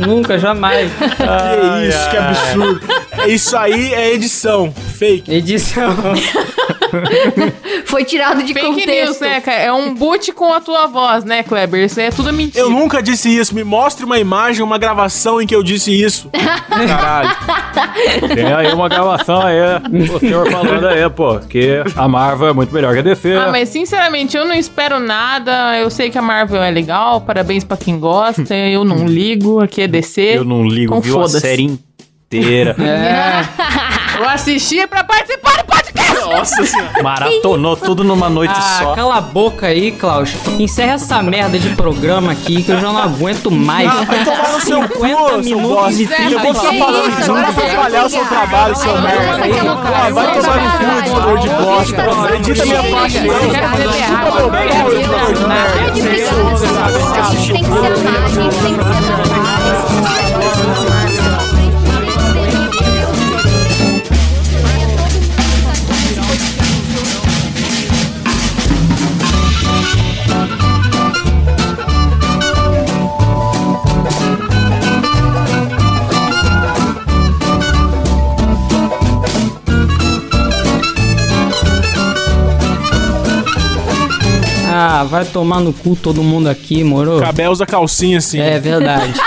Nunca, 0.06 0.38
jamais. 0.38 0.90
Que 0.92 1.88
isso, 1.88 2.10
que 2.10 2.16
absurdo. 2.16 2.80
Isso 3.26 3.56
aí 3.56 3.92
é 3.94 4.12
edição. 4.12 4.72
Fake. 5.00 5.32
Edição. 5.32 5.96
Foi 7.86 8.04
tirado 8.04 8.42
de 8.42 8.52
Fake 8.52 8.66
contexto. 8.66 8.90
news, 8.90 9.20
né, 9.20 9.40
cara? 9.40 9.62
É 9.62 9.72
um 9.72 9.94
boot 9.94 10.30
com 10.32 10.52
a 10.52 10.60
tua 10.60 10.86
voz, 10.88 11.24
né, 11.24 11.42
Kleber? 11.42 11.86
Isso 11.86 11.98
aí 11.98 12.06
é 12.06 12.10
tudo 12.10 12.30
mentira. 12.34 12.62
Eu 12.62 12.68
nunca 12.68 13.02
disse 13.02 13.34
isso. 13.34 13.54
Me 13.54 13.64
mostre 13.64 14.04
uma 14.04 14.18
imagem, 14.18 14.62
uma 14.62 14.76
gravação 14.76 15.40
em 15.40 15.46
que 15.46 15.54
eu 15.54 15.62
disse 15.62 15.90
isso. 15.90 16.28
Caralho. 16.68 17.30
Tem 18.34 18.52
aí 18.52 18.70
uma 18.74 18.90
gravação 18.90 19.40
aí, 19.40 19.56
o 20.14 20.18
senhor 20.18 20.50
falando 20.50 20.86
aí, 20.86 21.08
pô, 21.08 21.38
que 21.38 21.82
a 21.96 22.06
Marvel 22.06 22.48
é 22.48 22.52
muito 22.52 22.74
melhor 22.74 22.92
que 22.92 22.98
a 22.98 23.02
DC. 23.02 23.32
Ah, 23.32 23.48
mas 23.50 23.70
sinceramente, 23.70 24.36
eu 24.36 24.44
não 24.44 24.54
espero 24.54 25.00
nada. 25.00 25.78
Eu 25.78 25.88
sei 25.88 26.10
que 26.10 26.18
a 26.18 26.22
Marvel 26.22 26.62
é 26.62 26.70
legal, 26.70 27.22
parabéns 27.22 27.64
pra 27.64 27.78
quem 27.78 27.98
gosta. 27.98 28.54
Eu 28.54 28.84
não 28.84 29.06
ligo, 29.06 29.60
aqui 29.60 29.80
é 29.80 29.88
DC. 29.88 30.20
Eu 30.20 30.44
não 30.44 30.62
ligo, 30.62 30.92
Então 30.92 31.00
viu 31.00 31.22
a 31.22 31.28
série 31.28 31.62
inteira. 31.62 32.76
Eu 34.20 34.28
assisti 34.28 34.86
pra 34.86 35.02
participar 35.04 35.56
do 35.58 35.64
podcast. 35.64 36.20
Nossa 36.26 36.64
senhora. 36.66 37.02
Maratonou 37.02 37.76
tudo 37.76 38.04
numa 38.04 38.28
noite 38.28 38.52
Ah, 38.56 38.78
só. 38.82 38.94
cala 38.94 39.16
a 39.16 39.20
boca 39.20 39.66
aí, 39.68 39.92
Klaus. 39.92 40.30
Encerra 40.58 40.92
essa 40.94 41.22
merda 41.22 41.58
de 41.58 41.70
programa 41.70 42.32
aqui 42.32 42.62
que 42.62 42.70
eu 42.70 42.78
já 42.80 42.88
não 42.92 42.98
aguento 42.98 43.50
mais. 43.50 43.88
Ah, 43.90 44.04
vai 44.04 44.24
tomar 44.24 44.52
no 44.52 44.60
seu 44.60 44.82
cu, 44.88 44.94
50 45.06 45.28
seu 45.28 45.38
minutos 45.42 45.68
bosta. 45.68 45.92
de 45.92 46.02
Encerra, 46.04 46.30
Eu 46.30 46.38
vou 46.40 46.54
ficar 46.54 46.70
Que 46.70 46.78
falando 46.78 47.08
isso, 47.08 47.26
vou 47.26 47.34
vai 47.36 47.44
atrapalhar 47.50 48.04
o 48.04 48.10
seu 48.10 48.24
trabalho, 48.26 48.76
seu 48.76 49.00
merda. 49.00 49.42
que 49.48 49.60
loucura. 49.66 49.96
Ah, 49.96 50.10
vai 50.10 50.40
tomar 50.40 50.56
no 50.60 50.70
cu, 50.70 50.84
editor 50.98 51.38
de 51.38 51.48
bosta. 51.48 52.02
Minha 52.64 52.82
parte. 53.00 53.18
ver 53.18 53.30
Chupa 53.30 53.56
errado. 53.96 54.28
meu 54.28 54.50
pau, 54.50 54.50
editor 55.88 56.10
de 60.92 60.99
Ah, 84.82 85.04
vai 85.04 85.26
tomar 85.26 85.60
no 85.60 85.74
cu 85.74 85.94
todo 85.94 86.22
mundo 86.22 86.48
aqui, 86.48 86.82
moro? 86.82 87.20
Cabé 87.20 87.50
usa 87.50 87.66
calcinha 87.66 88.16
assim. 88.16 88.40
É 88.40 88.58
verdade. 88.58 89.12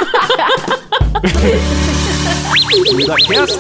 Da 3.08 3.16
Cast, 3.16 3.60